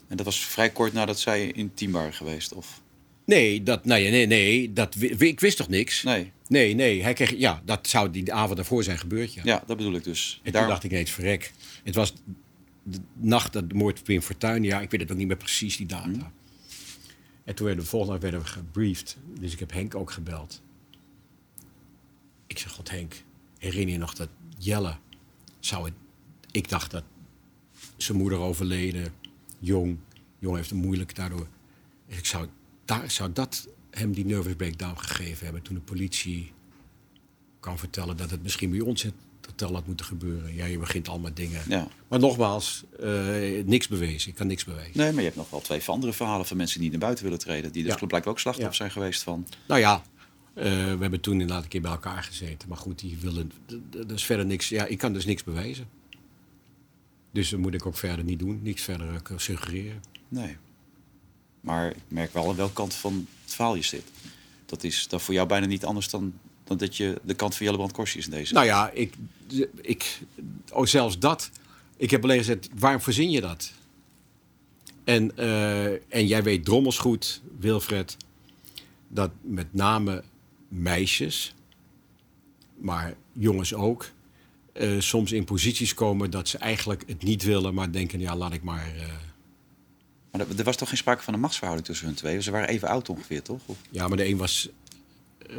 En 0.09 0.16
dat 0.16 0.27
was 0.27 0.45
vrij 0.45 0.71
kort 0.71 0.92
nadat 0.92 1.21
zij 1.21 1.53
intiem 1.53 1.92
waren 1.92 2.12
geweest? 2.14 2.53
Of... 2.53 2.81
Nee, 3.25 3.62
dat, 3.62 3.85
nee, 3.85 4.11
nee, 4.11 4.27
nee 4.27 4.73
dat, 4.73 4.97
ik 5.18 5.40
wist 5.40 5.57
toch 5.57 5.68
niks? 5.68 6.03
Nee. 6.03 6.31
Nee, 6.49 6.75
nee, 6.75 7.03
hij 7.03 7.12
kreeg, 7.12 7.31
ja, 7.38 7.62
dat 7.64 7.88
zou 7.88 8.11
die 8.11 8.33
avond 8.33 8.57
daarvoor 8.57 8.85
zijn 8.85 8.99
gebeurd, 8.99 9.35
ja. 9.35 9.42
Ja, 9.45 9.62
dat 9.66 9.77
bedoel 9.77 9.95
ik 9.95 10.05
dus. 10.05 10.40
En 10.42 10.53
toen 10.53 10.66
dacht 10.66 10.85
ik 10.85 10.90
ineens, 10.90 11.11
verrek. 11.11 11.53
Het 11.85 11.95
was 11.95 12.12
de 12.83 12.99
nacht 13.12 13.53
dat 13.53 13.68
de 13.68 13.75
moord 13.75 14.11
op 14.11 14.23
Fortuyn, 14.23 14.62
ja, 14.62 14.81
ik 14.81 14.90
weet 14.90 15.01
het 15.01 15.11
ook 15.11 15.16
niet 15.16 15.27
meer 15.27 15.37
precies, 15.37 15.77
die 15.77 15.87
data. 15.87 16.09
Mhm. 16.09 16.25
En 17.45 17.55
toen 17.55 17.66
werden 17.66 17.85
we 17.85 17.90
volgende 17.90 18.21
dag 18.21 18.31
werden 18.31 18.40
we 18.40 18.47
gebriefd. 18.47 19.16
Dus 19.38 19.53
ik 19.53 19.59
heb 19.59 19.73
Henk 19.73 19.95
ook 19.95 20.11
gebeld. 20.11 20.62
Ik 22.47 22.59
zeg, 22.59 22.73
god 22.73 22.90
Henk, 22.90 23.23
herinner 23.59 23.92
je 23.92 23.99
nog 23.99 24.14
dat 24.14 24.29
Jelle 24.59 24.97
zou 25.61 25.85
het... 25.85 25.95
Ik 26.51 26.68
dacht 26.68 26.90
dat 26.90 27.05
zijn 27.97 28.18
moeder 28.18 28.38
overleden, 28.38 29.14
jong. 29.59 29.99
Jong 30.38 30.57
heeft 30.57 30.71
het 30.71 30.79
moeilijk 30.79 31.14
daardoor. 31.14 31.47
Ik 32.07 32.27
zou, 32.27 32.49
daar, 32.85 33.11
zou 33.11 33.33
dat 33.33 33.68
hem 33.90 34.12
die 34.12 34.25
nervous 34.25 34.55
breakdown 34.55 34.99
gegeven 34.99 35.45
hebben 35.45 35.62
toen 35.62 35.75
de 35.75 35.81
politie 35.81 36.53
kan 37.61 37.79
vertellen 37.79 38.16
dat 38.16 38.31
het 38.31 38.42
misschien 38.42 38.71
bij 38.71 38.81
ons 38.81 39.03
het 39.03 39.14
hotel 39.46 39.74
had 39.74 39.87
moeten 39.87 40.07
gebeuren. 40.07 40.55
Ja, 40.55 40.64
je 40.64 40.78
begint 40.78 41.09
al 41.09 41.18
met 41.18 41.37
dingen. 41.37 41.62
Ja. 41.68 41.88
Maar 42.09 42.18
nogmaals, 42.18 42.85
eh, 43.00 43.64
niks 43.64 43.88
bewezen. 43.88 44.31
Ik 44.31 44.35
kan 44.37 44.46
niks 44.46 44.64
bewijzen. 44.64 44.92
Nee, 44.98 45.07
maar 45.11 45.18
je 45.18 45.24
hebt 45.24 45.37
nog 45.37 45.50
wel 45.50 45.61
twee 45.61 45.83
andere 45.87 46.12
verhalen 46.12 46.46
van 46.46 46.57
mensen 46.57 46.81
die 46.81 46.90
naar 46.90 46.98
buiten 46.98 47.24
willen 47.24 47.38
treden. 47.38 47.72
Die 47.72 47.83
dus 47.85 47.92
Ja. 48.00 48.07
blijkbaar 48.07 48.33
ook 48.33 48.40
slachtoffer 48.40 48.72
Ja. 48.72 48.78
zijn 48.78 48.90
geweest 48.90 49.22
van. 49.22 49.46
Nou 49.68 49.81
ja, 49.81 50.02
eh, 50.55 50.64
we 50.64 50.98
hebben 51.00 51.20
toen 51.20 51.33
inderdaad 51.33 51.62
een 51.62 51.68
keer 51.68 51.81
bij 51.81 51.90
elkaar 51.90 52.22
gezeten. 52.22 52.68
Maar 52.68 52.78
goed, 52.78 52.98
die 52.98 53.16
willen. 53.20 53.52
d- 53.66 53.74
d- 53.90 53.94
Er 53.94 54.12
is 54.12 54.24
verder 54.24 54.46
niks. 54.46 54.68
Ja, 54.68 54.87
ik 54.87 54.98
kan 54.98 55.12
dus 55.12 55.24
niks 55.24 55.44
bewijzen. 55.44 55.88
Dus 57.33 57.48
dat 57.50 57.61
moet 57.61 57.74
ik 57.74 57.87
ook 57.87 57.96
verder 57.96 58.24
niet 58.24 58.38
doen. 58.38 58.61
Niks 58.62 58.83
verder 58.83 59.09
eh, 59.14 59.38
suggereren. 59.38 60.02
Nee. 60.28 60.57
Maar 61.61 61.90
ik 61.90 61.96
merk 62.09 62.33
wel 62.33 62.48
aan 62.48 62.57
welke 62.57 62.72
kant 62.72 62.94
van 62.94 63.26
het 63.44 63.55
verhaal 63.55 63.74
je 63.74 63.83
zit. 63.83 64.05
Dat 64.66 64.85
is 64.85 65.09
dan 65.09 65.20
voor 65.20 65.35
jou 65.35 65.48
bijna 65.48 65.66
niet 65.66 65.85
anders 65.85 66.09
dan, 66.11 66.33
dan 66.79 66.87
dat 66.87 66.97
je 66.97 67.21
de 67.25 67.35
kant 67.35 67.55
van 67.55 67.65
Jellebrand 67.65 67.93
Korsi 67.93 68.19
is 68.19 68.25
in 68.25 68.31
deze. 68.31 68.55
Nou 68.55 68.67
ja, 68.67 68.91
ik, 68.91 69.15
ik, 69.81 70.21
oh, 70.73 70.87
zelfs 70.87 71.19
dat. 71.19 71.51
Ik 71.97 72.11
heb 72.11 72.23
alleen 72.23 72.39
gezegd, 72.39 72.69
waarom 72.75 73.01
verzin 73.01 73.31
je 73.31 73.41
dat? 73.41 73.73
En, 75.05 75.37
eh, 75.37 75.85
en 75.93 76.27
jij 76.27 76.43
weet 76.43 76.65
drommels 76.65 76.99
goed, 76.99 77.43
Wilfred, 77.59 78.17
dat 79.09 79.31
met 79.41 79.75
name 79.75 80.23
meisjes, 80.69 81.55
maar 82.79 83.15
jongens 83.33 83.75
ook, 83.75 84.11
eh, 84.73 85.01
soms 85.01 85.33
in 85.33 85.45
posities 85.45 85.95
komen 85.95 86.31
dat 86.31 86.49
ze 86.49 86.59
eigenlijk 86.59 87.05
het 87.07 87.23
niet 87.23 87.43
willen, 87.43 87.75
maar 87.75 87.93
denken, 87.93 88.21
ja, 88.21 88.37
laat 88.37 88.53
ik 88.53 88.63
maar. 88.63 88.93
eh, 88.97 89.07
Maar 90.31 90.47
er, 90.57 90.65
was 90.65 90.77
toch 90.77 90.89
geen 90.89 90.97
sprake 90.99 91.23
van 91.23 91.35
een 91.35 91.41
machtsverhouding 91.41 91.87
tussen 91.89 92.07
hun 92.07 92.17
twee? 92.17 92.43
Ze 92.43 92.51
waren 92.51 92.69
even 92.69 92.89
oud 92.89 93.09
ongeveer, 93.09 93.43
toch? 93.43 93.61
Of- 93.67 93.79
ja, 93.91 94.09
maar 94.09 94.17
de 94.17 94.27
een 94.27 94.37
was 94.37 94.69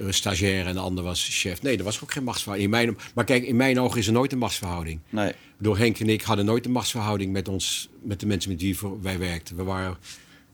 stagiair 0.09 0.65
en 0.67 0.73
de 0.73 0.79
ander 0.79 1.03
was 1.03 1.27
chef. 1.31 1.61
Nee, 1.61 1.77
er 1.77 1.83
was 1.83 2.01
ook 2.03 2.11
geen 2.11 2.23
machtsverhouding. 2.23 2.73
In 2.73 2.85
mijn, 2.85 2.97
maar 3.15 3.25
kijk, 3.25 3.43
in 3.43 3.55
mijn 3.55 3.79
ogen 3.79 3.99
is 3.99 4.07
er 4.07 4.13
nooit 4.13 4.31
een 4.31 4.37
machtsverhouding. 4.37 4.99
Nee. 5.09 5.33
Door 5.57 5.77
Henk 5.77 5.99
en 5.99 6.09
ik 6.09 6.21
hadden 6.21 6.45
nooit 6.45 6.65
een 6.65 6.71
machtsverhouding 6.71 7.31
met 7.31 7.47
ons, 7.47 7.89
met 8.01 8.19
de 8.19 8.25
mensen 8.25 8.51
met 8.51 8.61
wie 8.61 8.77
voor- 8.77 9.01
wij 9.01 9.19
werkten. 9.19 9.55
We 9.55 9.63
waren, 9.63 9.97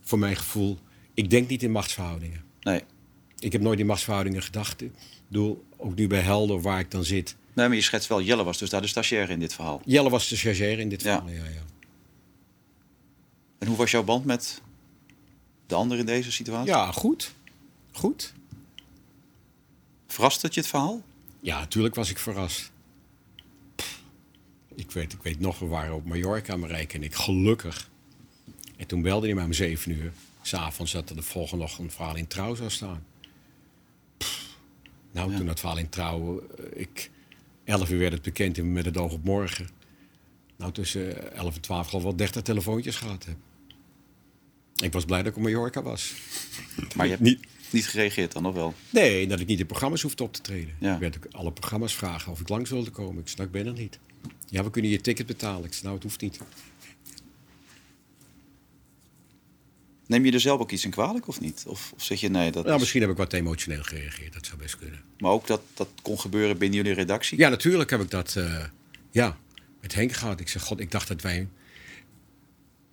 voor 0.02 0.20
mijn 0.20 0.36
gevoel, 0.36 0.80
ik 1.14 1.30
denk 1.30 1.48
niet 1.50 1.64
in 1.64 1.72
machtsverhoudingen. 1.72 2.44
Nee. 2.62 2.82
Ik 3.40 3.52
heb 3.52 3.62
nooit 3.62 3.80
in 3.80 3.86
machtsverhoudingen 3.86 4.42
gedacht. 4.44 4.82
Ik 4.82 4.92
bedoel, 5.28 5.64
ook 5.78 5.96
nu 5.96 6.08
bij 6.08 6.20
Helder, 6.22 6.62
waar 6.62 6.80
ik 6.80 6.92
dan 6.92 7.04
zit. 7.04 7.36
Nee, 7.54 7.68
maar 7.68 7.76
je 7.78 7.84
schetst 7.84 8.10
wel, 8.10 8.22
Jelle 8.22 8.44
was 8.44 8.58
dus 8.58 8.70
daar 8.70 8.82
de 8.82 8.88
stagiair 8.88 9.30
in 9.30 9.40
dit 9.40 9.54
verhaal. 9.54 9.82
Jelle 9.86 10.10
was 10.10 10.28
de 10.28 10.36
stagiair 10.36 10.80
in 10.80 10.90
dit 10.90 11.02
Ja. 11.02 11.16
verhaal. 11.18 11.36
Ja, 11.36 11.44
ja. 11.50 11.62
En 13.60 13.68
hoe 13.68 13.78
was 13.78 13.92
jouw 13.92 14.04
band 14.04 14.26
met 14.26 14.62
de 15.68 15.76
ander 15.76 15.98
in 15.98 16.06
deze 16.06 16.32
situatie? 16.32 16.72
ja, 16.74 16.92
goed. 16.92 17.34
Goed. 17.92 18.34
Verrast 20.10 20.42
het 20.42 20.54
je 20.54 20.60
het 20.60 20.70
verhaal? 20.70 21.04
Ja, 21.40 21.60
natuurlijk 21.60 21.96
was 21.96 22.10
ik 22.10 22.18
verrast. 22.18 22.72
Pff, 23.76 24.02
Ik 24.76 24.92
weet, 24.92 25.14
ik 25.14 25.22
weet 25.22 25.40
nog, 25.40 25.60
we 25.60 25.66
waren 25.66 25.96
op 25.96 26.06
Mallorca, 26.06 26.56
Marijke 26.58 26.96
en 26.96 27.04
ik, 27.04 27.16
gelukkig. 27.16 27.90
En 28.78 28.88
toen 28.88 29.02
belde 29.02 29.26
hij 29.26 29.36
mij 29.36 29.44
om 29.46 29.54
zeven 29.54 29.92
uur. 29.92 30.12
S'avonds 30.42 30.92
dat 30.92 31.10
er 31.10 31.16
de 31.16 31.22
volgende 31.22 31.64
ochtend 31.64 31.88
een 31.88 31.92
verhaal 31.94 32.16
in 32.16 32.28
Trouw 32.28 32.56
zou 32.56 32.70
staan. 32.70 33.04
Pff, 34.18 34.58
nou, 35.12 35.32
Ja. 35.32 35.38
toen 35.38 35.46
dat 35.46 35.60
verhaal 35.60 35.78
in 35.78 35.90
Trouw... 35.90 36.40
eh, 36.58 36.82
Ik, 36.82 37.12
elf 37.64 37.90
uur 37.90 38.00
werd 38.00 38.14
het 38.14 38.22
bekend 38.22 38.58
en 38.58 38.72
met 38.74 38.86
het 38.86 38.98
oog 38.98 39.12
op 39.12 39.24
morgen. 39.24 39.70
Nou, 40.58 40.72
tussen 40.72 41.34
elf 41.34 41.56
en 41.56 41.62
twaalf 41.62 41.94
al 41.94 42.04
wel 42.04 42.16
dertig 42.16 42.42
telefoontjes 42.42 42.96
gehad 42.96 43.26
heb. 43.26 43.36
Ik 44.84 44.94
was 44.94 45.06
blij 45.06 45.18
dat 45.24 45.32
ik 45.32 45.38
op 45.38 45.44
Mallorca 45.44 45.82
was. 45.82 46.14
Maar 46.96 47.06
je 47.06 47.12
hebt 47.12 47.24
Niet- 47.24 47.48
niet 47.74 47.88
gereageerd 47.88 48.32
dan, 48.32 48.46
of 48.46 48.54
wel? 48.54 48.74
Nee, 48.90 49.28
dat 49.28 49.40
ik 49.40 49.48
niet 49.48 49.60
in 49.60 49.66
programma's 49.66 50.02
hoefde 50.02 50.24
op 50.24 50.34
te 50.34 50.42
treden. 50.42 50.74
Ja. 50.80 50.94
Ik 50.94 51.00
werd 51.00 51.16
ook 51.18 51.28
alle 51.32 51.52
programma's 51.52 51.96
vragen 51.96 52.32
of 52.32 52.40
ik 52.40 52.50
langs 52.50 52.70
wilde 52.70 52.90
komen. 52.90 53.22
Ik 53.22 53.28
zei, 53.28 53.38
nou, 53.38 53.50
ik 53.58 53.64
ben 53.64 53.74
er 53.74 53.80
niet. 53.80 54.00
Ja, 54.50 54.64
we 54.64 54.70
kunnen 54.70 54.92
je 54.92 55.02
ticket 55.02 55.26
betalen. 55.26 55.64
Ik 55.66 55.72
zei, 55.72 55.84
nou, 55.84 55.96
het 55.96 56.04
hoeft 56.04 56.22
niet. 56.22 56.40
Neem 60.08 60.26
je 60.26 60.32
er 60.32 60.40
zelf 60.40 60.60
ook 60.60 60.72
iets 60.72 60.86
in 60.86 60.92
kwalijk 60.92 61.28
of 61.28 61.40
niet? 61.40 61.64
Of, 61.68 61.92
of 61.96 62.04
zeg 62.04 62.20
je 62.20 62.30
nee, 62.30 62.52
dat 62.52 62.64
Nou, 62.64 62.74
is- 62.76 62.80
misschien 62.82 63.02
heb 63.02 63.10
ik 63.10 63.18
wat 63.18 63.34
emotioneel 63.34 63.84
gereageerd. 63.84 64.34
Dat 64.34 64.46
zou 64.46 64.58
best 64.58 64.78
kunnen. 64.78 65.02
Maar 65.18 65.32
ook 65.32 65.48
dat 65.48 65.62
dat 65.74 65.88
kon 66.02 66.20
gebeuren 66.20 66.58
binnen 66.58 66.78
jullie 66.78 66.94
redactie? 66.94 67.38
Ja, 67.38 67.50
natuurlijk 67.50 67.90
heb 67.90 68.02
ik 68.02 68.10
dat 68.10 68.36
eh, 68.36 68.64
ja, 69.12 69.38
met 69.82 69.94
Henk 69.96 70.12
gehad. 70.14 70.40
Ik 70.40 70.48
zeg, 70.50 70.62
god, 70.64 70.80
ik 70.80 70.92
dacht 70.92 71.08
dat 71.08 71.22
wij... 71.22 71.48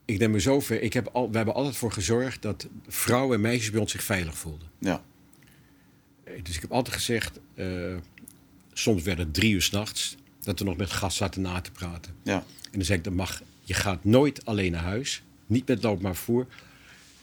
Ik 0.07 0.19
neem 0.19 0.31
me 0.31 0.41
zo 0.41 0.61
ver. 0.61 0.83
Ik 0.83 0.93
heb 0.93 1.09
al, 1.13 1.31
we 1.31 1.37
hebben 1.37 1.55
altijd 1.55 1.77
voor 1.77 1.93
gezorgd 1.93 2.43
dat 2.43 2.67
vrouwen 2.89 3.35
en 3.35 3.41
meisjes 3.41 3.71
bij 3.71 3.81
ons 3.81 3.91
zich 3.93 4.03
veilig 4.03 4.39
voelden. 4.39 4.69
Ja. 4.79 5.03
Eh, 6.25 6.33
Dus 6.43 6.55
ik 6.55 6.61
heb 6.61 6.73
altijd 6.73 6.95
gezegd, 6.97 7.41
eh, 7.55 7.97
soms 8.73 9.03
werd 9.03 9.19
het 9.19 9.35
drie 9.35 9.53
uur 9.53 9.63
s'nachts... 9.63 10.17
dat 10.41 10.59
we 10.59 10.65
nog 10.65 10.77
met 10.77 10.91
gast 10.91 11.17
zaten 11.17 11.43
na 11.43 11.61
te 11.61 11.71
praten. 11.71 12.15
ja. 12.23 12.45
En 12.65 12.73
dan 12.83 12.85
zeg 12.85 12.97
ik, 12.97 13.05
dat 13.05 13.13
mag, 13.13 13.43
je 13.63 13.75
gaat 13.75 14.05
nooit 14.05 14.45
alleen 14.45 14.73
naar 14.73 14.83
huis. 14.83 15.23
Niet 15.47 15.69
met 15.69 15.83
loopbaar 15.83 16.15
vervoer. 16.15 16.47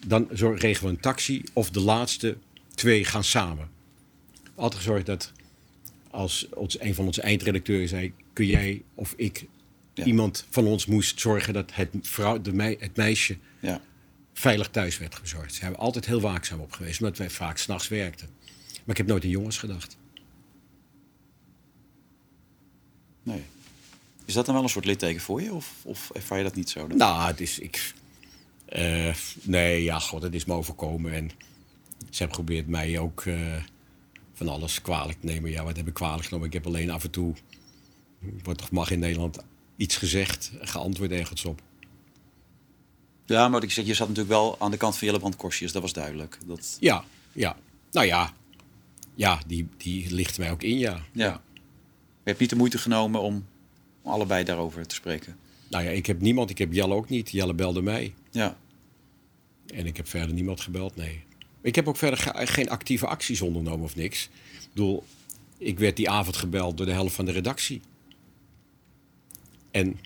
Dan 0.08 0.28
zorg- 0.32 0.62
regelen 0.62 0.90
we 0.90 0.96
een 0.96 1.02
taxi 1.02 1.44
of 1.54 1.70
de 1.70 1.80
laatste 1.80 2.38
twee 2.76 3.06
gaan 3.06 3.24
samen. 3.24 3.70
Altijd 4.56 4.82
gezorgd 4.82 5.06
dat 5.06 5.32
als 6.10 6.48
ons, 6.54 6.80
een 6.82 6.96
van 6.96 7.06
onze 7.06 7.22
eindredacteuren 7.22 7.88
zei... 7.88 8.14
kun 8.34 8.46
jij 8.46 8.82
of 8.96 9.14
ik, 9.18 9.46
Ja. 9.94 10.04
iemand 10.06 10.46
van 10.50 10.66
ons 10.66 10.86
moest 10.86 11.20
zorgen... 11.20 11.54
dat 11.54 11.74
het, 11.74 11.90
vrouw, 12.02 12.42
de 12.42 12.54
mei, 12.54 12.78
het 12.80 12.96
meisje 12.96 13.38
ja. 13.60 13.82
veilig 14.34 14.70
thuis 14.70 14.98
werd 14.98 15.16
gezorgd. 15.16 15.54
Zijn 15.54 15.72
we 15.72 15.78
altijd 15.78 16.06
heel 16.06 16.22
waakzaam 16.22 16.60
op 16.60 16.72
geweest. 16.72 17.02
Omdat 17.02 17.18
wij 17.18 17.30
vaak 17.30 17.58
s'nachts 17.58 17.88
werkten. 17.88 18.30
Maar 18.68 18.96
ik 18.96 18.98
heb 18.98 19.08
nooit 19.08 19.24
aan 19.24 19.30
jongens 19.30 19.58
gedacht. 19.58 19.98
Nee. 23.24 23.44
Is 24.26 24.34
dat 24.34 24.46
dan 24.46 24.54
wel 24.54 24.64
een 24.64 24.70
soort 24.70 24.86
litteken 24.86 25.22
voor 25.22 25.42
je? 25.42 25.54
Of, 25.54 25.74
of 25.84 26.10
ervaar 26.10 26.38
je 26.38 26.44
dat 26.44 26.56
niet 26.56 26.70
zo? 26.70 26.88
Nou, 26.88 27.28
het 27.28 27.42
is. 27.42 27.60
Ik, 27.60 27.94
eh, 28.66 29.16
nee, 29.42 29.84
ja, 29.84 30.00
god, 30.00 30.22
het 30.22 30.34
is 30.34 30.46
me 30.46 30.54
overkomen. 30.54 31.14
En 31.14 31.32
ze 31.98 32.18
hebben 32.18 32.36
geprobeerd 32.36 32.68
mij 32.68 33.00
ook 33.00 33.26
eh, 33.26 33.64
van 34.34 34.48
alles 34.48 34.82
kwalijk 34.82 35.20
te 35.20 35.26
nemen. 35.26 35.52
Ja, 35.52 35.64
wat 35.64 35.78
heb 35.78 35.88
ik 35.88 35.94
kwalijk 35.94 36.26
genomen? 36.26 36.48
Ik 36.48 36.54
heb 36.54 36.66
alleen 36.66 36.90
af 36.90 37.04
en 37.04 37.10
toe. 37.10 37.34
Wordt 38.44 38.60
toch 38.60 38.72
mag 38.72 38.92
in 38.92 39.00
Nederland 39.00 39.44
iets 39.76 39.98
gezegd, 39.98 40.52
geantwoord 40.62 41.12
ergens 41.12 41.46
op. 41.46 41.62
Ja, 43.26 43.42
maar 43.42 43.52
wat 43.52 43.64
ik 43.64 43.72
zeg, 43.72 43.86
je 43.86 43.94
zat 43.94 44.08
natuurlijk 44.08 44.36
wel 44.36 44.56
aan 44.60 44.72
de 44.72 44.78
kant 44.78 44.98
van 44.98 45.06
Jellebrand 45.08 45.36
Korsjes. 45.36 45.72
Dat 45.72 45.82
was 45.82 45.94
duidelijk. 45.94 46.38
Dat, 46.46 46.78
Ja, 46.80 47.04
ja. 47.32 47.56
Nou 47.92 48.06
ja, 48.08 48.34
ja 49.16 49.42
die, 49.48 49.68
die 49.78 50.14
ligt 50.14 50.38
mij 50.38 50.52
ook 50.52 50.64
in, 50.64 50.78
ja. 50.78 51.02
ja. 51.12 51.42
Je 52.24 52.30
hebt 52.30 52.40
niet 52.40 52.50
de 52.50 52.56
moeite 52.56 52.78
genomen 52.78 53.22
om 53.22 53.46
allebei 54.04 54.44
daarover 54.44 54.88
te 54.88 54.96
spreken. 54.96 55.38
Nou 55.70 55.84
ja, 55.84 55.90
ik 55.90 56.06
heb 56.06 56.22
niemand. 56.22 56.50
Ik 56.50 56.58
heb 56.58 56.74
Jelle 56.74 56.94
ook 56.94 57.10
niet. 57.10 57.30
Jelle 57.32 57.54
belde 57.54 57.82
mij. 57.82 58.14
Ja. 58.32 58.58
En 59.68 59.86
ik 59.86 59.98
heb 59.98 60.08
verder 60.08 60.34
niemand 60.34 60.62
gebeld, 60.62 60.96
nee. 60.96 61.24
Ik 61.62 61.76
heb 61.76 61.88
ook 61.88 61.98
verder 61.98 62.20
ge- 62.20 62.48
geen 62.48 62.70
actieve 62.70 63.08
acties 63.08 63.42
ondernomen 63.42 63.86
of 63.86 63.96
niks. 63.96 64.24
Ik 64.62 64.68
bedoel, 64.74 65.04
ik 65.58 65.80
werd 65.80 65.96
die 65.96 66.10
avond 66.10 66.36
gebeld 66.38 66.78
door 66.78 66.86
de 66.86 66.92
helft 66.92 67.16
van 67.16 67.26
de 67.26 67.32
redactie. 67.32 67.82
En, 69.74 70.00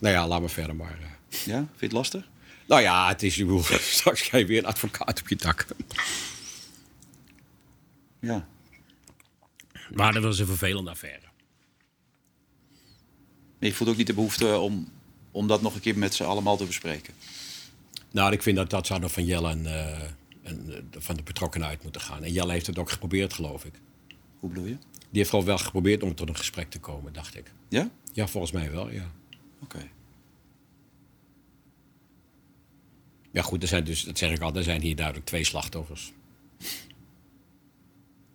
nou 0.00 0.14
ja, 0.14 0.26
laat 0.28 0.40
me 0.40 0.48
verder 0.48 0.76
maar. 0.76 0.98
eh. 1.00 1.38
Ja? 1.46 1.56
Vind 1.56 1.68
je 1.78 1.84
het 1.86 1.92
lastig? 1.92 2.28
Nou 2.66 2.82
ja, 2.82 3.08
het 3.08 3.22
is, 3.22 3.36
bedoel, 3.36 3.62
straks 3.98 4.22
krijg 4.22 4.42
je 4.42 4.48
weer 4.48 4.58
een 4.58 4.66
advocaat 4.68 5.20
op 5.20 5.28
je 5.28 5.36
dak. 5.36 5.66
Ja. 8.20 8.48
Maar 9.94 10.12
dat 10.12 10.22
was 10.22 10.38
een 10.38 10.46
vervelende 10.46 10.90
affaire. 10.90 11.26
Maar 13.58 13.68
je 13.68 13.74
voelt 13.74 13.90
ook 13.90 13.96
niet 13.96 14.06
de 14.06 14.14
behoefte 14.14 14.56
om, 14.58 14.88
om 15.30 15.46
dat 15.46 15.62
nog 15.62 15.74
een 15.74 15.80
keer 15.80 15.98
met 15.98 16.14
z'n 16.14 16.22
allemaal 16.22 16.56
te 16.56 16.64
bespreken. 16.64 17.14
Nou, 18.10 18.32
ik 18.32 18.42
vind 18.42 18.56
dat 18.56 18.70
dat 18.70 18.86
zou 18.86 19.00
nog 19.00 19.12
van 19.12 19.24
Jelle 19.24 19.50
en, 19.50 19.66
eh, 19.66 20.02
en 20.42 20.74
eh, 20.74 21.00
van 21.00 21.16
de 21.16 21.22
betrokkenen 21.22 21.68
uit 21.68 21.82
moeten 21.82 22.00
gaan. 22.00 22.24
En 22.24 22.32
Jelle 22.32 22.52
heeft 22.52 22.66
het 22.66 22.78
ook 22.78 22.90
geprobeerd, 22.90 23.32
geloof 23.32 23.64
ik. 23.64 23.74
Hoe 24.40 24.48
bedoel 24.48 24.64
je? 24.66 24.76
Die 25.10 25.18
heeft 25.18 25.30
gewoon 25.30 25.44
wel 25.44 25.58
geprobeerd 25.58 26.02
om 26.02 26.14
tot 26.14 26.28
een 26.28 26.36
gesprek 26.36 26.70
te 26.70 26.78
komen, 26.78 27.12
dacht 27.12 27.36
ik. 27.36 27.52
Ja? 27.68 27.90
Ja, 28.12 28.26
volgens 28.26 28.52
mij 28.52 28.70
wel, 28.70 28.90
ja. 28.90 29.10
Oké. 29.62 29.88
Ja, 33.30 33.42
goed, 33.42 33.62
er 33.62 33.68
zijn 33.68 33.84
dus, 33.84 34.02
dat 34.02 34.18
zeg 34.18 34.30
ik 34.30 34.40
al, 34.40 34.54
er 34.54 34.62
zijn 34.62 34.80
hier 34.80 34.96
duidelijk 34.96 35.26
twee 35.26 35.44
slachtoffers. 35.44 36.12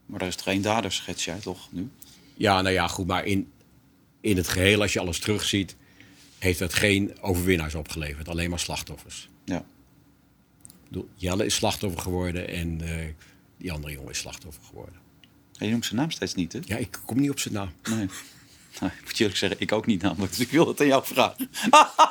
Maar 0.05 0.19
daar 0.19 0.28
is 0.28 0.36
geen 0.36 0.61
dader, 0.61 0.91
schets 0.91 1.26
jij 1.26 1.39
toch 1.39 1.71
nu? 1.71 1.89
Ja, 2.34 2.61
nou 2.61 2.74
ja, 2.74 2.88
goed, 2.88 3.07
maar 3.07 3.26
in, 3.26 3.51
in 4.21 4.38
het 4.38 4.47
geheel, 4.47 4.82
als 4.82 4.93
je 4.93 4.99
alles 4.99 5.19
terugziet, 5.19 5.76
heeft 6.39 6.59
het 6.59 6.74
geen 6.74 7.21
overwinnaars 7.21 7.76
opgeleverd. 7.76 8.30
Alleen 8.30 8.49
maar 8.49 8.59
slachtoffers. 8.59 9.30
Ja. 9.45 9.65
Jelle 11.15 11.45
is 11.45 11.55
slachtoffer 11.55 12.01
geworden 12.01 12.47
en 12.47 12.82
eh, 12.82 13.07
die 13.57 13.71
andere 13.71 13.93
jongen 13.93 14.11
is 14.11 14.17
slachtoffer 14.17 14.63
geworden. 14.63 15.03
Je 15.58 15.70
noemt 15.70 15.86
zijn 15.86 15.99
naam 15.99 16.12
steeds 16.12 16.34
niet, 16.34 16.54
hè? 16.54 16.60
Ja, 16.64 16.78
ik 16.78 16.99
kom 17.06 17.20
niet 17.20 17.30
op 17.30 17.39
zijn 17.39 17.54
naam. 17.54 17.72
Nee. 17.89 18.10
Nou, 18.80 18.91
ik 18.97 19.01
moet 19.04 19.18
je 19.18 19.24
eerlijk 19.24 19.38
zeggen, 19.39 19.60
ik 19.60 19.72
ook 19.72 19.86
niet 19.86 20.01
namelijk. 20.01 20.32
Dus 20.32 20.39
ik 20.39 20.51
wil 20.51 20.68
het 20.68 20.80
aan 20.80 20.88
jou 20.88 21.06
vragen. 21.06 21.49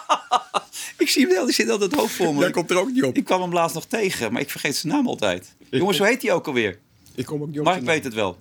ik 0.98 1.08
zie 1.08 1.22
hem 1.26 1.34
wel, 1.34 1.44
die 1.44 1.54
zit 1.54 1.68
altijd 1.70 1.94
hoofd 1.94 2.14
voor 2.14 2.34
me. 2.34 2.40
Jij 2.40 2.50
komt 2.50 2.70
er 2.70 2.76
ook 2.78 2.90
niet 2.92 3.02
op. 3.02 3.16
Ik 3.16 3.24
kwam 3.24 3.40
hem 3.40 3.52
laatst 3.52 3.74
nog 3.74 3.84
tegen, 3.84 4.32
maar 4.32 4.40
ik 4.42 4.50
vergeet 4.50 4.76
zijn 4.76 4.92
naam 4.92 5.06
altijd. 5.06 5.54
Jongens, 5.70 5.98
hoe 5.98 6.06
heet 6.06 6.22
hij 6.22 6.32
ook 6.32 6.46
alweer? 6.46 6.78
Ik 7.14 7.24
kom 7.26 7.42
ook 7.42 7.48
niet 7.48 7.58
op 7.58 7.64
Maar 7.64 7.76
ik 7.76 7.82
weet 7.82 8.04
het 8.04 8.14
wel. 8.14 8.38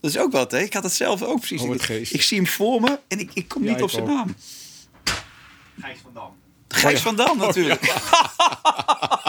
Dat 0.00 0.10
is 0.10 0.18
ook 0.18 0.32
wat, 0.32 0.50
hè? 0.50 0.58
Ik 0.58 0.72
had 0.72 0.82
het 0.82 0.92
zelf 0.92 1.22
ook 1.22 1.38
precies. 1.38 1.60
Oh, 1.60 1.68
wat 1.68 1.88
ik, 1.88 2.22
zie 2.22 2.36
hem 2.36 2.46
voor 2.46 2.80
me 2.80 2.98
en 3.08 3.18
ik, 3.18 3.30
ik 3.34 3.48
kom 3.48 3.62
Ja, 3.62 3.68
niet 3.68 3.78
ik 3.78 3.84
op 3.84 3.90
zijn 3.90 4.02
ook. 4.02 4.08
naam. 4.08 4.34
Gijs 5.80 5.98
van 6.02 6.12
Dam. 6.14 6.36
Gijs 6.68 7.00
van 7.00 7.16
Dam 7.16 7.38
natuurlijk. 7.38 7.80
dat 7.86 7.94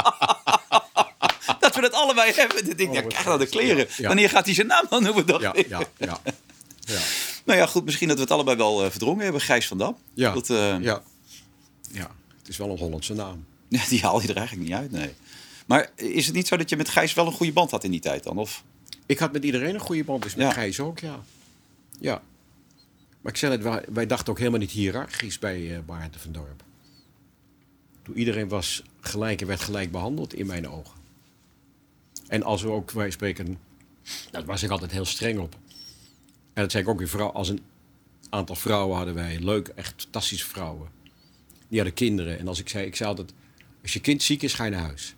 we 0.05 0.12
dat 1.84 1.93
allebei 1.93 2.34
hebben. 2.34 2.65
Dan 2.65 2.75
denk 2.75 2.89
ik, 2.89 3.01
ja, 3.01 3.07
krijg 3.07 3.25
nou 3.25 3.39
de 3.39 3.47
kleren. 3.47 3.88
Wanneer 3.97 4.29
gaat 4.29 4.45
hij 4.45 4.53
zijn 4.53 4.67
naam 4.67 4.86
dan 4.89 5.03
noemen? 5.03 5.25
dacht 5.25 5.41
Ja, 5.41 5.53
ja, 5.67 5.88
ja. 5.97 6.19
ja. 6.93 6.99
Nou 7.45 7.59
ja, 7.59 7.65
goed, 7.65 7.86
misschien 7.86 8.07
dat 8.07 8.17
we 8.17 8.23
het 8.23 8.31
allebei 8.31 8.57
wel 8.57 8.84
eh, 8.84 8.89
verdrongen 8.89 9.23
hebben. 9.23 9.41
Gijs 9.41 9.67
van 9.67 9.77
Dam. 9.77 9.97
Ja, 10.13 10.34
Dat, 10.34 10.49
eh, 10.49 10.81
ja. 10.81 11.03
ja, 11.91 12.11
het 12.39 12.47
is 12.47 12.57
wel 12.57 12.69
een 12.69 12.77
Hollandse 12.77 13.13
naam. 13.13 13.45
Die 13.89 14.01
haal 14.01 14.21
je 14.21 14.27
er 14.27 14.38
eigenlijk 14.38 14.67
niet 14.69 14.77
uit, 14.77 14.91
nee. 14.91 15.13
Maar 15.65 15.91
is 15.95 16.25
het 16.25 16.36
niet 16.36 16.47
zo 16.47 16.57
dat 16.57 16.69
je 16.69 16.77
met 16.77 16.89
Gijs 16.89 17.13
wel 17.13 17.25
een 17.25 17.31
goede 17.31 17.51
band 17.53 17.71
had 17.71 17.84
in 17.84 17.91
die 17.91 17.99
tijd 17.99 18.23
dan? 18.23 18.38
Of? 18.38 18.63
Ik 19.05 19.19
had 19.19 19.31
met 19.31 19.43
iedereen 19.43 19.73
een 19.73 19.79
goede 19.79 20.03
band, 20.03 20.23
dus 20.23 20.36
met 20.36 20.45
Ja. 20.45 20.53
Gijs 20.53 20.79
ook, 20.79 20.99
ja. 20.99 21.23
Ja. 21.99 22.21
Maar 23.21 23.31
ik 23.31 23.38
zei 23.38 23.51
het, 23.51 23.61
wij, 23.63 23.84
wij 23.89 24.05
dachten 24.05 24.29
ook 24.29 24.38
helemaal 24.38 24.59
niet 24.59 24.71
hiërarchisch 24.71 25.39
bij 25.39 25.75
eh 25.75 25.79
Baarten 25.86 26.21
van 26.21 26.31
Dorp. 26.31 26.63
Toen 28.03 28.17
iedereen 28.17 28.47
was 28.47 28.84
gelijk 28.99 29.41
en 29.41 29.47
werd 29.47 29.61
gelijk 29.61 29.91
behandeld 29.91 30.34
in 30.34 30.45
mijn 30.45 30.69
ogen. 30.69 31.03
En 32.34 32.43
als 32.43 32.61
we 32.61 32.69
ook, 32.69 32.91
wij 32.91 33.11
spreken, 33.11 33.57
daar 34.31 34.45
was 34.45 34.63
ik 34.63 34.69
altijd 34.69 34.91
heel 34.91 35.05
streng 35.05 35.39
op. 35.39 35.55
En 36.53 36.61
dat 36.61 36.71
zei 36.71 36.84
ik 36.84 36.89
ook 36.89 37.01
in 37.01 37.07
vrouw, 37.07 37.31
als 37.31 37.49
een 37.49 37.59
aantal 38.29 38.55
vrouwen 38.55 38.95
hadden 38.95 39.13
wij, 39.13 39.39
leuk, 39.39 39.67
echt 39.67 40.01
fantastische 40.01 40.47
vrouwen. 40.47 40.89
Die 41.67 41.77
hadden 41.77 41.93
kinderen. 41.93 42.39
En 42.39 42.47
als 42.47 42.59
ik 42.59 42.69
zei, 42.69 42.86
ik 42.86 42.95
zei 42.95 43.09
altijd, 43.09 43.34
als 43.81 43.93
je 43.93 43.99
kind 43.99 44.23
ziek 44.23 44.41
is, 44.41 44.53
ga 44.53 44.63
je 44.63 44.71
naar 44.71 44.81
huis. 44.81 45.15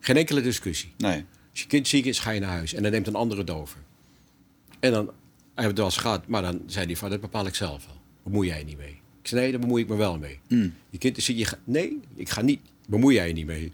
Geen 0.00 0.16
enkele 0.16 0.40
discussie. 0.40 0.92
Nee. 0.96 1.24
Als 1.50 1.60
je 1.60 1.66
kind 1.66 1.88
ziek 1.88 2.04
is, 2.04 2.18
ga 2.18 2.30
je 2.30 2.40
naar 2.40 2.50
huis. 2.50 2.74
En 2.74 2.82
dan 2.82 2.92
neemt 2.92 3.06
een 3.06 3.14
andere 3.14 3.40
het 3.40 3.50
over. 3.50 3.78
En 4.80 4.92
dan 4.92 5.04
hebben 5.04 5.14
we 5.54 5.62
het 5.62 5.76
wel 5.76 5.86
eens 5.86 5.96
gehad. 5.96 6.26
Maar 6.26 6.42
dan 6.42 6.62
zei 6.66 6.86
hij 6.86 6.96
van, 6.96 7.10
dat 7.10 7.20
bepaal 7.20 7.46
ik 7.46 7.54
zelf 7.54 7.86
wel. 7.86 8.00
Bemoei 8.22 8.48
jij 8.48 8.58
je 8.58 8.64
niet 8.64 8.78
mee. 8.78 9.00
Ik 9.22 9.28
zei, 9.28 9.40
nee, 9.40 9.50
daar 9.50 9.60
bemoei 9.60 9.82
ik 9.82 9.88
me 9.88 9.96
wel 9.96 10.18
mee. 10.18 10.40
Je 10.90 10.98
kind 10.98 11.16
is 11.16 11.24
ziek, 11.24 11.36
je 11.36 11.46
nee, 11.64 12.00
ik 12.14 12.28
ga 12.28 12.40
niet. 12.40 12.60
Bemoei 12.88 13.14
jij 13.14 13.28
je 13.28 13.34
niet 13.34 13.46
mee. 13.46 13.70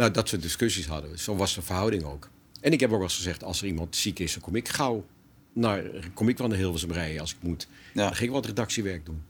Nou, 0.00 0.12
dat 0.12 0.28
soort 0.28 0.42
discussies 0.42 0.86
hadden. 0.86 1.18
Zo 1.18 1.36
was 1.36 1.54
de 1.54 1.62
verhouding 1.62 2.02
ook. 2.02 2.30
En 2.60 2.72
ik 2.72 2.80
heb 2.80 2.90
ook 2.90 2.96
wel 2.96 3.04
eens 3.04 3.16
gezegd, 3.16 3.44
als 3.44 3.60
er 3.60 3.66
iemand 3.66 3.96
ziek 3.96 4.18
is, 4.18 4.32
dan 4.32 4.42
kom 4.42 4.56
ik 4.56 4.68
gauw 4.68 5.06
naar, 5.52 5.82
kom 6.14 6.28
ik 6.28 6.38
wel 6.38 6.48
naar 6.48 6.56
Hilversum 6.56 6.92
rijden 6.92 7.20
als 7.20 7.30
ik 7.30 7.36
moet. 7.40 7.68
Ja. 7.94 8.04
Dan 8.04 8.14
ging 8.14 8.28
ik 8.28 8.34
wat 8.34 8.46
redactiewerk 8.46 9.06
doen. 9.06 9.22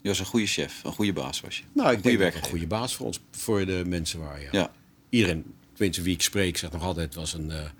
Je 0.00 0.08
was 0.08 0.18
een 0.18 0.26
goede 0.26 0.46
chef, 0.46 0.84
een 0.84 0.92
goede 0.92 1.12
baas 1.12 1.40
was 1.40 1.58
je. 1.58 1.64
Nou, 1.72 1.88
een 1.88 1.96
ik 1.96 2.02
goede 2.02 2.16
denk 2.16 2.34
een 2.34 2.42
goede 2.42 2.66
baas 2.66 2.94
voor 2.94 3.06
ons, 3.06 3.20
voor 3.30 3.66
de 3.66 3.82
mensen 3.86 4.20
waar. 4.20 4.40
Ja. 4.40 4.48
Ja. 4.52 4.72
Iedereen, 5.08 5.54
tenminste 5.72 6.02
wie 6.02 6.14
ik 6.14 6.22
spreek, 6.22 6.56
zegt 6.56 6.72
nog 6.72 6.82
altijd, 6.82 7.06
het 7.06 7.14
was 7.14 7.32
een, 7.32 7.50
eh, 7.50 7.70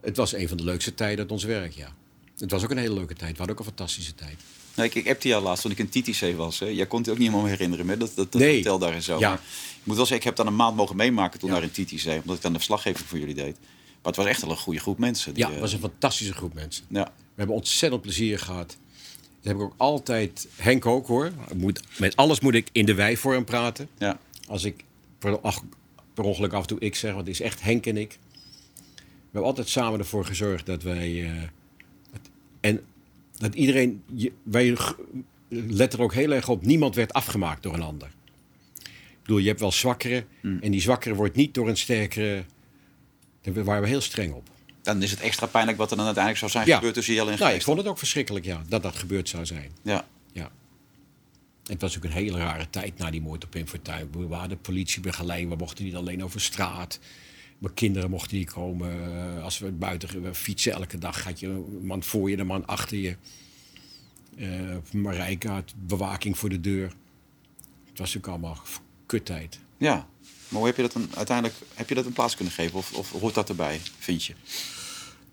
het 0.00 0.16
was 0.16 0.32
een 0.32 0.48
van 0.48 0.56
de 0.56 0.64
leukste 0.64 0.94
tijden 0.94 1.18
uit 1.18 1.32
ons 1.32 1.44
werk, 1.44 1.72
ja. 1.72 1.94
Het 2.40 2.50
was 2.50 2.64
ook 2.64 2.70
een 2.70 2.78
hele 2.78 2.94
leuke 2.94 3.14
tijd. 3.14 3.30
We 3.30 3.36
hadden 3.38 3.54
ook 3.56 3.58
een 3.62 3.74
fantastische 3.74 4.14
tijd. 4.14 4.36
Nou, 4.74 4.88
ik, 4.88 4.94
ik 4.94 5.08
appte 5.08 5.28
jou 5.28 5.42
laatst 5.42 5.62
toen 5.62 5.70
ik 5.70 5.78
in 5.78 5.88
Titisee 5.88 6.36
was. 6.36 6.58
Hè. 6.58 6.66
Jij 6.66 6.86
kon 6.86 7.00
het 7.00 7.08
ook 7.10 7.18
niet 7.18 7.28
helemaal 7.28 7.48
herinneren. 7.50 7.86
Maar 7.86 7.98
dat, 7.98 8.12
dat, 8.14 8.32
dat 8.32 8.40
Nee. 8.40 8.62
daar 8.62 8.94
eens 8.94 9.10
over. 9.10 9.22
Ja. 9.28 9.34
Ik 9.34 9.40
moet 9.86 9.96
wel 9.96 10.06
zeggen, 10.06 10.16
ik 10.16 10.24
heb 10.24 10.36
dan 10.36 10.46
een 10.46 10.56
maand 10.56 10.76
mogen 10.76 10.96
meemaken 10.96 11.40
toen 11.40 11.50
daar 11.50 11.62
in 11.62 11.70
Titisee. 11.70 12.20
Omdat 12.20 12.36
ik 12.36 12.42
dan 12.42 12.52
de 12.52 12.58
verslaggeving 12.58 13.08
voor 13.08 13.18
jullie 13.18 13.34
deed. 13.34 13.56
Maar 13.60 14.12
het 14.12 14.16
was 14.16 14.26
echt 14.26 14.40
wel 14.40 14.50
een 14.50 14.56
goede 14.56 14.80
groep 14.80 14.98
mensen. 14.98 15.34
Die, 15.34 15.42
Ja, 15.42 15.46
het 15.48 15.56
eh, 15.56 15.62
was 15.62 15.72
een 15.72 15.80
fantastische 15.80 16.32
groep 16.32 16.54
mensen. 16.54 16.84
ja. 16.88 17.04
We 17.04 17.36
hebben 17.46 17.56
ontzettend 17.56 18.02
plezier 18.02 18.38
gehad. 18.38 18.68
Dat 18.68 18.76
heb 19.52 19.56
ik 19.56 19.62
ook 19.62 19.74
altijd, 19.76 20.48
Henk 20.56 20.86
ook 20.86 21.06
hoor. 21.06 21.32
Moet, 21.56 21.80
met 21.98 22.16
alles 22.16 22.40
moet 22.40 22.54
ik 22.54 22.68
in 22.72 22.86
de 22.86 22.94
wij-vorm 22.94 23.44
praten. 23.44 23.88
Ja. 23.98 24.18
Als 24.48 24.64
ik 24.64 24.84
per, 25.18 25.40
ach, 25.40 25.62
per 26.14 26.24
ongeluk 26.24 26.52
af 26.52 26.60
en 26.60 26.66
toe 26.66 26.78
ik 26.80 26.94
zeg, 26.94 27.12
want 27.14 27.26
het 27.26 27.34
is 27.34 27.40
echt 27.40 27.62
Henk 27.62 27.86
en 27.86 27.96
ik. 27.96 28.18
We 28.96 29.02
hebben 29.36 29.50
altijd 29.50 29.68
samen 29.68 29.98
ervoor 29.98 30.24
gezorgd 30.24 30.66
dat 30.66 30.82
wij. 30.82 31.24
eh, 31.24 31.42
en 32.60 32.80
dat 33.36 33.54
iedereen. 33.54 34.02
je- 34.14 34.32
wij 34.42 34.76
letten 35.48 35.98
er 35.98 36.04
ook 36.04 36.14
heel 36.14 36.32
erg 36.32 36.48
op, 36.48 36.64
niemand 36.66 36.94
werd 36.94 37.12
afgemaakt 37.12 37.62
door 37.62 37.74
een 37.74 37.82
ander. 37.82 38.08
Ik 38.78 39.26
bedoel, 39.26 39.38
je 39.38 39.48
hebt 39.48 39.60
wel 39.60 39.72
zwakkere. 39.72 40.24
En 40.60 40.70
die 40.70 40.80
zwakkere 40.80 41.14
wordt 41.14 41.36
niet 41.36 41.54
door 41.54 41.68
een 41.68 41.76
sterkere. 41.76 42.44
Daar 43.42 43.64
waren 43.64 43.82
we 43.82 43.88
heel 43.88 44.00
streng 44.00 44.32
op. 44.32 44.48
Dan 44.82 45.02
is 45.02 45.10
het 45.10 45.20
extra 45.20 45.46
pijnlijk 45.46 45.78
wat 45.78 45.90
er 45.90 45.96
dan 45.96 46.06
uiteindelijk 46.06 46.44
zou 46.44 46.50
zijn 46.50 46.66
Ja. 46.72 46.76
gebeurd 46.76 46.94
tussen 46.94 47.14
Jelle 47.14 47.30
en 47.30 47.36
Nou, 47.36 47.44
Gijs. 47.48 47.56
ik 47.60 47.64
vond 47.66 47.78
het 47.78 47.86
ook 47.86 47.98
verschrikkelijk, 47.98 48.44
ja, 48.44 48.62
dat 48.68 48.82
dat 48.82 48.96
gebeurd 48.96 49.28
zou 49.28 49.46
zijn. 49.46 49.70
Ja. 49.82 50.06
Ja. 50.32 50.50
Het 51.66 51.80
was 51.80 51.96
ook 51.96 52.04
een 52.04 52.10
hele 52.10 52.38
rare 52.38 52.70
tijd 52.70 52.98
na 52.98 53.10
die 53.10 53.20
moord 53.20 53.44
op 53.44 53.50
Pim 53.50 53.66
Fortuyn. 53.66 54.08
We 54.28 54.34
hadden 54.34 54.60
politiebegeleiding, 54.60 55.50
we 55.50 55.56
mochten 55.56 55.84
niet 55.84 55.94
alleen 55.94 56.24
over 56.24 56.40
straat. 56.40 56.98
Mijn 57.60 57.74
kinderen 57.74 58.10
mochten 58.10 58.36
niet 58.36 58.50
komen. 58.52 58.90
Eh, 59.36 59.42
Als 59.42 59.58
we 59.58 59.70
buiten 59.70 60.22
we 60.22 60.34
fietsen 60.34 60.72
elke 60.72 60.98
dag, 60.98 61.24
had 61.24 61.40
je 61.40 61.46
een 61.46 61.86
man 61.86 62.02
voor 62.02 62.30
je, 62.30 62.38
een 62.38 62.46
man 62.46 62.66
achter 62.66 62.96
je. 62.98 63.16
Had 65.48 65.74
bewaking 65.86 66.38
voor 66.38 66.48
de 66.48 66.60
deur. 66.60 66.86
Het 67.88 67.98
was 67.98 68.14
natuurlijk 68.14 68.26
allemaal 68.26 68.62
kuttijd. 69.06 69.58
ja. 69.76 70.08
Maar 70.48 70.58
hoe 70.58 70.68
heb 70.68 70.76
je 70.76 70.82
dat 70.82 70.92
dan 70.92 71.08
uiteindelijk 71.14 71.58
heb 71.74 71.88
je 71.88 71.94
dat 71.94 72.06
een 72.06 72.12
plaats 72.12 72.34
kunnen 72.36 72.54
geven? 72.54 72.78
Of, 72.78 72.92
of 72.92 73.10
hoort 73.10 73.34
dat 73.34 73.48
erbij, 73.48 73.80
vind 73.98 74.24
je? 74.24 74.34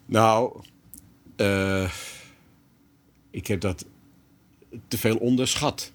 Nou, 0.05 0.61
eh, 1.35 1.91
ik 3.31 3.47
heb 3.47 3.61
dat 3.61 3.85
te 4.87 4.97
veel 4.97 5.17
onderschat. 5.17 5.91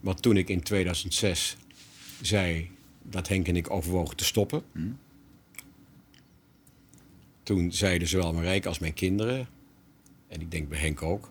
Want 0.00 0.22
toen 0.22 0.36
ik 0.36 0.48
in 0.48 0.62
2006 0.62 1.56
zei 2.20 2.70
dat 3.02 3.28
Henk 3.28 3.48
en 3.48 3.56
ik 3.56 3.70
overwogen 3.70 4.16
te 4.16 4.24
stoppen. 4.24 4.62
Toen 7.42 7.72
zeiden 7.72 8.08
zowel 8.08 8.32
Marijke 8.32 8.68
als 8.68 8.78
mijn 8.78 8.94
kinderen, 8.94 9.48
en 10.28 10.40
ik 10.40 10.50
denk 10.50 10.68
bij 10.68 10.78
Henk 10.78 11.02
ook, 11.02 11.30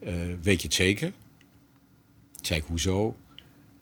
eh, 0.00 0.14
weet 0.42 0.60
je 0.60 0.66
het 0.66 0.76
zeker? 0.76 1.12
Toen 2.32 2.46
zei 2.46 2.60
ik, 2.60 2.66
hoezo? 2.66 3.16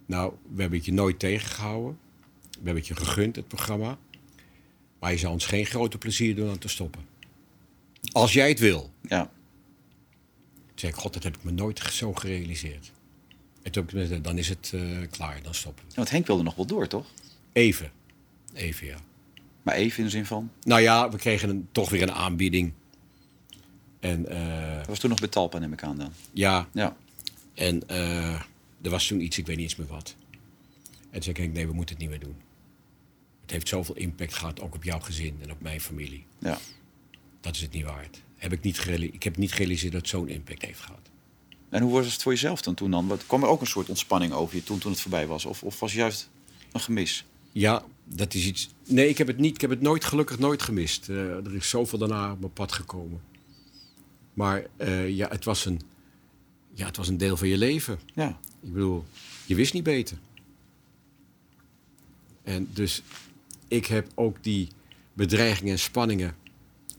Nou, 0.07 0.33
we 0.55 0.61
hebben 0.61 0.79
het 0.79 0.87
je 0.87 0.93
nooit 0.93 1.19
tegengehouden. 1.19 1.99
We 2.51 2.57
hebben 2.57 2.77
het 2.77 2.87
je 2.87 2.97
gegund, 2.97 3.37
het 3.37 3.49
programma. 3.49 3.99
Maar 4.99 5.11
je 5.13 5.19
zou 5.19 5.33
ons 5.33 5.47
geen 5.47 5.67
grote 5.67 5.99
plezier 5.99 6.35
doen 6.35 6.51
aan 6.51 6.59
te 6.59 6.69
stoppen. 6.69 7.07
Als 8.13 8.33
jij 8.33 8.49
het 8.49 8.59
wil. 8.59 8.91
Ja. 9.03 9.31
Toen 10.67 10.79
zei 10.79 10.93
ik, 10.93 10.99
god, 10.99 11.13
dat 11.13 11.23
heb 11.23 11.37
ik 11.37 11.45
me 11.45 11.51
nooit 11.51 11.79
zo 11.79 12.13
gerealiseerd. 12.13 12.93
En 13.63 13.73
toen 13.73 13.83
heb 13.85 13.93
ik 13.93 14.01
gezegd, 14.01 14.25
dan 14.25 14.39
is 14.39 14.49
het 14.49 14.71
eh, 14.75 14.81
klaar, 15.11 15.43
dan 15.43 15.55
stoppen 15.55 15.85
we. 15.89 15.95
Want 15.95 16.11
Henk 16.11 16.27
wilde 16.27 16.43
nog 16.43 16.55
wel 16.55 16.67
door, 16.67 16.87
toch? 16.89 17.07
Even. 17.53 17.93
Even, 18.55 18.87
ja. 18.87 18.99
Maar 19.67 19.75
even 19.75 19.99
in 19.99 20.05
de 20.05 20.11
zin 20.11 20.27
van... 20.27 20.51
Nou 20.63 20.81
ja, 20.81 21.11
we 21.11 21.17
kregen 21.17 21.49
een, 21.49 21.69
toch 21.73 21.91
weer 21.91 22.03
een 22.03 22.13
aanbieding. 22.13 22.73
En 24.01 24.29
eh, 24.29 24.77
Dat 24.79 24.87
was 24.87 24.99
toen 24.99 25.11
nog 25.11 25.19
bij 25.19 25.29
Talpa, 25.29 25.59
neem 25.59 25.73
ik 25.73 25.83
aan 25.83 25.97
dan. 25.99 26.13
ja, 26.33 26.69
Ja. 26.73 26.97
en 27.55 27.89
eh, 27.89 28.33
er 28.83 28.91
was 28.91 29.07
toen 29.07 29.21
iets, 29.21 29.39
ik 29.39 29.47
weet 29.47 29.57
niet 29.57 29.65
eens 29.65 29.77
meer 29.77 29.87
wat. 29.87 30.17
En 31.11 31.21
toen 31.21 31.23
zei 31.35 31.47
ik, 31.49 31.53
nee, 31.55 31.67
we 31.67 31.73
moeten 31.73 31.95
het 31.95 32.05
niet 32.05 32.11
meer 32.15 32.25
doen. 32.27 32.37
Het 33.43 33.51
heeft 33.51 33.69
zoveel 33.69 33.95
impact 33.97 34.35
gehad, 34.35 34.61
ook 34.61 34.75
op 34.75 34.85
jouw 34.85 34.99
gezin 35.01 35.39
en 35.43 35.51
op 35.51 35.61
mijn 35.61 35.81
familie. 35.81 36.25
ja. 36.39 36.59
Dat 37.41 37.55
is 37.55 37.61
het 37.61 37.73
niet 37.73 37.85
waard. 37.85 38.21
Heb 38.37 38.53
ik, 38.53 38.63
niet 38.63 38.87
ik 39.13 39.23
heb 39.23 39.37
niet 39.37 39.53
gerealiseerd 39.53 39.93
dat 39.93 40.01
het 40.01 40.11
zo'n 40.11 40.29
impact 40.29 40.63
heeft 40.63 40.81
gehad. 40.81 41.11
En 41.69 41.83
hoe 41.83 41.93
was 41.93 42.13
het 42.13 42.23
voor 42.23 42.33
jezelf 42.33 42.63
dan 42.63 42.75
toen 42.75 42.91
dan? 42.91 43.07
Wat- 43.07 43.27
Kwam 43.27 43.43
er 43.43 43.49
ook 43.49 43.61
een 43.61 43.67
soort 43.67 43.89
ontspanning 43.89 44.33
over 44.33 44.57
je 44.57 44.63
toen, 44.63 44.79
toen 44.79 44.91
het 44.91 45.01
voorbij 45.01 45.27
was? 45.27 45.45
Of, 45.45 45.63
of 45.63 45.81
was 45.81 45.93
juist 45.93 46.29
een 46.73 46.81
gemis? 46.81 47.25
Ja, 47.53 47.85
dat 48.09 48.35
is 48.35 48.47
iets. 48.47 48.69
Nee, 48.87 49.09
ik 49.09 49.19
heb 49.19 49.27
het 49.27 49.39
niet. 49.39 49.55
Ik 49.55 49.61
heb 49.61 49.71
het 49.71 49.81
nooit 49.81 50.05
gelukkig 50.05 50.39
nooit 50.39 50.63
gemist. 50.63 51.09
Eh, 51.09 51.17
er 51.17 51.55
is 51.55 51.69
zoveel 51.69 51.99
daarna 51.99 52.33
op 52.33 52.41
mijn 52.41 52.53
pad 52.53 52.73
gekomen. 52.73 53.21
Maar 54.35 54.67
eh, 54.77 55.09
ja, 55.09 55.29
het 55.29 55.45
was 55.45 55.65
een. 55.65 55.81
Ja, 56.75 56.87
het 56.87 56.97
was 56.97 57.09
een 57.09 57.17
deel 57.17 57.37
van 57.37 57.49
je 57.49 57.59
leven. 57.59 57.99
Ja. 58.15 58.39
Ik 58.61 58.73
bedoel, 58.73 59.05
je 59.47 59.55
wist 59.55 59.73
niet 59.73 59.83
beter. 59.83 60.19
En 62.43 62.69
dus 62.73 63.03
ik 63.69 63.87
heb 63.87 64.09
ook 64.15 64.43
die 64.43 64.69
bedreigingen 65.13 65.73
en 65.73 65.79
spanningen. 65.79 66.37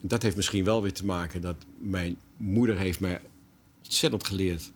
Dat 0.02 0.22
heeft 0.22 0.36
misschien 0.36 0.64
wel 0.64 0.82
weer 0.82 0.94
te 0.94 1.06
maken 1.06 1.42
dat 1.42 1.56
mijn 1.78 2.18
moeder 2.38 2.78
heeft 2.78 3.00
mij 3.00 3.22
ontzettend 3.84 4.26
geleerd. 4.26 4.72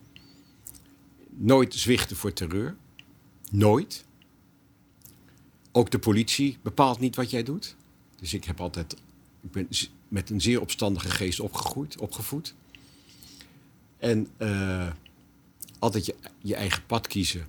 Nooit 1.30 1.74
zwichten 1.74 2.16
voor 2.16 2.34
terreur. 2.34 2.76
Nooit. 3.52 4.06
Ook 5.72 5.91
de 5.91 5.99
politie 5.99 6.57
bepaalt 6.61 6.99
niet 6.99 7.15
wat 7.15 7.30
jij 7.30 7.43
doet. 7.43 7.76
Dus 8.19 8.34
ik 8.34 8.43
heb 8.43 8.59
altijd. 8.59 8.93
Ik 9.41 9.51
ben 9.51 9.67
met 10.07 10.30
een 10.30 10.41
zeer 10.41 10.61
opstandige 10.61 11.09
geest 11.09 11.39
opgegroeid, 11.39 11.97
opgevoed. 11.97 12.53
En 13.97 14.28
eh, 14.38 14.88
altijd 15.80 16.05
je, 16.05 16.15
je 16.41 16.55
eigen 16.55 16.86
pad 16.86 17.07
kiezen. 17.07 17.45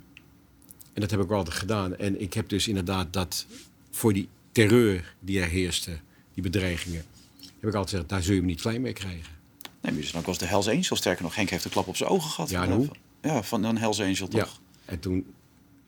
En 0.93 1.01
dat 1.01 1.11
heb 1.11 1.21
ik 1.21 1.31
altijd 1.31 1.57
gedaan. 1.57 1.97
En 1.97 2.21
ik 2.21 2.35
heb 2.35 2.49
dus 2.49 2.69
inderdaad 2.69 3.13
dat 3.13 3.47
voor 3.91 4.13
die 4.13 4.29
terreur 4.53 5.15
die 5.21 5.41
er 5.41 5.49
heerste, 5.49 5.99
die 6.35 6.43
bedreigingen, 6.43 7.05
heb 7.41 7.71
ik 7.71 7.75
altijd 7.75 7.89
gezegd, 7.89 8.09
daar 8.09 8.23
zul 8.23 8.35
je 8.35 8.41
me 8.41 8.47
niet 8.47 8.61
klein 8.61 8.81
mee 8.81 8.93
krijgen. 8.93 9.41
Nee, 9.63 9.93
maar 9.93 10.01
dus 10.01 10.13
dan 10.13 10.23
was 10.23 10.39
de 10.39 10.47
Hells 10.47 10.69
Angel. 10.69 10.97
Sterker 10.97 11.23
nog, 11.23 11.35
Henk 11.35 11.51
heeft 11.51 11.65
een 11.65 11.71
klap 11.71 11.87
op 11.87 11.97
zijn 11.97 12.11
ogen 12.11 12.31
gehad. 12.31 12.51
Ja, 12.51 12.69
hoe? 12.69 12.89
Ja, 13.23 13.43
van 13.43 13.65
een 13.65 13.79
Hells 13.79 14.01
Angel 14.01 14.29
toch? 14.29 14.41
Ja. 14.41 14.49
En 14.85 15.01
toen 15.01 15.35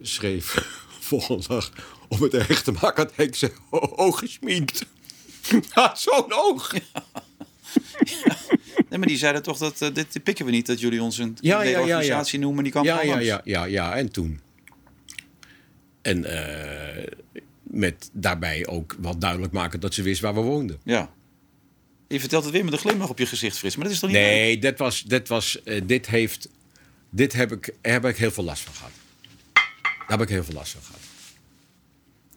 schreef 0.00 0.76
volgende 1.04 1.48
dag, 1.48 1.72
om 2.08 2.22
het 2.22 2.34
erg 2.34 2.62
te 2.62 2.72
maken, 2.72 3.02
had 3.02 3.12
Henk 3.14 3.34
zijn 3.34 3.52
oog 3.70 4.18
gesminkt. 4.18 4.86
Zo'n 5.94 6.32
oog. 6.32 6.72
Nee, 8.88 8.98
maar 8.98 9.08
die 9.08 9.16
zeiden 9.16 9.42
toch 9.42 9.58
dat 9.58 9.82
eh, 9.82 9.94
dit, 9.94 10.22
pikken 10.22 10.44
we 10.44 10.50
niet. 10.50 10.66
Dat 10.66 10.80
jullie 10.80 11.02
ons 11.02 11.18
een 11.18 11.36
Ja, 11.40 11.62
ja, 11.62 11.68
ja, 11.68 11.70
ja, 11.70 11.78
ja. 11.78 11.82
organisatie 11.82 12.38
noemen. 12.38 12.64
Die 12.64 12.72
kan 12.72 12.84
Ja, 12.84 13.02
ja, 13.02 13.18
ja, 13.18 13.40
ja, 13.44 13.64
ja. 13.64 13.96
En 13.96 14.10
toen. 14.10 14.40
En 16.02 16.24
eh, 16.24 17.06
met 17.62 18.10
daarbij 18.12 18.66
ook 18.66 18.96
wel 19.00 19.18
duidelijk 19.18 19.52
maken 19.52 19.80
dat 19.80 19.94
ze 19.94 20.02
wist 20.02 20.20
waar 20.20 20.34
we 20.34 20.40
woonden. 20.40 20.80
Ja. 20.84 21.10
Je 22.08 22.20
vertelt 22.20 22.44
het 22.44 22.52
weer 22.52 22.64
met 22.64 22.72
een 22.72 22.78
glimlach 22.78 23.08
op 23.08 23.18
je 23.18 23.26
gezicht, 23.26 23.58
Frits. 23.58 23.76
Maar 23.76 23.84
dat 23.84 23.94
is 23.94 24.00
toch 24.00 24.10
niet 24.10 24.18
Nee, 24.18 24.58
dit, 24.58 24.78
was, 24.78 25.02
dit, 25.02 25.28
was, 25.28 25.62
eh, 25.62 25.80
dit, 25.84 26.06
heeft, 26.06 26.48
dit 27.10 27.32
heb 27.32 27.52
ik, 27.52 27.74
heb 27.82 28.04
ik 28.04 28.16
heel 28.16 28.30
veel 28.30 28.44
last 28.44 28.62
van 28.62 28.74
gehad. 28.74 28.92
Daar 30.08 30.18
heb 30.18 30.20
ik 30.20 30.28
heel 30.28 30.44
veel 30.44 30.54
last 30.54 30.72
van 30.72 30.82
gehad. 30.82 31.00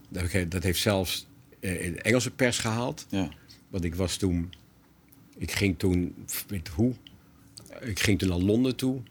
Dat, 0.09 0.31
heb 0.31 0.41
ik, 0.43 0.51
dat 0.51 0.63
heeft 0.63 0.79
zelfs 0.79 1.27
eh, 1.59 1.85
in 1.85 1.91
de 1.93 2.01
Engelse 2.01 2.31
pers 2.31 2.57
gehaald. 2.59 3.05
Ja. 3.09 3.29
Want 3.69 3.83
ik 3.83 3.95
was 3.95 4.15
toen... 4.17 4.53
Ik 5.37 5.51
ging 5.51 5.79
toen... 5.79 6.15
Weet 6.47 6.67
hoe? 6.67 6.93
Ik 7.81 7.99
ging 7.99 8.19
toen 8.19 8.29
naar 8.29 8.37
Londen 8.37 8.75
toe. 8.75 9.01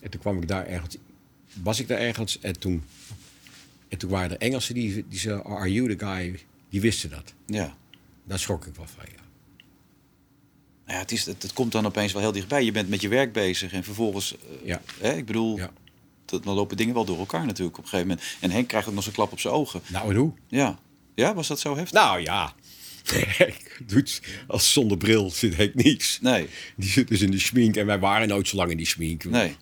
En 0.00 0.10
toen 0.10 0.20
kwam 0.20 0.38
ik 0.42 0.48
daar 0.48 0.66
ergens... 0.66 0.96
Was 1.62 1.80
ik 1.80 1.88
daar 1.88 1.98
ergens 1.98 2.38
en 2.40 2.58
toen... 2.58 2.84
En 3.88 3.98
toen 3.98 4.10
waren 4.10 4.30
er 4.30 4.38
Engelsen 4.38 4.74
die, 4.74 5.04
die 5.08 5.18
zeiden... 5.18 5.44
Are 5.44 5.72
you 5.72 5.96
the 5.96 6.04
guy? 6.06 6.40
Die 6.68 6.80
wisten 6.80 7.10
dat. 7.10 7.34
ja. 7.46 7.76
Daar 8.24 8.38
schrok 8.38 8.66
ik 8.66 8.74
wel 8.74 8.86
van, 8.86 9.04
ja. 9.08 9.20
Nou 10.84 10.94
ja, 10.96 10.98
het, 10.98 11.12
is, 11.12 11.26
het, 11.26 11.42
het 11.42 11.52
komt 11.52 11.72
dan 11.72 11.86
opeens 11.86 12.12
wel 12.12 12.22
heel 12.22 12.32
dichtbij. 12.32 12.64
Je 12.64 12.72
bent 12.72 12.88
met 12.88 13.00
je 13.00 13.08
werk 13.08 13.32
bezig 13.32 13.72
en 13.72 13.84
vervolgens... 13.84 14.36
eh, 14.36 14.66
Ja. 14.66 14.80
Hè, 15.00 15.12
ik 15.12 15.26
bedoel, 15.26 15.56
Ja. 15.56 15.70
Dat, 16.32 16.44
dan 16.44 16.54
lopen 16.54 16.76
dingen 16.76 16.94
wel 16.94 17.04
door 17.04 17.18
elkaar 17.18 17.46
natuurlijk 17.46 17.78
op 17.78 17.84
een 17.84 17.90
gegeven 17.90 18.08
moment. 18.10 18.26
En 18.40 18.50
Henk 18.50 18.68
krijgt 18.68 18.88
ook 18.88 18.94
nog 18.94 19.04
zo'n 19.04 19.12
klap 19.12 19.32
op 19.32 19.40
zijn 19.40 19.54
ogen. 19.54 19.82
Nou, 19.86 20.10
en 20.10 20.16
hoe? 20.16 20.32
Ja. 20.48 20.78
Ja, 21.14 21.34
was 21.34 21.48
dat 21.48 21.60
zo 21.60 21.76
heftig? 21.76 21.92
Nou 22.00 22.20
ja. 22.20 22.54
Ik 23.38 23.80
doet, 23.86 24.22
als 24.46 24.72
zonder 24.72 24.96
bril 24.96 25.30
zit 25.30 25.58
ik 25.58 25.74
niets. 25.74 26.18
Nee. 26.20 26.48
Die 26.76 26.88
zit 26.88 27.08
dus 27.08 27.20
in 27.20 27.30
de 27.30 27.38
schmink. 27.38 27.76
En 27.76 27.86
wij 27.86 27.98
waren 27.98 28.28
nooit 28.28 28.48
zo 28.48 28.56
lang 28.56 28.70
in 28.70 28.76
die 28.76 28.86
schmink. 28.86 29.24
Nee. 29.24 29.56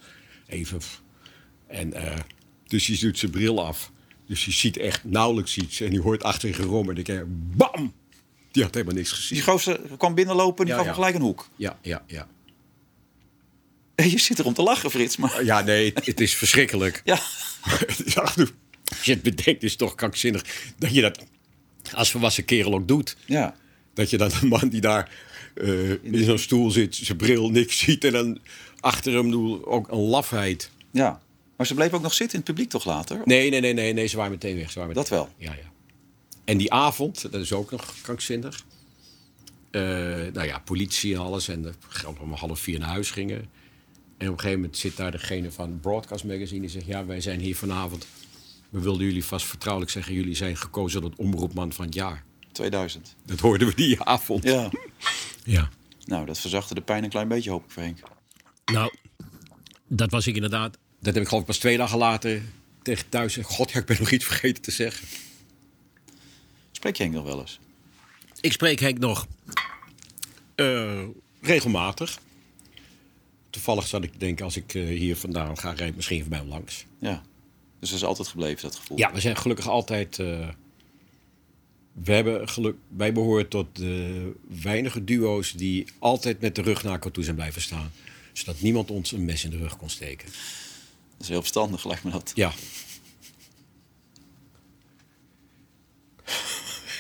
Even. 0.47 0.81
En 1.67 1.93
eh, 1.93 2.19
dus 2.67 2.87
die 2.87 2.99
doet 2.99 3.19
zijn 3.19 3.31
bril 3.31 3.65
af. 3.65 3.91
Dus 4.27 4.45
je 4.45 4.53
ziet 4.53 4.77
echt 4.77 5.05
nauwelijks 5.05 5.57
iets. 5.57 5.81
En 5.81 5.91
die 5.91 6.01
hoort 6.01 6.23
achter 6.23 6.49
je 6.49 6.55
gerom. 6.55 6.91
En 6.91 7.01
je, 7.05 7.25
bam! 7.57 7.93
Die 8.51 8.63
had 8.63 8.75
helemaal 8.75 8.95
niks 8.95 9.13
gezien. 9.13 9.39
Die 9.39 9.47
gozer 9.47 9.81
kwam 9.99 10.15
binnenlopen 10.15 10.59
en 10.59 10.65
die 10.65 10.75
Ja, 10.75 10.77
gaf 10.77 10.85
ja. 10.85 10.93
hem 10.93 10.95
gelijk 10.95 11.15
een 11.15 11.29
hoek. 11.29 11.49
Ja, 11.57 11.79
ja, 11.83 12.03
ja. 12.07 12.29
Je 14.11 14.19
zit 14.19 14.39
erom 14.39 14.55
te 14.55 14.63
lachen, 14.63 14.91
Frits. 14.91 15.17
Maar 15.17 15.45
Ja, 15.45 15.61
nee, 15.61 15.93
het, 16.05 16.21
is 16.21 16.35
verschrikkelijk. 16.35 17.03
ja, 17.05 17.21
Ja, 18.15 18.21
als 18.23 19.05
je 19.05 19.13
het 19.13 19.23
bedenkt, 19.23 19.63
is 19.63 19.71
het 19.71 19.79
toch 19.79 19.95
krankzinnig 19.95 20.45
dat 20.79 20.95
je 20.95 21.01
dat 21.01 21.25
als 21.95 22.11
volwassen 22.11 22.45
kerel 22.45 22.75
ook 22.75 22.89
doet. 22.89 23.17
ja. 23.27 23.57
Dat 23.95 24.11
je 24.11 24.17
dan 24.19 24.31
een 24.41 24.49
man 24.49 24.69
die 24.69 24.81
daar 24.81 25.11
eh, 25.55 25.91
in 25.91 26.25
zo'n 26.25 26.39
stoel 26.39 26.71
zit, 26.71 26.95
zijn 26.95 27.19
bril 27.19 27.51
niks 27.51 27.79
ziet 27.79 28.05
en 28.05 28.13
dan 28.13 28.39
achter 28.81 29.13
hem 29.15 29.35
ook 29.65 29.91
een 29.91 29.99
lafheid. 29.99 30.71
ja. 30.91 31.21
Maar 31.57 31.69
ze 31.69 31.75
bleef 31.75 31.93
ook 31.93 32.03
nog 32.03 32.15
zitten 32.15 32.39
in 32.39 32.45
het 32.45 32.55
publiek 32.55 32.71
toch 32.71 32.85
later? 32.85 33.21
Nee, 33.25 33.51
nee, 33.51 33.61
nee, 33.61 33.73
nee, 33.73 33.93
nee 33.93 34.07
ze 34.07 34.17
waren 34.17 34.31
meteen 34.33 34.57
weg. 34.57 34.71
Ze 34.71 34.79
waren 34.79 34.95
meteen 34.97 35.03
Dat 35.11 35.19
wel. 35.19 35.29
weg. 35.39 35.49
Ja, 35.49 35.55
ja. 35.63 35.71
En 36.45 36.57
die 36.59 36.73
avond, 36.73 37.23
dat 37.23 37.41
is 37.41 37.53
ook 37.53 37.71
nog 37.71 37.95
krankzinnig. 38.03 38.65
Eh, 39.71 39.81
nou 40.33 40.43
ja, 40.43 40.59
politie 40.59 41.15
en 41.15 41.21
alles. 41.21 41.49
En 41.49 41.63
we 41.63 41.73
om 42.21 42.33
half 42.33 42.61
vier 42.61 42.79
naar 42.79 42.89
huis 42.89 43.11
gingen. 43.11 43.51
En 44.21 44.27
op 44.27 44.33
een 44.33 44.41
gegeven 44.41 44.61
moment 44.61 44.79
zit 44.79 44.97
daar 44.97 45.11
degene 45.11 45.51
van 45.51 45.81
Broadcast 45.81 46.25
Magazine. 46.25 46.61
Die 46.61 46.71
zegt, 46.71 46.87
ja, 46.87 47.07
wij 47.07 47.21
zijn 47.21 47.41
hier 47.41 47.57
vanavond. 47.57 48.07
We 48.71 48.81
wilden 48.81 49.07
jullie 49.07 49.25
vast 49.25 49.47
vertrouwelijk 49.47 49.93
zeggen... 49.93 50.15
jullie 50.15 50.35
zijn 50.35 50.57
gekozen 50.57 51.01
tot 51.01 51.17
omroepman 51.17 51.73
van 51.73 51.85
het 51.85 51.95
jaar. 51.95 52.25
2000. 52.53 53.17
Dat 53.25 53.41
hoorden 53.41 53.69
we 53.69 53.75
die 53.75 54.03
avond. 54.03 54.45
Ja. 54.45 54.71
ja. 55.45 55.69
Nou, 56.05 56.27
dat 56.27 56.39
verzachtte 56.39 56.75
de 56.75 56.81
pijn 56.81 57.05
een 57.05 57.11
klein 57.11 57.29
beetje, 57.29 57.51
hoop 57.51 57.65
ik 57.65 57.75
Henk. 57.75 57.99
Nou, 58.65 58.95
dat 59.87 60.11
was 60.11 60.27
ik 60.27 60.35
inderdaad. 60.35 60.79
Dat 61.01 61.15
heb 61.15 61.23
ik 61.23 61.29
geloof 61.29 61.41
ik 61.43 61.49
pas 61.49 61.59
twee 61.59 61.77
dagen 61.77 61.99
later 61.99 62.43
tegen 62.83 63.09
thuis. 63.09 63.35
gezegd. 63.35 63.55
God, 63.55 63.71
ja, 63.71 63.79
ik 63.81 63.87
ben 63.87 63.97
nog 63.99 64.11
iets 64.11 64.25
vergeten 64.25 64.63
te 64.63 64.71
zeggen. 64.71 65.07
Spreek 66.73 66.97
je 66.97 67.03
Henk 67.03 67.15
nog 67.15 67.25
wel 67.25 67.41
eens? 67.41 67.59
Ik 68.41 68.53
spreek 68.53 68.81
Henk 68.81 68.99
nog 68.99 69.27
eh, 70.55 71.03
regelmatig. 71.41 72.19
Toevallig 73.51 73.87
zat 73.87 74.05
ik 74.05 74.13
te 74.13 74.19
denken, 74.19 74.45
als 74.45 74.57
ik 74.57 74.75
eh, 74.75 74.87
hier 74.87 75.17
vandaan 75.17 75.59
ga, 75.59 75.73
rijd 75.73 75.91
ik 75.91 75.97
misschien 75.97 76.17
even 76.17 76.31
bij 76.31 76.39
hem 76.39 76.49
langs. 76.49 76.85
Ja. 76.99 77.23
Dus 77.81 77.89
dat 77.89 77.99
is 77.99 78.05
altijd 78.05 78.29
gebleven, 78.29 78.63
dat 78.63 78.77
gevoel. 78.77 78.99
Ja, 78.99 79.13
we 79.13 79.21
zijn 79.21 79.37
gelukkig 79.37 79.69
altijd. 79.69 80.19
eh, 80.19 80.49
we 81.93 82.13
hebben 82.13 82.49
geluk, 82.49 82.77
wij 82.89 83.13
behoren 83.13 83.49
tot 83.49 83.77
de 83.77 84.33
weinige 84.63 85.05
duo's 85.05 85.53
die 85.53 85.87
altijd 85.99 86.41
met 86.41 86.55
de 86.55 86.63
rug 86.63 86.83
naar 86.83 86.93
elkaar 86.93 87.11
toe 87.11 87.25
zijn 87.25 87.37
blijven 87.37 87.63
staan. 87.63 87.93
Zodat 88.33 88.61
niemand 88.61 88.91
ons 88.91 89.13
een 89.13 89.25
mes 89.25 89.45
in 89.45 89.51
de 89.51 89.57
rug 89.57 89.77
kon 89.77 89.91
steken. 89.91 90.27
Dat 90.27 91.21
is 91.21 91.29
heel 91.29 91.41
verstandig, 91.41 91.85
lijkt 91.85 92.05
me 92.05 92.11
dat. 92.11 92.33
Ja. 92.35 92.53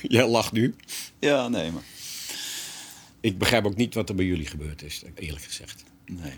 Jij 0.02 0.26
lacht 0.28 0.52
nu. 0.52 0.74
Ja, 1.18 1.48
nee, 1.48 1.70
maar... 1.70 1.82
Ik 3.20 3.38
begrijp 3.38 3.64
ook 3.64 3.76
niet 3.76 3.94
wat 3.94 4.08
er 4.08 4.14
bij 4.14 4.24
jullie 4.24 4.46
gebeurd 4.46 4.82
is, 4.82 5.02
eerlijk 5.14 5.44
gezegd. 5.44 5.84
Nee. 6.10 6.22
Nee, 6.22 6.32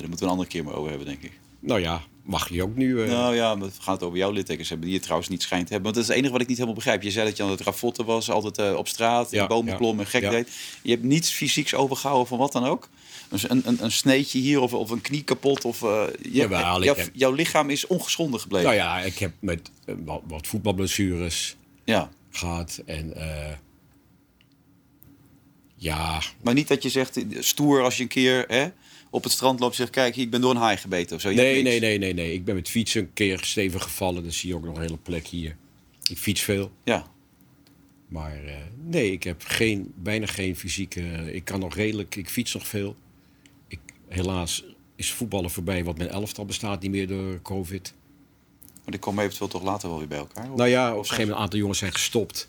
daar 0.00 0.08
moeten 0.08 0.18
we 0.18 0.24
een 0.24 0.30
andere 0.30 0.48
keer 0.48 0.64
maar 0.64 0.74
over 0.74 0.88
hebben, 0.88 1.06
denk 1.08 1.22
ik. 1.22 1.32
Nou 1.60 1.80
ja, 1.80 2.02
mag 2.22 2.48
je 2.48 2.62
ook 2.62 2.76
nu. 2.76 3.02
eh, 3.02 3.08
Nou 3.10 3.34
ja, 3.34 3.58
we 3.58 3.70
gaan 3.80 3.94
het 3.94 4.02
over 4.02 4.18
jouw 4.18 4.30
littekens 4.30 4.68
hebben, 4.68 4.86
die 4.86 4.96
je 4.96 5.02
trouwens 5.02 5.28
niet 5.30 5.42
schijnt 5.42 5.66
te 5.66 5.72
hebben. 5.72 5.92
Want 5.92 5.94
dat 5.94 6.02
is 6.04 6.08
het 6.08 6.18
enige 6.18 6.32
wat 6.32 6.40
ik 6.42 6.48
niet 6.48 6.56
helemaal 6.56 6.78
begrijp. 6.78 7.02
Je 7.02 7.10
zei 7.10 7.26
dat 7.28 7.36
je 7.36 7.42
aan 7.42 7.50
het 7.50 7.60
ravotten 7.60 8.04
was, 8.04 8.30
altijd 8.30 8.58
eh, 8.58 8.74
op 8.78 8.88
straat, 8.88 9.32
in 9.32 9.40
Ja, 9.40 9.46
bomen 9.46 9.72
ja, 9.72 9.78
klommen 9.78 10.04
en 10.04 10.10
gek 10.10 10.22
ja. 10.22 10.30
deed. 10.30 10.50
Je 10.82 10.90
hebt 10.90 11.02
niets 11.02 11.30
fysieks 11.30 11.74
overgehouden 11.74 12.26
van 12.28 12.38
wat 12.38 12.52
dan 12.52 12.64
ook? 12.64 12.88
Dus 13.30 13.50
een, 13.50 13.62
een, 13.64 13.84
een 13.84 13.92
sneetje 13.92 14.38
hier 14.38 14.60
of, 14.60 14.74
of 14.74 14.90
een 14.90 15.00
knie 15.00 15.22
kapot. 15.22 15.64
Of, 15.64 15.82
eh, 15.82 16.02
je, 16.22 16.30
Jawel, 16.32 16.82
jouw, 16.84 16.94
heb- 16.94 17.10
jouw 17.12 17.32
lichaam 17.32 17.70
is 17.70 17.86
ongeschonden 17.86 18.40
gebleven. 18.40 18.66
Nou 18.66 18.78
ja, 18.80 19.00
ik 19.00 19.18
heb 19.18 19.32
met 19.40 19.70
wat, 20.04 20.22
wat 20.26 20.46
voetbalblessures 20.46 21.56
Ja. 21.84 22.10
gehad. 22.30 22.82
En 22.86 23.12
ja, 25.80 26.20
Maar 26.42 26.54
niet 26.54 26.68
dat 26.68 26.82
je 26.82 26.88
zegt, 26.88 27.16
eh, 27.16 27.24
stoer 27.40 27.82
als 27.82 27.96
je 27.96 28.02
een 28.02 28.08
keer 28.08 28.44
hè, 28.48 28.68
op 29.10 29.22
het 29.22 29.32
strand 29.32 29.60
loopt 29.60 29.70
en 29.72 29.78
zegt... 29.78 29.90
kijk, 29.90 30.16
ik 30.16 30.30
ben 30.30 30.40
door 30.40 30.50
een 30.50 30.56
haai 30.56 30.76
gebeten 30.76 31.16
of 31.16 31.22
zo. 31.22 31.28
Je 31.30 31.36
nee, 31.36 31.62
nee, 31.62 31.80
nee, 31.80 31.98
nee, 31.98 32.14
nee. 32.14 32.32
Ik 32.32 32.44
ben 32.44 32.54
met 32.54 32.68
fietsen 32.68 33.00
een 33.00 33.12
keer 33.12 33.38
stevig 33.44 33.82
gevallen. 33.82 34.22
Dan 34.22 34.32
zie 34.32 34.48
je 34.48 34.54
ook 34.54 34.64
nog 34.64 34.74
een 34.76 34.82
hele 34.82 34.96
plek 34.96 35.26
hier. 35.26 35.56
Ik 36.10 36.18
fiets 36.18 36.42
veel. 36.42 36.72
Ja. 36.84 37.06
Maar 38.08 38.44
eh, 38.44 38.54
nee, 38.84 39.12
ik 39.12 39.22
heb 39.22 39.42
geen, 39.46 39.92
bijna 39.96 40.26
geen 40.26 40.56
fysieke... 40.56 41.32
Ik 41.34 41.44
kan 41.44 41.60
nog 41.60 41.74
redelijk, 41.74 42.16
ik 42.16 42.28
fiets 42.28 42.54
nog 42.54 42.66
veel. 42.66 42.96
Ik, 43.68 43.78
helaas 44.08 44.64
is 44.96 45.12
voetballen 45.12 45.50
voorbij, 45.50 45.84
want 45.84 45.98
mijn 45.98 46.10
elftal 46.10 46.44
bestaat 46.44 46.82
niet 46.82 46.90
meer 46.90 47.06
door 47.06 47.42
covid. 47.42 47.92
Maar 48.82 48.90
die 48.90 48.98
komen 48.98 49.24
eventueel 49.24 49.48
toch 49.48 49.62
later 49.62 49.88
wel 49.88 49.98
weer 49.98 50.08
bij 50.08 50.18
elkaar? 50.18 50.50
Of- 50.50 50.56
Nou 50.56 50.68
ja, 50.68 50.90
op 50.92 50.98
een 50.98 51.02
gegeven 51.02 51.18
moment 51.20 51.36
een 51.36 51.42
aantal 51.44 51.58
jongens 51.58 51.78
zijn 51.78 51.92
gestopt. 51.92 52.48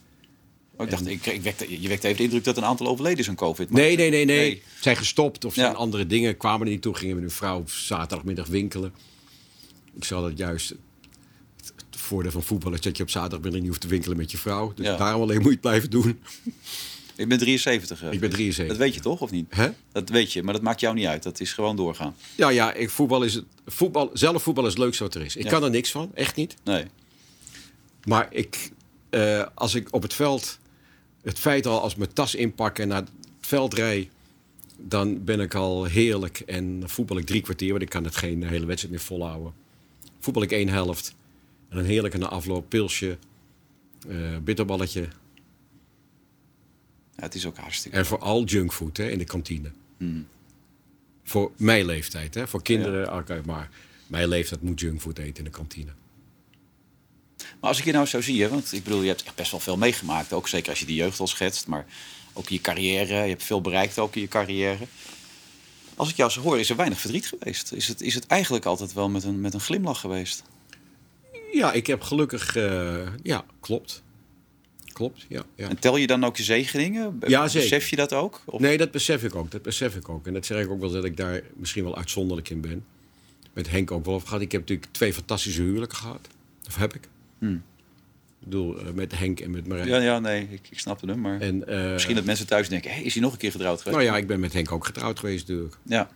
Oh, 0.79 0.85
ik 0.85 0.91
dacht, 0.91 1.07
ik, 1.07 1.25
ik 1.25 1.41
wekte, 1.41 1.81
je 1.81 1.87
wekte 1.87 2.05
even 2.07 2.17
de 2.17 2.23
indruk 2.23 2.43
dat 2.43 2.57
een 2.57 2.65
aantal 2.65 2.87
overleden 2.87 3.19
is 3.19 3.29
aan 3.29 3.35
COVID. 3.35 3.71
Nee, 3.71 3.95
nee, 3.97 4.09
nee, 4.09 4.25
nee. 4.25 4.37
Nee. 4.39 4.63
Zijn 4.81 4.95
gestopt 4.95 5.45
of 5.45 5.53
zijn 5.53 5.71
Ja. 5.71 5.77
andere 5.77 6.05
dingen. 6.07 6.37
Kwamen 6.37 6.65
er 6.67 6.73
niet 6.73 6.81
toe, 6.81 6.95
gingen 6.95 7.13
met 7.15 7.23
hun 7.23 7.33
vrouw 7.33 7.63
zaterdagmiddag 7.67 8.47
winkelen. 8.47 8.93
Ik 9.95 10.03
zal 10.03 10.21
dat 10.21 10.37
juist... 10.37 10.73
Het 11.89 11.99
voordeel 12.01 12.31
van 12.31 12.43
voetbal 12.43 12.73
is 12.73 12.81
dat 12.81 12.97
je 12.97 13.03
op 13.03 13.09
zaterdagmiddag 13.09 13.59
niet 13.59 13.69
hoeft 13.69 13.81
te 13.81 13.87
winkelen 13.87 14.17
met 14.17 14.31
je 14.31 14.37
vrouw. 14.37 14.73
Dus 14.75 14.85
Ja. 14.85 14.97
daarom 14.97 15.21
alleen 15.21 15.35
moet 15.37 15.45
je 15.45 15.51
het 15.51 15.61
blijven 15.61 15.89
doen. 15.89 16.19
Ik 17.15 17.27
ben 17.27 17.37
73. 17.37 18.03
eh, 18.03 18.11
Ik 18.11 18.19
ben 18.19 18.29
73, 18.29 18.67
Dat 18.77 18.85
weet 18.85 18.93
je 18.93 18.99
toch, 18.99 19.21
of 19.21 19.31
niet? 19.31 19.45
Hè? 19.49 19.69
Dat 19.91 20.09
weet 20.09 20.33
je, 20.33 20.43
maar 20.43 20.53
dat 20.53 20.63
maakt 20.63 20.79
jou 20.79 20.95
niet 20.95 21.05
uit. 21.05 21.23
Dat 21.23 21.39
is 21.39 21.53
gewoon 21.53 21.75
doorgaan. 21.75 22.15
Ja, 22.35 22.49
ja, 22.49 22.73
ik, 22.73 22.89
voetbal 22.89 23.23
is 23.23 23.33
het, 23.33 23.45
voetbal, 23.65 24.09
zelf 24.13 24.43
voetbal 24.43 24.63
is 24.65 24.69
het 24.73 24.79
leukste 24.79 25.03
wat 25.03 25.15
er 25.15 25.21
is. 25.25 25.35
Ik 25.35 25.43
Ja. 25.43 25.49
kan 25.49 25.63
er 25.63 25.69
niks 25.69 25.91
van, 25.91 26.11
echt 26.13 26.35
niet. 26.35 26.55
Nee. 26.63 26.85
Maar 28.03 28.27
ik, 28.31 28.71
eh, 29.09 29.45
als 29.53 29.75
ik 29.75 29.87
op 29.91 30.01
het 30.01 30.13
veld, 30.13 30.58
het 31.21 31.39
feit 31.39 31.65
al 31.65 31.81
als 31.81 31.91
ik 31.91 31.97
mijn 31.97 32.13
tas 32.13 32.35
inpak 32.35 32.79
en 32.79 32.87
naar 32.87 33.01
het 33.01 33.11
veld 33.39 33.73
rij, 33.73 34.09
dan 34.77 35.23
ben 35.23 35.39
ik 35.39 35.53
al 35.53 35.83
heerlijk. 35.83 36.39
En 36.39 36.83
voetbal 36.85 37.17
ik 37.17 37.25
drie 37.25 37.41
kwartier, 37.41 37.69
want 37.69 37.81
ik 37.81 37.89
kan 37.89 38.03
het 38.03 38.15
geen 38.15 38.43
hele 38.43 38.65
wedstrijd 38.65 38.93
meer 38.95 39.03
volhouden. 39.03 39.53
Voetbal 40.19 40.43
ik 40.43 40.51
één 40.51 40.69
helft. 40.69 41.15
En 41.69 41.75
dan 41.75 41.85
heerlijk 41.85 42.17
na 42.17 42.27
afloop, 42.27 42.69
pilsje, 42.69 43.17
eh, 44.07 44.37
bitterballetje. 44.43 45.01
Ja, 47.15 47.23
het 47.25 47.35
is 47.35 47.45
ook 47.45 47.57
hartstikke. 47.57 47.97
En 47.97 48.05
vooral 48.05 48.43
junkfood 48.43 48.97
hè, 48.97 49.09
in 49.09 49.17
de 49.17 49.23
kantine. 49.23 49.71
Hmm. 49.97 50.27
Voor 51.23 51.51
mijn 51.55 51.85
leeftijd, 51.85 52.33
hè. 52.33 52.47
voor 52.47 52.61
kinderen, 52.61 53.13
oké, 53.15 53.41
maar 53.45 53.69
mijn 54.07 54.27
leeftijd 54.27 54.61
moet 54.61 54.79
junkfood 54.79 55.17
eten 55.17 55.37
in 55.37 55.43
de 55.43 55.57
kantine. 55.57 55.91
Maar 57.59 57.69
als 57.69 57.79
ik 57.79 57.85
je 57.85 57.91
nou 57.91 58.05
zo 58.05 58.21
zie, 58.21 58.41
hè, 58.41 58.49
want 58.49 58.73
ik 58.73 58.83
bedoel, 58.83 59.01
je 59.01 59.07
hebt 59.07 59.23
echt 59.23 59.35
best 59.35 59.51
wel 59.51 59.59
veel 59.59 59.77
meegemaakt. 59.77 60.33
Ook 60.33 60.47
zeker 60.47 60.69
als 60.69 60.79
je 60.79 60.85
de 60.85 60.93
jeugd 60.95 61.19
al 61.19 61.27
schetst, 61.27 61.67
maar 61.67 61.85
ook 62.33 62.49
je 62.49 62.61
carrière. 62.61 63.13
Je 63.13 63.29
hebt 63.29 63.43
veel 63.43 63.61
bereikt 63.61 63.99
ook 63.99 64.15
in 64.15 64.21
je 64.21 64.27
carrière. 64.27 64.85
Als 65.95 66.09
ik 66.09 66.15
jou 66.15 66.31
zo 66.31 66.41
hoor, 66.41 66.59
is 66.59 66.69
er 66.69 66.75
weinig 66.75 66.99
verdriet 66.99 67.27
geweest. 67.27 67.71
Is 67.71 67.87
het, 67.87 68.01
is 68.01 68.13
het 68.13 68.27
eigenlijk 68.27 68.65
altijd 68.65 68.93
wel 68.93 69.09
met 69.09 69.23
een, 69.23 69.41
met 69.41 69.53
een 69.53 69.59
glimlach 69.59 69.99
geweest? 69.99 70.43
Ja, 71.51 71.71
ik 71.71 71.87
heb 71.87 72.01
gelukkig, 72.01 72.55
eh, 72.55 73.07
ja, 73.23 73.45
klopt. 73.59 74.01
Klopt, 74.93 75.25
ja. 75.29 75.43
ja. 75.55 75.69
En 75.69 75.79
tel 75.79 75.95
je 75.97 76.07
dan 76.07 76.23
ook 76.23 76.37
je 76.37 76.43
zegeningen? 76.43 77.19
Ja, 77.27 77.47
zeker. 77.47 77.69
Besef 77.69 77.89
je 77.89 77.95
dat 77.95 78.13
ook? 78.13 78.41
Of- 78.45 78.59
Nee, 78.61 78.77
dat 78.77 78.91
besef 78.91 79.23
ik 79.23 79.35
ook. 79.35 79.51
Dat 79.51 79.61
besef 79.61 79.95
ik 79.95 80.09
ook. 80.09 80.27
En 80.27 80.33
dat 80.33 80.45
zeg 80.45 80.63
ik 80.63 80.69
ook 80.69 80.79
wel 80.79 80.91
dat 80.91 81.05
ik 81.05 81.17
daar 81.17 81.41
misschien 81.55 81.83
wel 81.83 81.97
uitzonderlijk 81.97 82.49
in 82.49 82.61
ben. 82.61 82.85
Met 83.53 83.69
Henk 83.69 83.91
ook 83.91 84.05
wel 84.05 84.13
over 84.13 84.27
gehad. 84.27 84.41
Ik 84.43 84.51
heb 84.51 84.61
natuurlijk 84.61 84.91
twee 84.91 85.13
fantastische 85.13 85.61
huwelijken 85.61 85.97
gehad. 85.97 86.27
Of 86.67 86.75
heb 86.75 86.95
ik. 86.95 87.01
Hmm. 87.39 87.63
Ik 88.39 88.45
bedoel, 88.45 88.79
eh, 88.79 88.93
met 88.93 89.17
Henk 89.17 89.39
en 89.39 89.51
met 89.51 89.67
Marijn. 89.67 89.87
Ja, 89.87 89.97
ja, 89.97 90.19
nee, 90.19 90.47
ik, 90.51 90.67
ik 90.69 90.79
snapte 90.79 91.05
hem. 91.05 91.21
Maar 91.21 91.41
En, 91.41 91.67
eh, 91.67 91.91
misschien 91.91 92.15
dat 92.15 92.25
mensen 92.25 92.47
thuis 92.47 92.69
denken, 92.69 92.91
hé, 92.91 93.01
is 93.01 93.13
hij 93.13 93.23
nog 93.23 93.31
een 93.31 93.37
keer 93.37 93.51
getrouwd 93.51 93.81
geweest? 93.81 93.97
Nou 93.97 94.09
ja, 94.09 94.17
ik 94.17 94.27
ben 94.27 94.39
met 94.39 94.53
Henk 94.53 94.71
ook 94.71 94.85
getrouwd 94.85 95.19
geweest 95.19 95.47
natuurlijk. 95.47 95.77
Ja. 95.83 96.09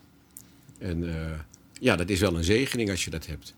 En 0.84 1.16
eh, 1.16 1.40
ja, 1.74 1.96
dat 1.96 2.10
is 2.10 2.20
wel 2.20 2.36
een 2.36 2.44
zegening 2.44 2.90
als 2.90 3.04
je 3.04 3.10
dat 3.10 3.26
hebt. 3.26 3.56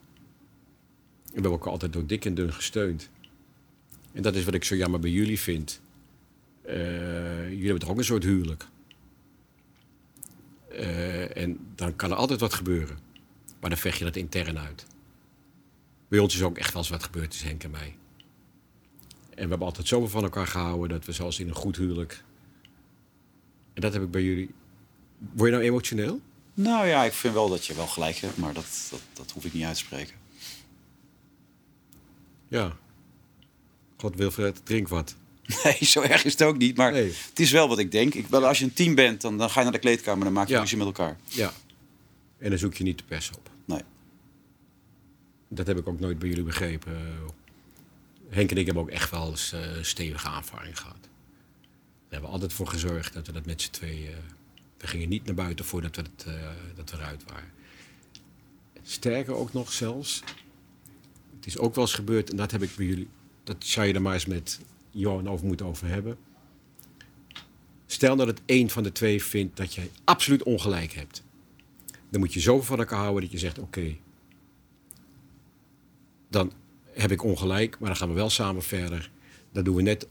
We 1.23 1.31
hebben 1.33 1.51
ook 1.51 1.65
altijd 1.65 1.93
door 1.93 2.05
dik 2.05 2.25
en 2.25 2.33
dun 2.33 2.53
gesteund. 2.53 3.09
En 4.11 4.21
dat 4.21 4.35
is 4.35 4.43
wat 4.43 4.53
ik 4.53 4.63
zo 4.63 4.75
jammer 4.75 4.99
bij 4.99 5.09
jullie 5.09 5.39
vind. 5.39 5.81
Eh, 6.61 7.49
jullie 7.49 7.63
hebben 7.63 7.79
toch 7.79 7.89
ook 7.89 7.97
een 7.97 8.03
soort 8.03 8.23
huwelijk. 8.23 8.67
Eh, 10.69 11.37
en 11.37 11.59
dan 11.75 11.95
kan 11.95 12.11
er 12.11 12.17
altijd 12.17 12.39
wat 12.39 12.53
gebeuren. 12.53 12.97
Maar 13.59 13.69
dan 13.69 13.79
vecht 13.79 13.97
je 13.97 14.03
dat 14.03 14.15
intern 14.15 14.59
uit. 14.59 14.85
Bij 16.07 16.19
ons 16.19 16.35
is 16.35 16.41
ook 16.43 16.57
echt 16.57 16.73
wel 16.73 16.81
eens 16.81 16.91
wat 16.91 17.03
gebeurd 17.03 17.29
tussen 17.31 17.47
Henk 17.49 17.63
en 17.63 17.71
mij. 17.71 17.95
En 19.29 19.43
we 19.43 19.49
hebben 19.49 19.67
altijd 19.67 19.87
zoveel 19.87 20.09
van 20.09 20.23
elkaar 20.23 20.47
gehouden 20.47 20.89
dat 20.89 21.05
we 21.05 21.11
zoals 21.11 21.39
in 21.39 21.47
een 21.47 21.55
goed 21.55 21.75
huwelijk. 21.77 22.23
En 23.73 23.81
dat 23.81 23.93
heb 23.93 24.01
ik 24.01 24.11
bij 24.11 24.23
jullie. 24.23 24.49
Word 25.33 25.49
je 25.49 25.55
nou 25.55 25.67
emotioneel? 25.67 26.19
Nou 26.53 26.87
ja, 26.87 27.03
ik 27.03 27.13
vind 27.13 27.33
wel 27.33 27.49
dat 27.49 27.65
je 27.65 27.73
wel 27.73 27.87
gelijk 27.87 28.15
hebt, 28.17 28.37
maar 28.37 28.53
dat, 28.53 28.65
dat, 28.91 29.01
dat 29.13 29.31
hoef 29.31 29.45
ik 29.45 29.53
niet 29.53 29.63
uit 29.63 29.73
te 29.77 29.79
spreken. 29.79 30.15
Ja. 32.47 32.75
God 33.97 34.15
Wilfred, 34.15 34.65
drink 34.65 34.87
wat. 34.87 35.15
Nee, 35.63 35.77
zo 35.81 36.01
erg 36.01 36.25
is 36.25 36.31
het 36.31 36.41
ook 36.43 36.57
niet. 36.57 36.77
Maar 36.77 36.91
Nee. 36.91 37.13
het 37.29 37.39
is 37.39 37.51
wel 37.51 37.67
wat 37.67 37.79
ik 37.79 37.91
denk. 37.91 38.13
Ik, 38.13 38.27
wel, 38.27 38.47
als 38.47 38.59
je 38.59 38.65
een 38.65 38.73
team 38.73 38.95
bent, 38.95 39.21
dan, 39.21 39.37
dan 39.37 39.49
ga 39.49 39.57
je 39.59 39.63
naar 39.63 39.73
de 39.73 39.79
kleedkamer 39.79 40.17
en 40.19 40.23
dan 40.25 40.33
maak 40.33 40.47
je 40.47 40.53
Ja. 40.53 40.59
ruzie 40.59 40.77
met 40.77 40.85
elkaar. 40.87 41.17
Ja. 41.27 41.53
En 42.37 42.49
dan 42.49 42.59
zoek 42.59 42.73
je 42.73 42.83
niet 42.83 42.97
de 42.97 43.03
pers 43.03 43.29
op. 43.37 43.49
Dat 45.47 45.67
heb 45.67 45.77
ik 45.77 45.87
ook 45.87 45.99
nooit 45.99 46.19
bij 46.19 46.27
jullie 46.27 46.43
begrepen. 46.43 46.97
Henk 48.29 48.51
en 48.51 48.57
ik 48.57 48.65
hebben 48.65 48.83
ook 48.83 48.89
echt 48.89 49.11
wel 49.11 49.29
eens 49.29 49.51
eh, 49.51 49.61
stevige 49.81 50.27
aanvaring 50.27 50.79
gehad. 50.79 51.01
Daar 51.01 52.09
hebben 52.09 52.29
we 52.29 52.35
altijd 52.35 52.53
voor 52.53 52.67
gezorgd 52.67 53.13
dat 53.13 53.27
we 53.27 53.33
dat 53.33 53.45
met 53.45 53.61
z'n 53.61 53.71
tweeën... 53.71 54.11
eh, 54.11 54.17
we 54.77 54.87
gingen 54.87 55.09
niet 55.09 55.25
naar 55.25 55.35
buiten 55.35 55.65
voordat 55.65 55.95
we, 55.95 56.03
eh, 56.25 56.33
dat 56.75 56.91
we 56.91 56.97
eruit 56.97 57.23
waren. 57.23 57.51
Sterker 58.83 59.33
ook 59.33 59.53
nog 59.53 59.71
zelfs. 59.71 60.23
Het 61.35 61.45
is 61.45 61.57
ook 61.57 61.75
wel 61.75 61.83
eens 61.83 61.93
gebeurd, 61.93 62.29
en 62.29 62.37
dat 62.37 62.51
heb 62.51 62.61
ik 62.61 62.75
bij 62.75 62.85
jullie... 62.85 63.07
Dat 63.43 63.55
zou 63.59 63.87
je 63.87 63.93
er 63.93 64.01
maar 64.01 64.13
eens 64.13 64.25
met 64.25 64.59
Johan 64.91 65.29
over 65.29 65.45
moeten 65.45 65.65
over 65.65 65.87
hebben. 65.87 66.17
Stel 67.85 68.15
dat 68.15 68.27
het 68.27 68.41
één 68.45 68.69
van 68.69 68.83
de 68.83 68.91
twee 68.91 69.23
vindt 69.23 69.57
dat 69.57 69.73
jij 69.73 69.91
absoluut 70.03 70.43
ongelijk 70.43 70.93
hebt. 70.93 71.23
Dan 72.09 72.19
moet 72.19 72.33
je 72.33 72.39
zoveel 72.39 72.63
van 72.63 72.79
elkaar 72.79 72.99
houden 72.99 73.21
dat 73.21 73.31
je 73.31 73.37
zegt: 73.37 73.59
oké, 73.59 73.95
dan 76.35 76.51
heb 76.91 77.11
ik 77.11 77.23
ongelijk, 77.23 77.79
maar 77.79 77.87
dan 77.89 77.97
gaan 77.97 78.07
we 78.07 78.13
wel 78.13 78.29
samen 78.29 78.63
verder. 78.63 79.11
Dan 79.51 79.63
doen 79.63 79.75
we 79.75 79.81
net, 79.81 80.07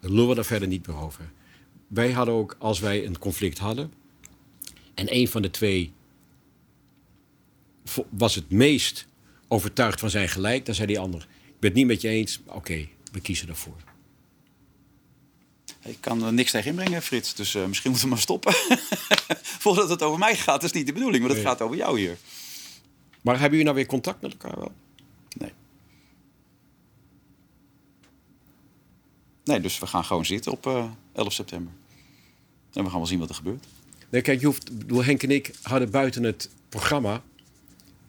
dan 0.00 0.12
lullen 0.12 0.28
we 0.28 0.36
er 0.36 0.44
verder 0.44 0.68
niet 0.68 0.86
meer 0.86 0.96
over. 0.96 1.30
Wij 1.86 2.12
hadden 2.12 2.34
ook, 2.34 2.56
als 2.58 2.80
wij 2.80 3.06
een 3.06 3.18
conflict 3.18 3.58
hadden, 3.58 3.92
en 4.94 5.14
een 5.14 5.28
van 5.28 5.42
de 5.42 5.50
twee 5.50 5.92
was 8.10 8.34
het 8.34 8.50
meest 8.50 9.06
overtuigd 9.48 10.00
van 10.00 10.10
zijn 10.10 10.28
gelijk, 10.28 10.66
dan 10.66 10.74
zei 10.74 10.86
die 10.86 10.98
ander: 10.98 11.20
Ik 11.46 11.58
ben 11.60 11.70
het 11.70 11.78
niet 11.78 11.86
met 11.86 12.00
je 12.00 12.08
eens, 12.08 12.40
oké, 12.46 12.88
we 13.12 13.20
kiezen 13.20 13.48
ervoor. 13.48 13.76
Ik 15.84 15.96
kan 16.00 16.22
er 16.24 16.32
niks 16.32 16.50
tegen 16.50 16.70
inbrengen, 16.70 17.02
Frits. 17.02 17.34
Dus 17.34 17.54
eh, 17.54 17.66
misschien 17.66 17.90
moeten 17.90 18.08
we 18.08 18.14
maar 18.14 18.22
stoppen. 18.22 18.52
Voordat 19.64 19.88
het 19.88 20.02
over 20.02 20.18
mij 20.18 20.36
gaat, 20.36 20.60
dat 20.60 20.70
is 20.70 20.72
niet 20.72 20.86
de 20.86 20.92
bedoeling. 20.92 21.24
Maar 21.24 21.32
Nee. 21.34 21.42
gaat 21.42 21.60
over 21.60 21.76
jou 21.76 21.98
hier. 21.98 22.16
Maar 23.22 23.34
hebben 23.34 23.50
jullie 23.58 23.64
nou 23.64 23.76
weer 23.76 23.86
contact 23.86 24.20
met 24.20 24.32
elkaar 24.32 24.58
wel? 24.58 24.72
Nee. 25.38 25.52
Nee, 29.48 29.60
dus 29.60 29.78
we 29.78 29.86
gaan 29.86 30.04
gewoon 30.04 30.24
zitten 30.26 30.52
op 30.52 30.66
eh 30.66 30.90
11 31.12 31.32
september. 31.32 31.72
En 32.72 32.84
we 32.84 32.90
gaan 32.90 32.98
wel 32.98 33.06
zien 33.06 33.18
wat 33.18 33.28
er 33.28 33.34
gebeurt. 33.34 33.64
Nee, 34.08 34.22
kijk, 34.22 34.40
je 34.40 34.46
hoeft, 34.46 34.70
Henk 34.88 35.22
en 35.22 35.30
ik 35.30 35.50
hadden 35.62 35.90
buiten 35.90 36.22
het 36.22 36.50
programma, 36.68 37.22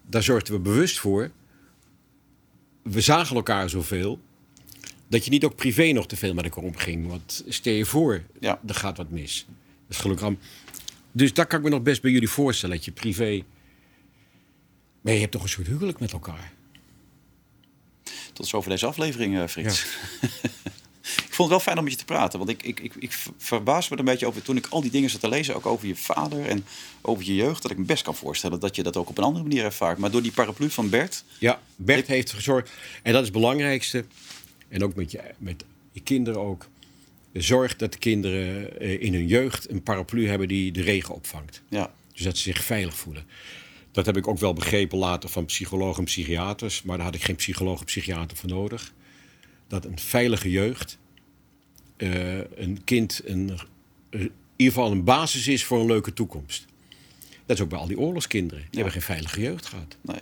daar 0.05 0.23
zorgden 0.23 0.53
we 0.53 0.59
bewust 0.59 0.99
voor. 0.99 1.31
We 2.81 3.01
zagen 3.01 3.35
elkaar 3.35 3.69
zoveel, 3.69 4.19
dat 5.07 5.25
je 5.25 5.31
niet 5.31 5.43
ook 5.43 5.55
privé 5.55 5.91
nog 5.91 6.07
te 6.07 6.15
veel 6.15 6.33
met 6.33 6.43
elkaar 6.43 6.63
omging. 6.63 7.07
Want 7.07 7.43
stel 7.47 7.73
je 7.73 7.85
voor, 7.85 8.23
Ja. 8.39 8.59
er 8.67 8.75
gaat 8.75 8.97
wat 8.97 9.09
mis. 9.09 9.45
Dat 9.87 9.97
is 9.97 9.97
gelukkig 9.97 10.33
Dus 11.11 11.33
dat 11.33 11.47
kan 11.47 11.57
ik 11.59 11.65
me 11.65 11.71
nog 11.71 11.81
best 11.81 12.01
bij 12.01 12.11
jullie 12.11 12.29
voorstellen, 12.29 12.75
dat 12.75 12.85
je 12.85 12.91
privé... 12.91 13.43
Maar 15.01 15.13
je 15.13 15.19
hebt 15.19 15.31
toch 15.31 15.43
een 15.43 15.49
soort 15.49 15.67
huwelijk 15.67 15.99
met 15.99 16.11
elkaar? 16.11 16.53
Tot 18.33 18.47
zover 18.47 18.69
deze 18.69 18.85
aflevering, 18.85 19.37
eh, 19.37 19.47
Frits. 19.47 19.85
ik 21.15 21.33
vond 21.33 21.37
het 21.37 21.47
wel 21.47 21.59
fijn 21.59 21.77
om 21.77 21.83
met 21.83 21.93
je 21.93 21.99
te 21.99 22.05
praten. 22.05 22.39
Want 22.39 22.51
ik, 22.51 22.63
ik, 22.63 22.79
ik, 22.79 22.93
ik 22.99 23.11
verbaas 23.37 23.89
me 23.89 23.93
er 23.93 23.99
een 23.99 24.05
beetje 24.05 24.27
over. 24.27 24.41
Toen 24.41 24.57
ik 24.57 24.67
al 24.69 24.81
die 24.81 24.91
dingen 24.91 25.09
zat 25.09 25.21
te 25.21 25.29
lezen, 25.29 25.55
ook 25.55 25.65
over 25.65 25.87
je 25.87 25.95
vader 25.95 26.45
en 26.45 26.65
over 27.01 27.25
je 27.25 27.35
jeugd. 27.35 27.61
Dat 27.61 27.71
ik 27.71 27.77
me 27.77 27.83
best 27.85 28.03
kan 28.03 28.15
voorstellen 28.15 28.59
dat 28.59 28.75
je 28.75 28.83
dat 28.83 28.97
ook 28.97 29.09
op 29.09 29.17
een 29.17 29.23
andere 29.23 29.43
manier 29.43 29.63
ervaart. 29.63 29.97
Maar 29.97 30.11
door 30.11 30.21
die 30.21 30.31
paraplu 30.31 30.69
van 30.69 30.89
Bert. 30.89 31.23
Ja, 31.37 31.61
Bert 31.75 32.07
heeft 32.07 32.33
gezorgd. 32.33 32.69
En 33.03 33.11
dat 33.11 33.21
is 33.21 33.27
het 33.27 33.37
belangrijkste. 33.37 34.05
En 34.67 34.83
ook 34.83 34.95
met 34.95 35.11
je, 35.11 35.21
met 35.37 35.65
je 35.91 35.99
kinderen 35.99 36.41
ook. 36.41 36.67
Zorg 37.33 37.75
dat 37.75 37.91
de 37.91 37.97
kinderen 37.97 38.79
eh, 38.79 39.01
in 39.01 39.13
hun 39.13 39.27
jeugd 39.27 39.69
een 39.69 39.83
paraplu 39.83 40.27
hebben 40.27 40.47
die 40.47 40.71
de 40.71 40.81
regen 40.81 41.13
opvangt. 41.13 41.61
Ja, 41.69 41.93
Dus 42.13 42.23
dat 42.23 42.37
ze 42.37 42.43
zich 42.43 42.63
veilig 42.63 42.95
voelen. 42.95 43.25
Dat 43.91 44.05
heb 44.05 44.17
ik 44.17 44.27
ook 44.27 44.39
wel 44.39 44.53
begrepen 44.53 44.97
later 44.97 45.29
van 45.29 45.45
psychologen 45.45 45.99
en 45.99 46.05
psychiaters. 46.05 46.81
Maar 46.81 46.97
daar 46.97 47.05
had 47.05 47.15
ik 47.15 47.23
geen 47.23 47.35
psycholoog 47.35 47.79
en 47.79 47.85
psychiater 47.85 48.37
voor 48.37 48.49
nodig. 48.49 48.93
Dat 49.69 49.85
een 49.85 49.99
veilige 49.99 50.49
jeugd 50.51 50.97
eh, 51.97 52.37
een 52.37 52.83
kind 52.83 53.21
een, 53.25 53.49
eh, 54.09 54.19
in 54.19 54.31
ieder 54.55 54.73
geval 54.73 54.91
een 54.91 55.03
basis 55.03 55.47
is 55.47 55.65
voor 55.65 55.79
een 55.79 55.85
leuke 55.85 56.13
toekomst. 56.13 56.65
Dat 57.45 57.57
is 57.57 57.63
ook 57.63 57.69
bij 57.69 57.79
al 57.79 57.87
die 57.87 57.99
oorlogskinderen. 57.99 58.59
Die 58.63 58.69
hebben 58.73 58.91
geen 58.91 59.01
veilige 59.01 59.41
jeugd 59.41 59.65
gehad. 59.65 59.97
nee. 60.01 60.19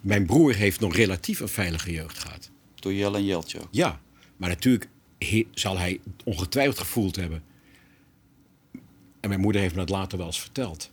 Mijn 0.00 0.26
broer 0.26 0.54
heeft 0.54 0.80
nog 0.80 0.94
relatief 0.96 1.40
een 1.40 1.48
veilige 1.48 1.92
jeugd 1.92 2.18
gehad. 2.18 2.50
Door 2.74 2.92
Jelle 2.94 3.16
en 3.16 3.24
Jeltje 3.24 3.60
ook. 3.60 3.68
Ja, 3.70 4.00
Maar 4.36 4.48
natuurlijk 4.48 4.88
he- 5.18 5.46
zal 5.50 5.78
hij 5.78 6.00
ongetwijfeld 6.24 6.78
gevoeld 6.78 7.16
hebben. 7.16 7.42
En 9.20 9.28
mijn 9.28 9.40
moeder 9.40 9.60
heeft 9.60 9.74
me 9.74 9.80
dat 9.80 9.88
later 9.90 10.18
wel 10.18 10.26
eens 10.26 10.40
verteld. 10.40 10.90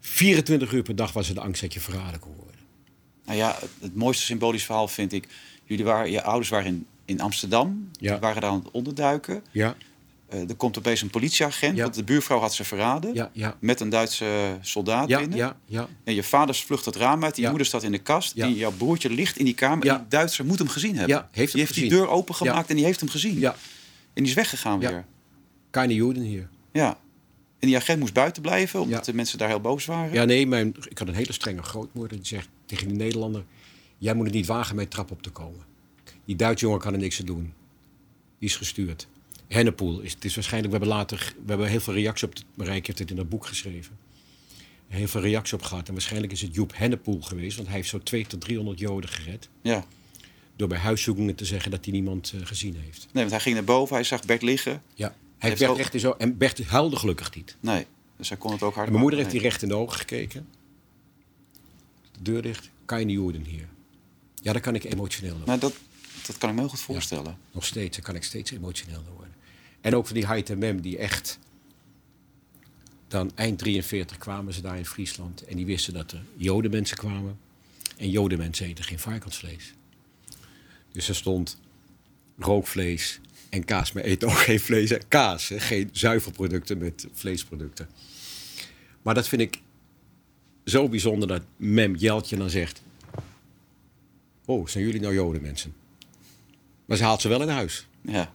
24 0.00 0.72
uur 0.72 0.82
per 0.82 0.96
dag 0.96 1.12
was 1.12 1.26
het 1.26 1.36
de 1.36 1.42
angst 1.42 1.60
dat 1.60 1.72
je 1.74 1.80
verraden 1.80 2.20
kon 2.20 2.34
worden. 2.34 2.49
Nou 3.30 3.42
ja, 3.42 3.58
het, 3.80 3.94
mooiste 3.96 4.24
symbolisch 4.24 4.64
verhaal 4.64 4.88
vind 4.88 5.12
ik... 5.12 5.28
Jullie 5.64 5.84
waren, 5.84 6.10
je 6.10 6.22
ouders 6.22 6.48
waren 6.48 6.66
in, 6.66 6.86
in 7.04 7.20
Amsterdam. 7.20 7.88
Ja. 7.92 8.10
Die 8.12 8.20
waren 8.20 8.40
daar 8.40 8.50
aan 8.50 8.58
het 8.64 8.70
onderduiken. 8.70 9.42
Ja, 9.50 9.76
Eh, 10.28 10.48
er 10.48 10.54
komt 10.54 10.78
opeens 10.78 11.02
een 11.02 11.10
politieagent, 11.10 11.76
Ja. 11.76 11.82
want 11.82 11.94
de 11.94 12.04
buurvrouw 12.04 12.38
had 12.38 12.54
ze 12.54 12.64
verraden. 12.64 13.14
ja, 13.14 13.30
ja. 13.32 13.56
Met 13.60 13.80
een 13.80 13.88
Duitse 13.88 14.58
soldaat 14.60 15.08
Ja, 15.08 15.18
binnen. 15.18 15.36
ja, 15.38 15.56
ja. 15.64 15.88
En 16.04 16.14
je 16.14 16.22
vader 16.22 16.54
vlucht 16.54 16.84
het 16.84 16.96
raam 16.96 17.24
uit, 17.24 17.34
die 17.34 17.42
Ja. 17.44 17.48
moeder 17.50 17.66
staat 17.66 17.82
in 17.82 17.92
de 17.92 17.98
kast. 17.98 18.34
Ja. 18.34 18.44
En 18.46 18.54
jouw 18.54 18.70
broertje 18.72 19.10
ligt 19.10 19.36
in 19.38 19.44
die 19.44 19.54
kamer. 19.54 19.84
Ja. 19.84 19.94
En 19.94 19.98
die 20.00 20.08
Duitser 20.08 20.44
moet 20.44 20.58
hem 20.58 20.68
gezien 20.68 20.96
hebben. 20.96 21.16
Ja, 21.16 21.22
heeft 21.22 21.36
hem 21.36 21.46
die 21.46 21.60
heeft 21.60 21.74
die 21.74 21.82
gezien. 21.84 21.98
deur 21.98 22.08
opengemaakt 22.08 22.70
en 22.70 22.76
die 22.76 22.84
heeft 22.84 23.00
hem 23.00 23.08
gezien. 23.08 23.38
Ja, 23.38 23.50
En 24.12 24.22
die 24.22 24.26
is 24.26 24.34
weggegaan 24.34 24.78
weer. 24.78 25.04
keine 25.70 25.94
Joden 25.94 26.22
hier. 26.22 26.48
Ja. 26.72 26.98
En 27.58 27.66
die 27.68 27.76
agent 27.76 27.98
moest 28.00 28.12
buiten 28.14 28.42
blijven, 28.42 28.80
omdat 28.80 29.04
de 29.04 29.14
mensen 29.14 29.38
daar 29.38 29.48
heel 29.48 29.60
boos 29.60 29.84
waren. 29.86 30.12
Ja, 30.12 30.24
nee, 30.24 30.46
mijn, 30.46 30.74
ik 30.88 30.98
had 30.98 31.08
een 31.08 31.14
hele 31.14 31.32
strenge 31.32 31.62
grootmoeder 31.62 32.16
die 32.16 32.26
zegt 32.26 32.48
tegen 32.70 32.88
die 32.88 32.96
Nederlander... 32.96 33.44
jij 33.98 34.14
moet 34.14 34.26
het 34.26 34.34
niet 34.34 34.46
wagen 34.46 34.76
met 34.76 34.90
trap 34.90 35.10
op 35.10 35.22
te 35.22 35.30
komen. 35.30 35.64
Die 36.24 36.36
Duitse 36.36 36.64
jongen 36.64 36.80
kan 36.80 36.92
er 36.92 36.98
niks 36.98 37.20
aan 37.20 37.26
doen. 37.26 37.52
Die 38.38 38.48
is 38.48 38.56
gestuurd. 38.56 39.08
Hennepoel, 39.48 40.00
is, 40.00 40.12
het 40.12 40.24
is 40.24 40.34
waarschijnlijk... 40.34 40.72
We 40.72 40.78
hebben 40.78 40.96
later 40.96 41.34
we 41.44 41.48
hebben 41.48 41.68
heel 41.68 41.80
veel 41.80 41.94
reacties 41.94 42.28
op... 42.28 42.34
Marijke 42.54 42.86
heeft 42.86 42.98
het 42.98 43.10
in 43.10 43.16
dat 43.16 43.28
boek 43.28 43.46
geschreven. 43.46 43.98
Heel 44.88 45.08
veel 45.08 45.20
reacties 45.20 45.52
op 45.52 45.62
gehad. 45.62 45.86
En 45.86 45.92
waarschijnlijk 45.92 46.32
is 46.32 46.40
het 46.40 46.54
Joep 46.54 46.76
Hennepoel 46.76 47.20
geweest... 47.22 47.56
want 47.56 47.68
hij 47.68 47.76
heeft 47.76 47.88
zo 47.88 47.98
200 47.98 48.40
tot 48.40 48.48
300 48.48 48.78
Joden 48.78 49.10
gered... 49.10 49.48
Ja. 49.62 49.84
door 50.56 50.68
bij 50.68 50.78
huiszoekingen 50.78 51.34
te 51.34 51.44
zeggen 51.44 51.70
dat 51.70 51.84
hij 51.84 51.92
niemand 51.94 52.32
eh, 52.34 52.46
gezien 52.46 52.76
heeft. 52.76 53.00
Nee, 53.00 53.12
want 53.12 53.30
hij 53.30 53.40
ging 53.40 53.54
naar 53.54 53.64
boven, 53.64 53.94
hij 53.94 54.04
zag 54.04 54.24
Bert 54.24 54.42
liggen. 54.42 54.82
Ja. 54.94 55.14
Hij 55.38 55.56
werd 55.56 55.70
ook- 55.70 55.78
echt 55.78 56.00
zo... 56.00 56.14
En 56.18 56.36
Bert 56.36 56.64
huilde 56.64 56.96
gelukkig 56.96 57.34
niet. 57.34 57.56
Nee, 57.60 57.86
dus 58.16 58.28
hij 58.28 58.38
kon 58.38 58.52
het 58.52 58.62
ook 58.62 58.74
hard 58.74 58.86
En 58.86 58.92
mijn 58.92 59.02
moeder 59.02 59.20
heeft 59.20 59.30
die 59.32 59.40
recht 59.40 59.62
in 59.62 59.68
de 59.68 59.74
ogen 59.74 59.98
gekeken. 59.98 60.46
De 62.22 62.30
deur 62.30 62.42
dicht. 62.42 62.70
Keine 62.84 63.12
Joden 63.12 63.44
hier. 63.44 63.68
Ja, 64.42 64.52
daar 64.52 64.62
kan 64.62 64.74
ik 64.74 64.84
emotioneel 64.84 65.36
door. 65.36 65.46
Nou, 65.46 65.58
dat, 65.58 65.74
dat 66.26 66.38
kan 66.38 66.48
ik 66.48 66.54
me 66.54 66.60
heel 66.60 66.70
goed 66.70 66.80
voorstellen. 66.80 67.38
Nog 67.52 67.64
steeds, 67.64 67.96
daar 67.96 68.06
kan 68.06 68.14
ik 68.14 68.22
steeds 68.22 68.50
emotioneel 68.50 69.02
door 69.04 69.14
worden. 69.14 69.34
En 69.80 69.94
ook 69.96 70.06
van 70.06 70.14
die 70.14 70.26
Haidt 70.26 70.50
en 70.50 70.58
Mem 70.58 70.80
die 70.80 70.98
echt... 70.98 71.38
Dan 73.08 73.32
eind 73.34 73.58
43 73.58 74.18
kwamen 74.18 74.54
ze 74.54 74.60
daar 74.60 74.78
in 74.78 74.86
Friesland. 74.86 75.44
En 75.44 75.56
die 75.56 75.66
wisten 75.66 75.94
dat 75.94 76.12
er 76.12 76.22
Jodenmensen 76.36 76.96
kwamen. 76.96 77.38
En 77.96 78.10
Jodenmensen 78.10 78.66
eten 78.66 78.84
geen 78.84 78.98
varkensvlees. 78.98 79.72
Dus 80.92 81.08
er 81.08 81.14
stond 81.14 81.58
rookvlees 82.38 83.20
en 83.48 83.64
kaas. 83.64 83.92
Maar 83.92 84.02
eten 84.02 84.28
ook 84.28 84.38
geen 84.38 84.60
vlees 84.60 84.90
en 84.90 85.08
kaas. 85.08 85.48
Hè? 85.48 85.60
Geen 85.60 85.88
zuivelproducten 85.92 86.78
met 86.78 87.06
vleesproducten. 87.12 87.88
Maar 89.02 89.14
dat 89.14 89.28
vind 89.28 89.40
ik 89.42 89.60
zo 90.70 90.88
bijzonder 90.88 91.28
dat 91.28 91.42
Mem 91.56 91.94
Jeltje 91.96 92.36
dan 92.36 92.50
zegt... 92.50 92.82
Oh, 94.44 94.66
zijn 94.66 94.84
jullie 94.84 95.00
nou 95.00 95.14
Jodenmensen? 95.14 95.74
Maar 96.84 96.96
ze 96.96 97.02
haalt 97.04 97.20
ze 97.20 97.28
wel 97.28 97.42
in 97.42 97.48
huis. 97.48 97.86
Ja. 98.02 98.32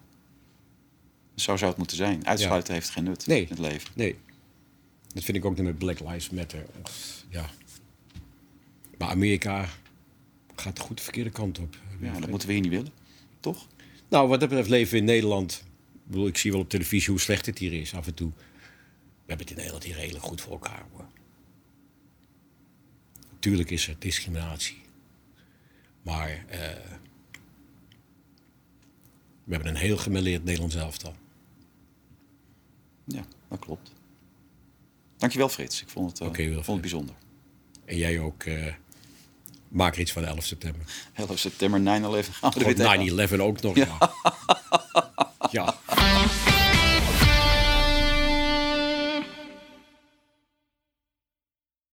Zo 1.36 1.58
zou 1.58 1.70
het 1.70 1.78
moeten 1.78 1.98
zijn. 1.98 2.28
Uitsluiten 2.28 2.74
heeft 2.74 2.90
geen 2.90 3.04
nut 3.04 3.28
Nee. 3.28 3.42
in 3.42 3.48
het 3.50 3.60
leven. 3.60 3.90
Nee. 3.96 4.16
Dat 5.14 5.24
vind 5.24 5.38
ik 5.38 5.46
ook 5.46 5.56
niet 5.56 5.66
met 5.66 5.78
Black 5.78 6.00
Lives 6.00 6.30
Matter. 6.30 6.66
Ja. 7.30 7.50
Maar 8.98 9.10
Amerika 9.10 9.70
gaat 10.56 10.80
goed 10.80 10.98
de 10.98 11.04
verkeerde 11.04 11.30
kant 11.30 11.60
op. 11.60 11.76
Ja, 12.00 12.20
dat 12.20 12.30
moeten 12.30 12.48
we 12.48 12.54
hier 12.54 12.64
niet 12.64 12.72
willen. 12.72 12.92
Toch? 13.40 13.68
Nou, 14.10 14.28
wat 14.28 14.40
dat 14.40 14.50
betreft 14.50 14.70
leven 14.70 14.92
we 14.94 14.98
in 15.00 15.06
Nederland. 15.06 15.64
Ik, 15.94 16.12
bedoel, 16.12 16.28
ik 16.28 16.38
zie 16.38 16.52
wel 16.52 16.60
op 16.60 16.70
televisie 16.70 17.10
hoe 17.10 17.20
slecht 17.20 17.46
het 17.46 17.58
hier 17.58 17.74
is 17.74 17.94
af 17.94 18.08
en 18.08 18.14
toe. 18.14 18.30
We 18.30 19.32
hebben 19.32 19.46
het 19.46 19.50
in 19.50 19.56
Nederland 19.56 19.84
hier 19.84 19.96
redelijk 19.96 20.24
goed 20.26 20.42
voor 20.42 20.52
elkaar 20.52 20.86
hoor. 20.92 21.06
Tuurlijk 23.46 23.72
is 23.72 23.88
er 23.88 23.96
discriminatie. 24.00 24.82
Maar 26.02 26.30
eh, 26.50 26.60
we 29.44 29.54
hebben 29.54 29.70
een 29.70 29.76
heel 29.76 29.98
gemêleerd 29.98 30.44
Nederlands 30.44 30.76
elftal. 30.76 31.16
Ja, 33.04 33.26
dat 33.48 33.60
klopt. 33.60 33.92
Dankjewel 35.18 35.50
Frits. 35.50 35.82
Ik 35.82 35.90
vond 35.90 36.10
het, 36.10 36.20
Wilfried. 36.20 36.54
vond 36.54 36.68
het 36.68 36.82
bijzonder. 36.82 37.16
En 37.86 37.98
jij 37.98 38.20
ook. 38.20 38.44
eh, 38.44 38.74
maak 39.68 39.94
er 39.96 40.02
iets 40.02 40.12
van 40.12 40.26
11 40.26 40.46
september. 40.46 40.82
11 41.14 41.40
september 41.40 41.80
9-11 41.80 41.84
gaan 41.84 42.02
we 42.02 42.10
er 42.10 42.22
Of 42.42 42.64
weer 42.64 42.76
tegenaan. 42.76 43.30
9-11 43.30 43.42
ook 43.42 43.62
nog. 43.62 43.76
Ja. 43.76 43.98
ja. 45.52 45.80